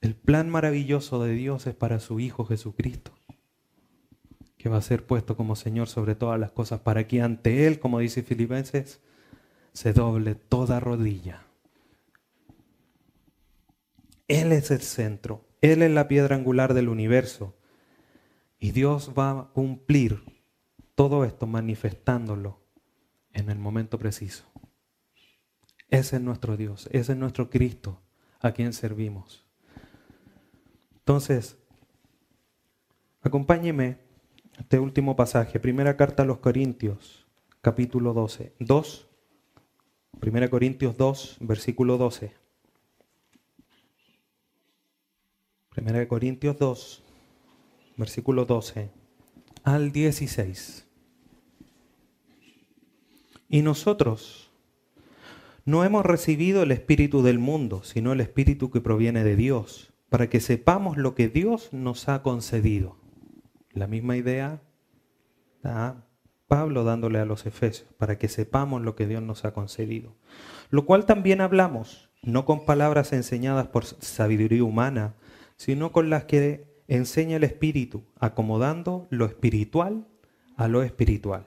El 0.00 0.14
plan 0.14 0.48
maravilloso 0.48 1.22
de 1.22 1.32
Dios 1.32 1.66
es 1.66 1.74
para 1.74 1.98
su 1.98 2.20
Hijo 2.20 2.44
Jesucristo, 2.44 3.12
que 4.56 4.68
va 4.68 4.76
a 4.76 4.82
ser 4.82 5.04
puesto 5.04 5.36
como 5.36 5.56
Señor 5.56 5.88
sobre 5.88 6.14
todas 6.14 6.38
las 6.38 6.52
cosas, 6.52 6.80
para 6.80 7.08
que 7.08 7.20
ante 7.20 7.66
Él, 7.66 7.80
como 7.80 7.98
dice 7.98 8.22
Filipenses, 8.22 9.00
se 9.72 9.92
doble 9.92 10.36
toda 10.36 10.78
rodilla. 10.78 11.42
Él 14.28 14.52
es 14.52 14.70
el 14.70 14.82
centro, 14.82 15.44
Él 15.60 15.82
es 15.82 15.90
la 15.90 16.06
piedra 16.06 16.36
angular 16.36 16.74
del 16.74 16.88
universo. 16.88 17.56
Y 18.60 18.72
Dios 18.72 19.12
va 19.18 19.30
a 19.30 19.48
cumplir 19.52 20.22
todo 20.94 21.24
esto 21.24 21.46
manifestándolo 21.46 22.60
en 23.32 23.50
el 23.50 23.58
momento 23.58 23.98
preciso. 23.98 24.44
Ese 25.88 26.16
es 26.16 26.22
nuestro 26.22 26.56
Dios, 26.56 26.88
ese 26.92 27.12
es 27.12 27.18
nuestro 27.18 27.50
Cristo 27.50 28.02
a 28.40 28.52
quien 28.52 28.72
servimos. 28.72 29.44
Entonces, 30.94 31.56
acompáñeme 33.22 33.98
a 34.56 34.60
este 34.60 34.78
último 34.78 35.16
pasaje, 35.16 35.58
primera 35.60 35.96
carta 35.96 36.22
a 36.22 36.26
los 36.26 36.38
Corintios, 36.38 37.26
capítulo 37.60 38.12
12, 38.12 38.52
2, 38.58 39.08
primera 40.20 40.48
Corintios 40.48 40.96
2, 40.96 41.38
versículo 41.40 41.96
12. 41.96 42.32
Primera 45.70 46.08
Corintios 46.08 46.58
2, 46.58 47.02
versículo 47.96 48.44
12 48.44 48.90
al 49.62 49.92
16. 49.92 50.86
Y 53.48 53.62
nosotros 53.62 54.47
no 55.68 55.84
hemos 55.84 56.06
recibido 56.06 56.62
el 56.62 56.72
espíritu 56.72 57.22
del 57.22 57.38
mundo, 57.38 57.82
sino 57.84 58.14
el 58.14 58.22
espíritu 58.22 58.70
que 58.70 58.80
proviene 58.80 59.22
de 59.22 59.36
Dios, 59.36 59.92
para 60.08 60.30
que 60.30 60.40
sepamos 60.40 60.96
lo 60.96 61.14
que 61.14 61.28
Dios 61.28 61.74
nos 61.74 62.08
ha 62.08 62.22
concedido. 62.22 62.96
La 63.74 63.86
misma 63.86 64.16
idea 64.16 64.62
da 65.62 66.06
Pablo 66.46 66.84
dándole 66.84 67.18
a 67.18 67.26
los 67.26 67.44
Efesios, 67.44 67.92
para 67.98 68.16
que 68.16 68.28
sepamos 68.28 68.80
lo 68.80 68.96
que 68.96 69.06
Dios 69.06 69.22
nos 69.22 69.44
ha 69.44 69.52
concedido. 69.52 70.16
Lo 70.70 70.86
cual 70.86 71.04
también 71.04 71.42
hablamos, 71.42 72.08
no 72.22 72.46
con 72.46 72.64
palabras 72.64 73.12
enseñadas 73.12 73.66
por 73.66 73.84
sabiduría 73.84 74.64
humana, 74.64 75.16
sino 75.58 75.92
con 75.92 76.08
las 76.08 76.24
que 76.24 76.82
enseña 76.88 77.36
el 77.36 77.44
Espíritu, 77.44 78.04
acomodando 78.18 79.06
lo 79.10 79.26
espiritual 79.26 80.06
a 80.56 80.66
lo 80.66 80.82
espiritual. 80.82 81.46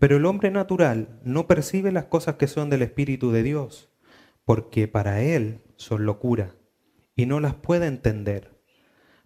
Pero 0.00 0.16
el 0.16 0.24
hombre 0.24 0.50
natural 0.50 1.20
no 1.24 1.46
percibe 1.46 1.92
las 1.92 2.06
cosas 2.06 2.36
que 2.36 2.46
son 2.46 2.70
del 2.70 2.80
Espíritu 2.80 3.30
de 3.32 3.42
Dios, 3.42 3.92
porque 4.46 4.88
para 4.88 5.22
él 5.22 5.60
son 5.76 6.06
locura, 6.06 6.56
y 7.14 7.26
no 7.26 7.38
las 7.38 7.54
puede 7.54 7.86
entender, 7.86 8.58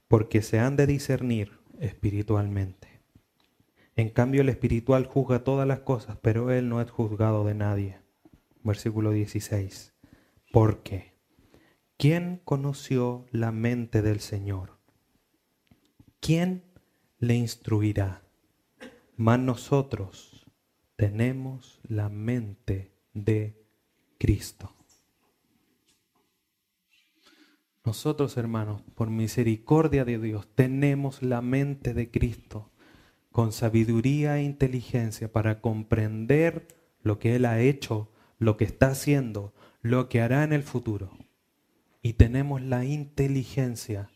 porque 0.08 0.42
se 0.42 0.58
han 0.58 0.74
de 0.76 0.88
discernir 0.88 1.60
espiritualmente. 1.78 2.88
En 3.94 4.10
cambio 4.10 4.40
el 4.40 4.48
espiritual 4.48 5.06
juzga 5.06 5.44
todas 5.44 5.68
las 5.68 5.80
cosas, 5.80 6.18
pero 6.20 6.50
él 6.50 6.68
no 6.68 6.80
es 6.80 6.90
juzgado 6.90 7.44
de 7.44 7.54
nadie. 7.54 8.00
Versículo 8.64 9.12
16. 9.12 9.94
Porque, 10.50 11.14
¿quién 11.96 12.40
conoció 12.44 13.26
la 13.30 13.52
mente 13.52 14.02
del 14.02 14.18
Señor? 14.18 14.80
¿Quién 16.18 16.64
le 17.18 17.36
instruirá? 17.36 18.24
Mas 19.16 19.38
nosotros 19.38 20.33
tenemos 20.96 21.80
la 21.84 22.08
mente 22.08 22.92
de 23.12 23.60
Cristo. 24.18 24.72
Nosotros, 27.84 28.36
hermanos, 28.36 28.82
por 28.94 29.10
misericordia 29.10 30.04
de 30.04 30.18
Dios, 30.18 30.48
tenemos 30.54 31.22
la 31.22 31.42
mente 31.42 31.92
de 31.92 32.10
Cristo 32.10 32.70
con 33.30 33.52
sabiduría 33.52 34.38
e 34.38 34.44
inteligencia 34.44 35.30
para 35.30 35.60
comprender 35.60 36.68
lo 37.02 37.18
que 37.18 37.36
Él 37.36 37.44
ha 37.44 37.60
hecho, 37.60 38.10
lo 38.38 38.56
que 38.56 38.64
está 38.64 38.88
haciendo, 38.88 39.52
lo 39.82 40.08
que 40.08 40.22
hará 40.22 40.44
en 40.44 40.52
el 40.52 40.62
futuro. 40.62 41.10
Y 42.00 42.14
tenemos 42.14 42.62
la 42.62 42.84
inteligencia, 42.84 44.08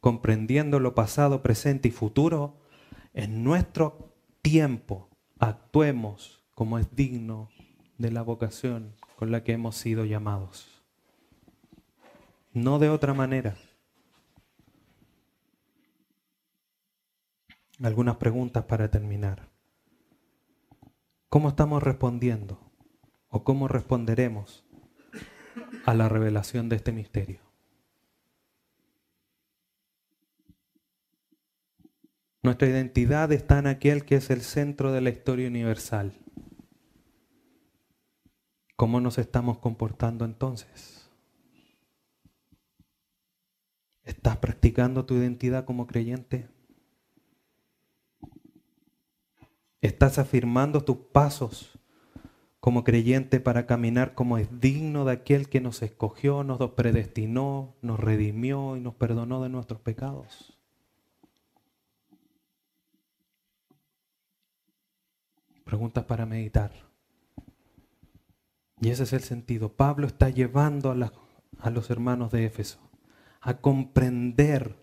comprendiendo 0.00 0.78
lo 0.80 0.94
pasado, 0.94 1.42
presente 1.42 1.88
y 1.88 1.90
futuro, 1.90 2.60
en 3.12 3.42
nuestro 3.42 4.14
tiempo 4.40 5.09
actuemos 5.40 6.44
como 6.54 6.78
es 6.78 6.94
digno 6.94 7.48
de 7.96 8.12
la 8.12 8.22
vocación 8.22 8.94
con 9.16 9.32
la 9.32 9.42
que 9.42 9.52
hemos 9.52 9.76
sido 9.76 10.04
llamados. 10.04 10.82
No 12.52 12.78
de 12.78 12.90
otra 12.90 13.14
manera. 13.14 13.56
Algunas 17.82 18.16
preguntas 18.16 18.64
para 18.64 18.90
terminar. 18.90 19.48
¿Cómo 21.30 21.48
estamos 21.48 21.82
respondiendo 21.82 22.60
o 23.28 23.42
cómo 23.42 23.68
responderemos 23.68 24.64
a 25.86 25.94
la 25.94 26.08
revelación 26.08 26.68
de 26.68 26.76
este 26.76 26.92
misterio? 26.92 27.49
Nuestra 32.42 32.68
identidad 32.68 33.30
está 33.32 33.58
en 33.58 33.66
aquel 33.66 34.06
que 34.06 34.16
es 34.16 34.30
el 34.30 34.40
centro 34.40 34.92
de 34.92 35.02
la 35.02 35.10
historia 35.10 35.46
universal. 35.46 36.14
¿Cómo 38.76 38.98
nos 39.00 39.18
estamos 39.18 39.58
comportando 39.58 40.24
entonces? 40.24 41.10
¿Estás 44.04 44.38
practicando 44.38 45.04
tu 45.04 45.14
identidad 45.16 45.66
como 45.66 45.86
creyente? 45.86 46.48
¿Estás 49.82 50.18
afirmando 50.18 50.82
tus 50.82 50.96
pasos 50.96 51.78
como 52.58 52.84
creyente 52.84 53.38
para 53.40 53.66
caminar 53.66 54.14
como 54.14 54.38
es 54.38 54.60
digno 54.60 55.04
de 55.04 55.12
aquel 55.12 55.50
que 55.50 55.60
nos 55.60 55.82
escogió, 55.82 56.42
nos 56.42 56.58
predestinó, 56.70 57.76
nos 57.82 58.00
redimió 58.00 58.78
y 58.78 58.80
nos 58.80 58.94
perdonó 58.94 59.42
de 59.42 59.50
nuestros 59.50 59.80
pecados? 59.80 60.59
Preguntas 65.70 66.02
para 66.04 66.26
meditar. 66.26 66.72
Y 68.80 68.90
ese 68.90 69.04
es 69.04 69.12
el 69.12 69.20
sentido. 69.20 69.68
Pablo 69.72 70.08
está 70.08 70.28
llevando 70.28 70.90
a, 70.90 71.70
los 71.70 71.90
hermanos 71.90 72.32
de 72.32 72.44
Éfeso 72.44 72.80
a 73.40 73.58
comprender 73.58 74.74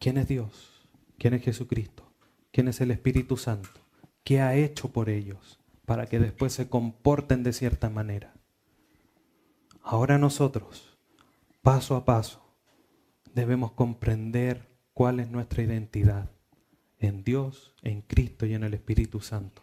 quién 0.00 0.18
es 0.18 0.26
Dios, 0.26 0.88
quién 1.16 1.34
es 1.34 1.44
Jesucristo, 1.44 2.12
quién 2.50 2.66
es 2.66 2.80
el 2.80 2.90
Espíritu 2.90 3.36
Santo, 3.36 3.70
qué 4.24 4.40
ha 4.40 4.56
hecho 4.56 4.90
por 4.90 5.10
ellos, 5.10 5.60
para 5.86 6.06
que 6.06 6.18
después 6.18 6.54
se 6.54 6.68
comporten 6.68 7.44
de 7.44 7.52
cierta 7.52 7.88
manera. 7.88 8.34
Ahora 9.80 10.18
nosotros, 10.18 10.98
paso 11.62 11.94
a 11.94 12.04
paso, 12.04 12.42
debemos 13.32 13.70
comprender 13.70 14.76
cuál 14.92 15.20
es 15.20 15.30
nuestra 15.30 15.62
identidad 15.62 16.32
en 16.98 17.22
Dios, 17.22 17.76
en 17.82 18.02
Cristo 18.02 18.44
y 18.44 18.54
en 18.54 18.64
el 18.64 18.74
Espíritu 18.74 19.20
Santo. 19.20 19.62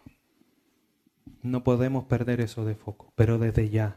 No 1.48 1.64
podemos 1.64 2.04
perder 2.04 2.42
eso 2.42 2.66
de 2.66 2.74
foco, 2.74 3.10
pero 3.16 3.38
desde 3.38 3.70
ya, 3.70 3.96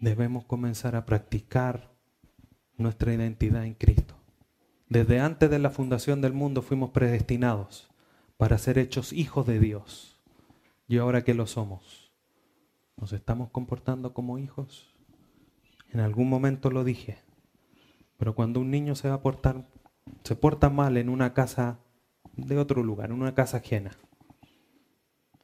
debemos 0.00 0.44
comenzar 0.44 0.96
a 0.96 1.06
practicar 1.06 1.92
nuestra 2.76 3.14
identidad 3.14 3.64
en 3.64 3.74
Cristo. 3.74 4.16
Desde 4.88 5.20
antes 5.20 5.48
de 5.48 5.60
la 5.60 5.70
fundación 5.70 6.20
del 6.20 6.32
mundo 6.32 6.60
fuimos 6.60 6.90
predestinados 6.90 7.88
para 8.36 8.58
ser 8.58 8.78
hechos 8.78 9.12
hijos 9.12 9.46
de 9.46 9.60
Dios. 9.60 10.20
Y 10.88 10.98
ahora 10.98 11.22
que 11.22 11.34
lo 11.34 11.46
somos, 11.46 12.12
¿nos 12.96 13.12
estamos 13.12 13.50
comportando 13.50 14.14
como 14.14 14.38
hijos? 14.38 14.92
En 15.92 16.00
algún 16.00 16.28
momento 16.28 16.68
lo 16.68 16.82
dije, 16.82 17.18
pero 18.18 18.34
cuando 18.34 18.58
un 18.58 18.72
niño 18.72 18.96
se 18.96 19.08
va 19.08 19.14
a 19.14 19.22
portar, 19.22 19.68
se 20.24 20.34
porta 20.34 20.68
mal 20.68 20.96
en 20.96 21.08
una 21.08 21.32
casa 21.32 21.78
de 22.36 22.58
otro 22.58 22.82
lugar, 22.82 23.10
en 23.10 23.22
una 23.22 23.36
casa 23.36 23.58
ajena, 23.58 23.92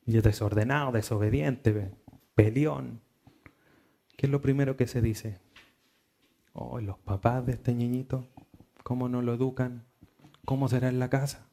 y 0.09 0.17
es 0.17 0.23
desordenado, 0.23 0.91
desobediente, 0.91 1.93
peleón, 2.35 3.03
¿qué 4.17 4.25
es 4.25 4.33
lo 4.33 4.41
primero 4.41 4.75
que 4.75 4.87
se 4.87 5.03
dice? 5.03 5.39
Oh, 6.55 6.81
los 6.81 6.99
papás 6.99 7.45
de 7.45 7.53
este 7.53 7.75
niñito, 7.75 8.27
¿cómo 8.83 9.11
no 9.11 9.21
lo 9.21 9.35
educan? 9.35 9.85
¿Cómo 10.47 10.67
será 10.69 10.89
en 10.89 10.99
la 10.99 11.11
casa? 11.11 11.47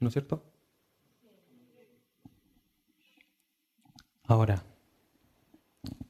¿No 0.00 0.08
es 0.08 0.12
cierto? 0.12 0.44
Ahora, 4.24 4.64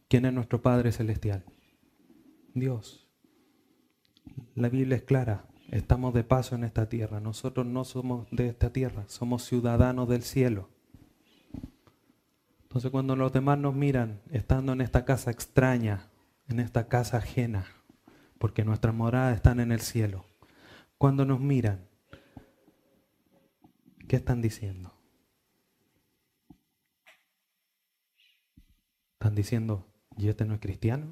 ¿quién 0.09 0.25
es 0.25 0.33
nuestro 0.33 0.63
Padre 0.63 0.91
Celestial? 0.91 1.45
Dios. 2.55 3.09
La 4.57 4.69
Biblia 4.69 4.97
es 4.97 5.05
clara, 5.05 5.47
estamos 5.71 6.15
de 6.15 6.25
paso 6.25 6.55
en 6.55 6.65
esta 6.65 6.89
tierra, 6.89 7.21
nosotros 7.21 7.67
no 7.67 7.85
somos 7.85 8.27
de 8.31 8.49
esta 8.49 8.73
tierra, 8.73 9.05
somos 9.09 9.45
ciudadanos 9.45 10.09
del 10.09 10.23
cielo. 10.23 10.69
Entonces 12.63 12.91
cuando 12.91 13.15
los 13.15 13.33
demás 13.33 13.59
nos 13.59 13.75
miran 13.75 14.21
estando 14.31 14.73
en 14.73 14.81
esta 14.81 15.05
casa 15.05 15.31
extraña, 15.31 16.11
en 16.49 16.61
esta 16.61 16.89
casa 16.89 17.19
ajena, 17.19 17.67
porque 18.39 18.65
nuestras 18.65 18.95
moradas 18.95 19.37
están 19.37 19.61
en 19.61 19.73
el 19.73 19.81
cielo, 19.81 20.25
cuando 20.99 21.25
nos 21.25 21.41
miran, 21.41 21.87
¿qué 24.09 24.17
están 24.17 24.43
diciendo? 24.43 24.93
¿Están 29.15 29.35
diciendo, 29.35 29.87
¿y 30.17 30.29
este 30.29 30.45
no 30.45 30.55
es 30.55 30.61
cristiano? 30.61 31.07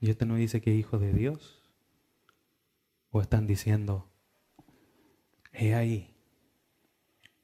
¿Y 0.00 0.10
este 0.10 0.26
no 0.26 0.34
dice 0.34 0.60
que 0.60 0.72
es 0.72 0.78
hijo 0.78 0.98
de 0.98 1.12
Dios? 1.12 1.65
¿O 3.16 3.22
están 3.22 3.46
diciendo, 3.46 4.10
he 5.50 5.74
ahí 5.74 6.14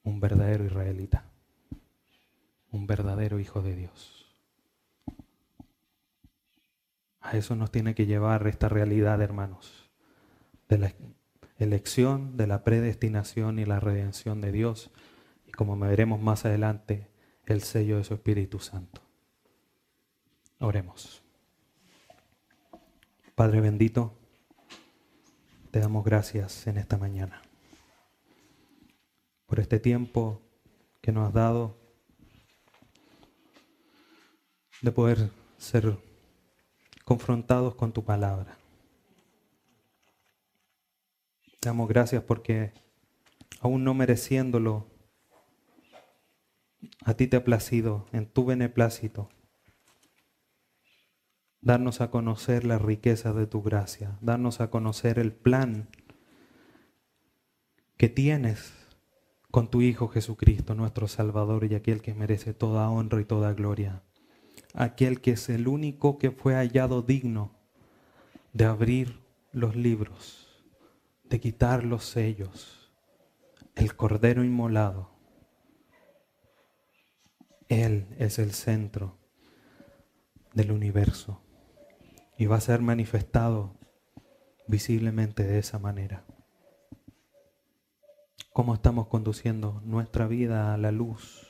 un 0.03 0.20
verdadero 0.20 0.66
israelita? 0.66 1.25
un 2.73 2.87
verdadero 2.87 3.41
hijo 3.41 3.62
de 3.62 3.75
Dios. 3.75 4.27
A 7.23 7.39
eso 7.39 7.57
nos 7.57 7.70
tiene 7.70 7.95
que 7.95 8.05
llevar 8.05 8.47
esta 8.49 8.68
realidad, 8.68 9.23
hermanos, 9.23 9.91
de 10.68 10.77
la 10.77 10.95
elección, 11.57 12.37
de 12.37 12.47
la 12.47 12.64
predestinación 12.64 13.59
y 13.59 13.64
la 13.64 13.81
redención 13.81 14.43
de 14.43 14.53
Dios, 14.53 14.91
y 15.47 15.53
como 15.53 15.79
veremos 15.79 16.20
más 16.20 16.45
adelante, 16.45 17.09
el 17.47 17.62
sello 17.62 17.97
de 17.97 18.05
su 18.05 18.12
Espíritu 18.12 18.59
Santo. 18.59 19.01
Oremos. 20.59 21.23
Padre 23.35 23.62
bendito, 23.62 24.18
te 25.73 25.81
damos 25.81 26.05
gracias 26.05 26.66
en 26.66 26.77
esta 26.77 26.99
mañana 26.99 27.41
por 29.47 29.59
este 29.59 29.81
tiempo 29.81 30.43
que 31.01 31.12
nos 31.12 31.29
has 31.29 31.33
dado 31.33 31.79
de 34.83 34.93
poder 34.93 35.31
ser 35.57 35.97
confrontados 37.07 37.75
con 37.75 37.91
tu 37.91 38.05
palabra. 38.05 38.59
Te 41.59 41.70
damos 41.70 41.89
gracias 41.89 42.23
porque 42.23 42.75
aún 43.61 43.83
no 43.83 43.95
mereciéndolo, 43.95 44.87
a 47.03 47.14
ti 47.14 47.29
te 47.29 47.39
ha 47.39 47.45
placido, 47.45 48.05
en 48.12 48.27
tu 48.27 48.45
beneplácito, 48.45 49.31
darnos 51.62 52.00
a 52.00 52.10
conocer 52.10 52.64
la 52.64 52.78
riqueza 52.78 53.32
de 53.32 53.46
tu 53.46 53.62
gracia, 53.62 54.18
darnos 54.20 54.60
a 54.60 54.68
conocer 54.68 55.18
el 55.20 55.32
plan 55.32 55.88
que 57.96 58.08
tienes 58.08 58.74
con 59.52 59.70
tu 59.70 59.80
Hijo 59.80 60.08
Jesucristo, 60.08 60.74
nuestro 60.74 61.06
Salvador 61.06 61.64
y 61.64 61.76
aquel 61.76 62.02
que 62.02 62.14
merece 62.14 62.52
toda 62.52 62.90
honra 62.90 63.20
y 63.20 63.24
toda 63.24 63.54
gloria. 63.54 64.02
Aquel 64.74 65.20
que 65.20 65.32
es 65.32 65.48
el 65.48 65.68
único 65.68 66.18
que 66.18 66.32
fue 66.32 66.54
hallado 66.54 67.02
digno 67.02 67.52
de 68.52 68.64
abrir 68.64 69.20
los 69.52 69.76
libros, 69.76 70.64
de 71.24 71.38
quitar 71.38 71.84
los 71.84 72.04
sellos, 72.04 72.92
el 73.76 73.94
Cordero 73.94 74.42
inmolado. 74.42 75.10
Él 77.68 78.08
es 78.18 78.38
el 78.38 78.52
centro 78.52 79.18
del 80.54 80.72
universo 80.72 81.40
y 82.43 82.47
va 82.47 82.57
a 82.57 82.61
ser 82.61 82.80
manifestado 82.80 83.78
visiblemente 84.66 85.45
de 85.45 85.61
esa 85.61 85.78
manera. 85.78 86.24
¿Cómo 88.53 88.74
estamos 88.74 89.07
conduciendo 89.07 89.80
nuestra 89.84 90.26
vida 90.26 90.74
a 90.74 90.76
la 90.76 90.90
luz? 90.90 91.49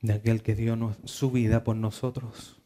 de 0.00 0.12
aquel 0.12 0.42
que 0.42 0.54
dio 0.54 0.76
su 1.04 1.32
vida 1.32 1.64
por 1.64 1.74
nosotros. 1.74 2.62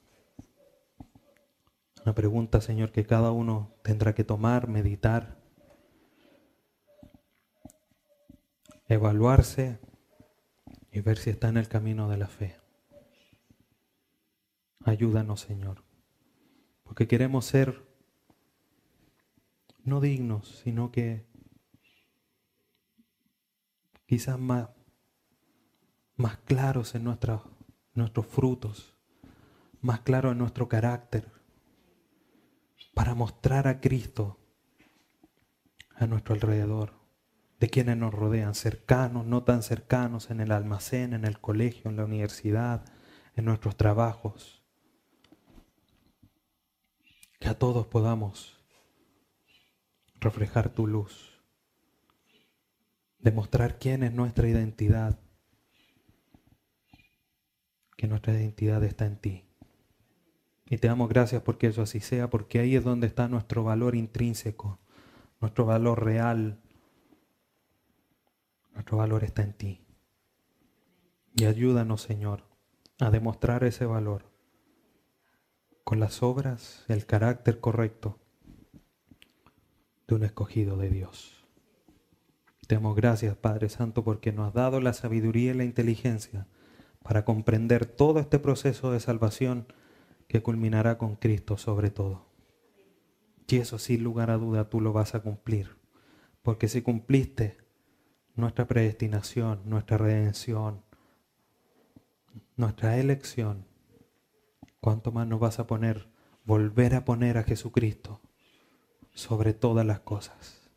Una 2.04 2.14
pregunta, 2.14 2.60
Señor, 2.60 2.92
que 2.92 3.06
cada 3.06 3.30
uno 3.30 3.72
tendrá 3.82 4.14
que 4.14 4.24
tomar, 4.24 4.68
meditar, 4.68 5.38
evaluarse 8.86 9.78
y 10.92 11.00
ver 11.00 11.16
si 11.16 11.30
está 11.30 11.48
en 11.48 11.56
el 11.56 11.68
camino 11.68 12.10
de 12.10 12.18
la 12.18 12.26
fe. 12.26 12.67
Ayúdanos, 14.84 15.40
Señor, 15.40 15.84
porque 16.82 17.06
queremos 17.06 17.44
ser 17.44 17.86
no 19.84 20.00
dignos, 20.00 20.60
sino 20.64 20.90
que 20.92 21.26
quizás 24.06 24.38
más 24.38 24.68
más 26.18 26.36
claros 26.38 26.96
en 26.96 27.04
nuestros 27.04 28.26
frutos, 28.26 28.98
más 29.80 30.00
claros 30.00 30.32
en 30.32 30.38
nuestro 30.38 30.68
carácter, 30.68 31.30
para 32.92 33.14
mostrar 33.14 33.68
a 33.68 33.80
Cristo 33.80 34.40
a 35.94 36.06
nuestro 36.06 36.34
alrededor, 36.34 36.92
de 37.60 37.70
quienes 37.70 37.96
nos 37.96 38.12
rodean, 38.12 38.54
cercanos, 38.54 39.26
no 39.26 39.44
tan 39.44 39.62
cercanos, 39.62 40.30
en 40.30 40.40
el 40.40 40.50
almacén, 40.50 41.12
en 41.12 41.24
el 41.24 41.40
colegio, 41.40 41.90
en 41.90 41.96
la 41.96 42.04
universidad, 42.04 42.84
en 43.36 43.44
nuestros 43.44 43.76
trabajos. 43.76 44.57
Que 47.38 47.48
a 47.48 47.58
todos 47.58 47.86
podamos 47.86 48.58
reflejar 50.20 50.70
tu 50.70 50.86
luz, 50.86 51.40
demostrar 53.18 53.78
quién 53.78 54.02
es 54.02 54.12
nuestra 54.12 54.48
identidad 54.48 55.18
que 57.98 58.06
nuestra 58.06 58.32
identidad 58.32 58.82
está 58.84 59.06
en 59.06 59.16
ti. 59.16 59.44
Y 60.70 60.78
te 60.78 60.86
damos 60.86 61.08
gracias 61.08 61.42
porque 61.42 61.66
eso 61.66 61.82
así 61.82 61.98
sea, 61.98 62.30
porque 62.30 62.60
ahí 62.60 62.76
es 62.76 62.84
donde 62.84 63.08
está 63.08 63.26
nuestro 63.26 63.64
valor 63.64 63.96
intrínseco, 63.96 64.78
nuestro 65.40 65.66
valor 65.66 66.04
real. 66.04 66.60
Nuestro 68.72 68.98
valor 68.98 69.24
está 69.24 69.42
en 69.42 69.52
ti. 69.52 69.84
Y 71.34 71.46
ayúdanos, 71.46 72.02
Señor, 72.02 72.44
a 73.00 73.10
demostrar 73.10 73.64
ese 73.64 73.84
valor 73.84 74.30
con 75.88 76.00
las 76.00 76.22
obras, 76.22 76.84
el 76.88 77.06
carácter 77.06 77.60
correcto 77.60 78.18
de 80.06 80.16
un 80.16 80.22
escogido 80.22 80.76
de 80.76 80.90
Dios. 80.90 81.46
Te 82.66 82.74
damos 82.74 82.94
gracias, 82.94 83.34
Padre 83.38 83.70
Santo, 83.70 84.04
porque 84.04 84.30
nos 84.30 84.48
has 84.48 84.52
dado 84.52 84.82
la 84.82 84.92
sabiduría 84.92 85.52
y 85.52 85.54
la 85.54 85.64
inteligencia 85.64 86.46
para 87.02 87.24
comprender 87.24 87.86
todo 87.86 88.20
este 88.20 88.38
proceso 88.38 88.92
de 88.92 89.00
salvación 89.00 89.66
que 90.26 90.42
culminará 90.42 90.98
con 90.98 91.16
Cristo 91.16 91.56
sobre 91.56 91.88
todo. 91.88 92.26
Y 93.46 93.56
eso 93.56 93.78
sin 93.78 94.04
lugar 94.04 94.30
a 94.30 94.36
duda 94.36 94.68
tú 94.68 94.82
lo 94.82 94.92
vas 94.92 95.14
a 95.14 95.20
cumplir. 95.20 95.78
Porque 96.42 96.68
si 96.68 96.82
cumpliste 96.82 97.56
nuestra 98.34 98.66
predestinación, 98.66 99.62
nuestra 99.64 99.96
redención, 99.96 100.82
nuestra 102.56 102.98
elección, 102.98 103.67
¿cuánto 104.80 105.12
más 105.12 105.26
nos 105.26 105.40
vas 105.40 105.58
a 105.58 105.66
poner, 105.66 106.08
volver 106.44 106.94
a 106.94 107.04
poner 107.04 107.38
a 107.38 107.44
Jesucristo 107.44 108.20
sobre 109.14 109.54
todas 109.54 109.84
las 109.84 110.00
cosas, 110.00 110.70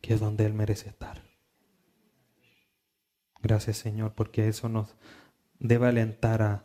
que 0.00 0.14
es 0.14 0.20
donde 0.20 0.46
Él 0.46 0.54
merece 0.54 0.88
estar? 0.88 1.22
Gracias 3.42 3.78
Señor, 3.78 4.14
porque 4.14 4.48
eso 4.48 4.68
nos 4.68 4.96
debe 5.58 5.86
alentar 5.86 6.42
a, 6.42 6.64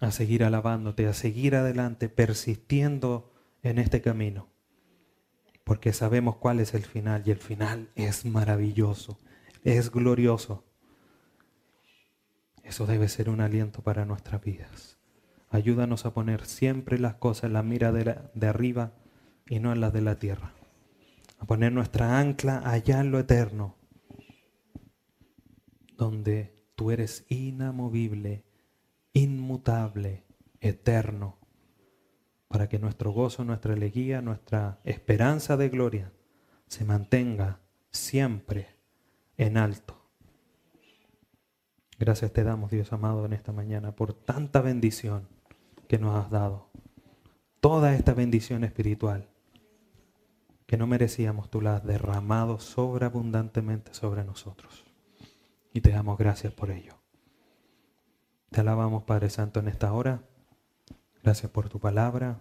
a 0.00 0.10
seguir 0.10 0.44
alabándote, 0.44 1.06
a 1.06 1.12
seguir 1.12 1.54
adelante, 1.54 2.08
persistiendo 2.08 3.32
en 3.62 3.78
este 3.78 4.00
camino. 4.00 4.48
Porque 5.64 5.92
sabemos 5.92 6.36
cuál 6.36 6.60
es 6.60 6.74
el 6.74 6.84
final 6.84 7.22
y 7.26 7.30
el 7.30 7.38
final 7.38 7.90
es 7.94 8.24
maravilloso, 8.24 9.18
es 9.62 9.90
glorioso. 9.90 10.64
Eso 12.62 12.86
debe 12.86 13.08
ser 13.08 13.28
un 13.28 13.40
aliento 13.40 13.82
para 13.82 14.04
nuestras 14.04 14.42
vidas. 14.42 14.99
Ayúdanos 15.52 16.06
a 16.06 16.14
poner 16.14 16.46
siempre 16.46 16.96
las 17.00 17.16
cosas 17.16 17.44
en 17.44 17.54
la 17.54 17.64
mira 17.64 17.90
de, 17.90 18.46
arriba 18.46 18.92
y 19.48 19.58
no 19.58 19.72
en 19.72 19.80
las 19.80 19.92
de 19.92 20.00
la 20.00 20.14
tierra. 20.14 20.54
A 21.40 21.44
poner 21.44 21.72
nuestra 21.72 22.20
ancla 22.20 22.62
allá 22.64 23.00
en 23.00 23.10
lo 23.10 23.18
eterno, 23.18 23.76
donde 25.96 26.54
tú 26.76 26.92
eres 26.92 27.26
inamovible, 27.28 28.44
inmutable, 29.12 30.24
eterno, 30.60 31.36
para 32.46 32.68
que 32.68 32.78
nuestro 32.78 33.10
gozo, 33.10 33.44
nuestra 33.44 33.74
alegría, 33.74 34.22
nuestra 34.22 34.78
esperanza 34.84 35.56
de 35.56 35.68
gloria 35.68 36.12
se 36.68 36.84
mantenga 36.84 37.58
siempre 37.90 38.76
en 39.36 39.56
alto. 39.56 40.00
Gracias 41.98 42.32
te 42.32 42.44
damos, 42.44 42.70
Dios 42.70 42.92
amado, 42.92 43.26
en 43.26 43.32
esta 43.32 43.52
mañana 43.52 43.96
por 43.96 44.14
tanta 44.14 44.60
bendición 44.60 45.39
que 45.90 45.98
nos 45.98 46.14
has 46.14 46.30
dado. 46.30 46.70
Toda 47.58 47.96
esta 47.96 48.14
bendición 48.14 48.62
espiritual 48.62 49.28
que 50.68 50.76
no 50.76 50.86
merecíamos, 50.86 51.50
tú 51.50 51.60
la 51.60 51.74
has 51.74 51.84
derramado 51.84 52.60
sobreabundantemente 52.60 53.92
sobre 53.92 54.22
nosotros. 54.22 54.84
Y 55.72 55.80
te 55.80 55.90
damos 55.90 56.16
gracias 56.16 56.52
por 56.52 56.70
ello. 56.70 56.94
Te 58.50 58.60
alabamos, 58.60 59.02
Padre 59.02 59.30
Santo, 59.30 59.58
en 59.58 59.66
esta 59.66 59.92
hora. 59.92 60.22
Gracias 61.24 61.50
por 61.50 61.68
tu 61.68 61.80
palabra 61.80 62.38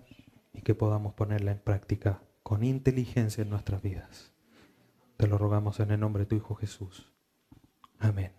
y 0.54 0.62
que 0.62 0.76
podamos 0.76 1.16
ponerla 1.16 1.52
en 1.52 1.60
práctica 1.60 2.22
con 2.44 2.64
inteligencia 2.64 3.42
en 3.42 3.50
nuestras 3.50 3.82
vidas. 3.82 4.32
Te 5.18 5.26
lo 5.26 5.40
rogamos 5.40 5.80
en 5.80 5.90
el 5.90 6.00
nombre 6.00 6.26
de 6.26 6.28
tu 6.28 6.36
Hijo 6.36 6.54
Jesús. 6.54 7.12
Amén. 7.98 8.39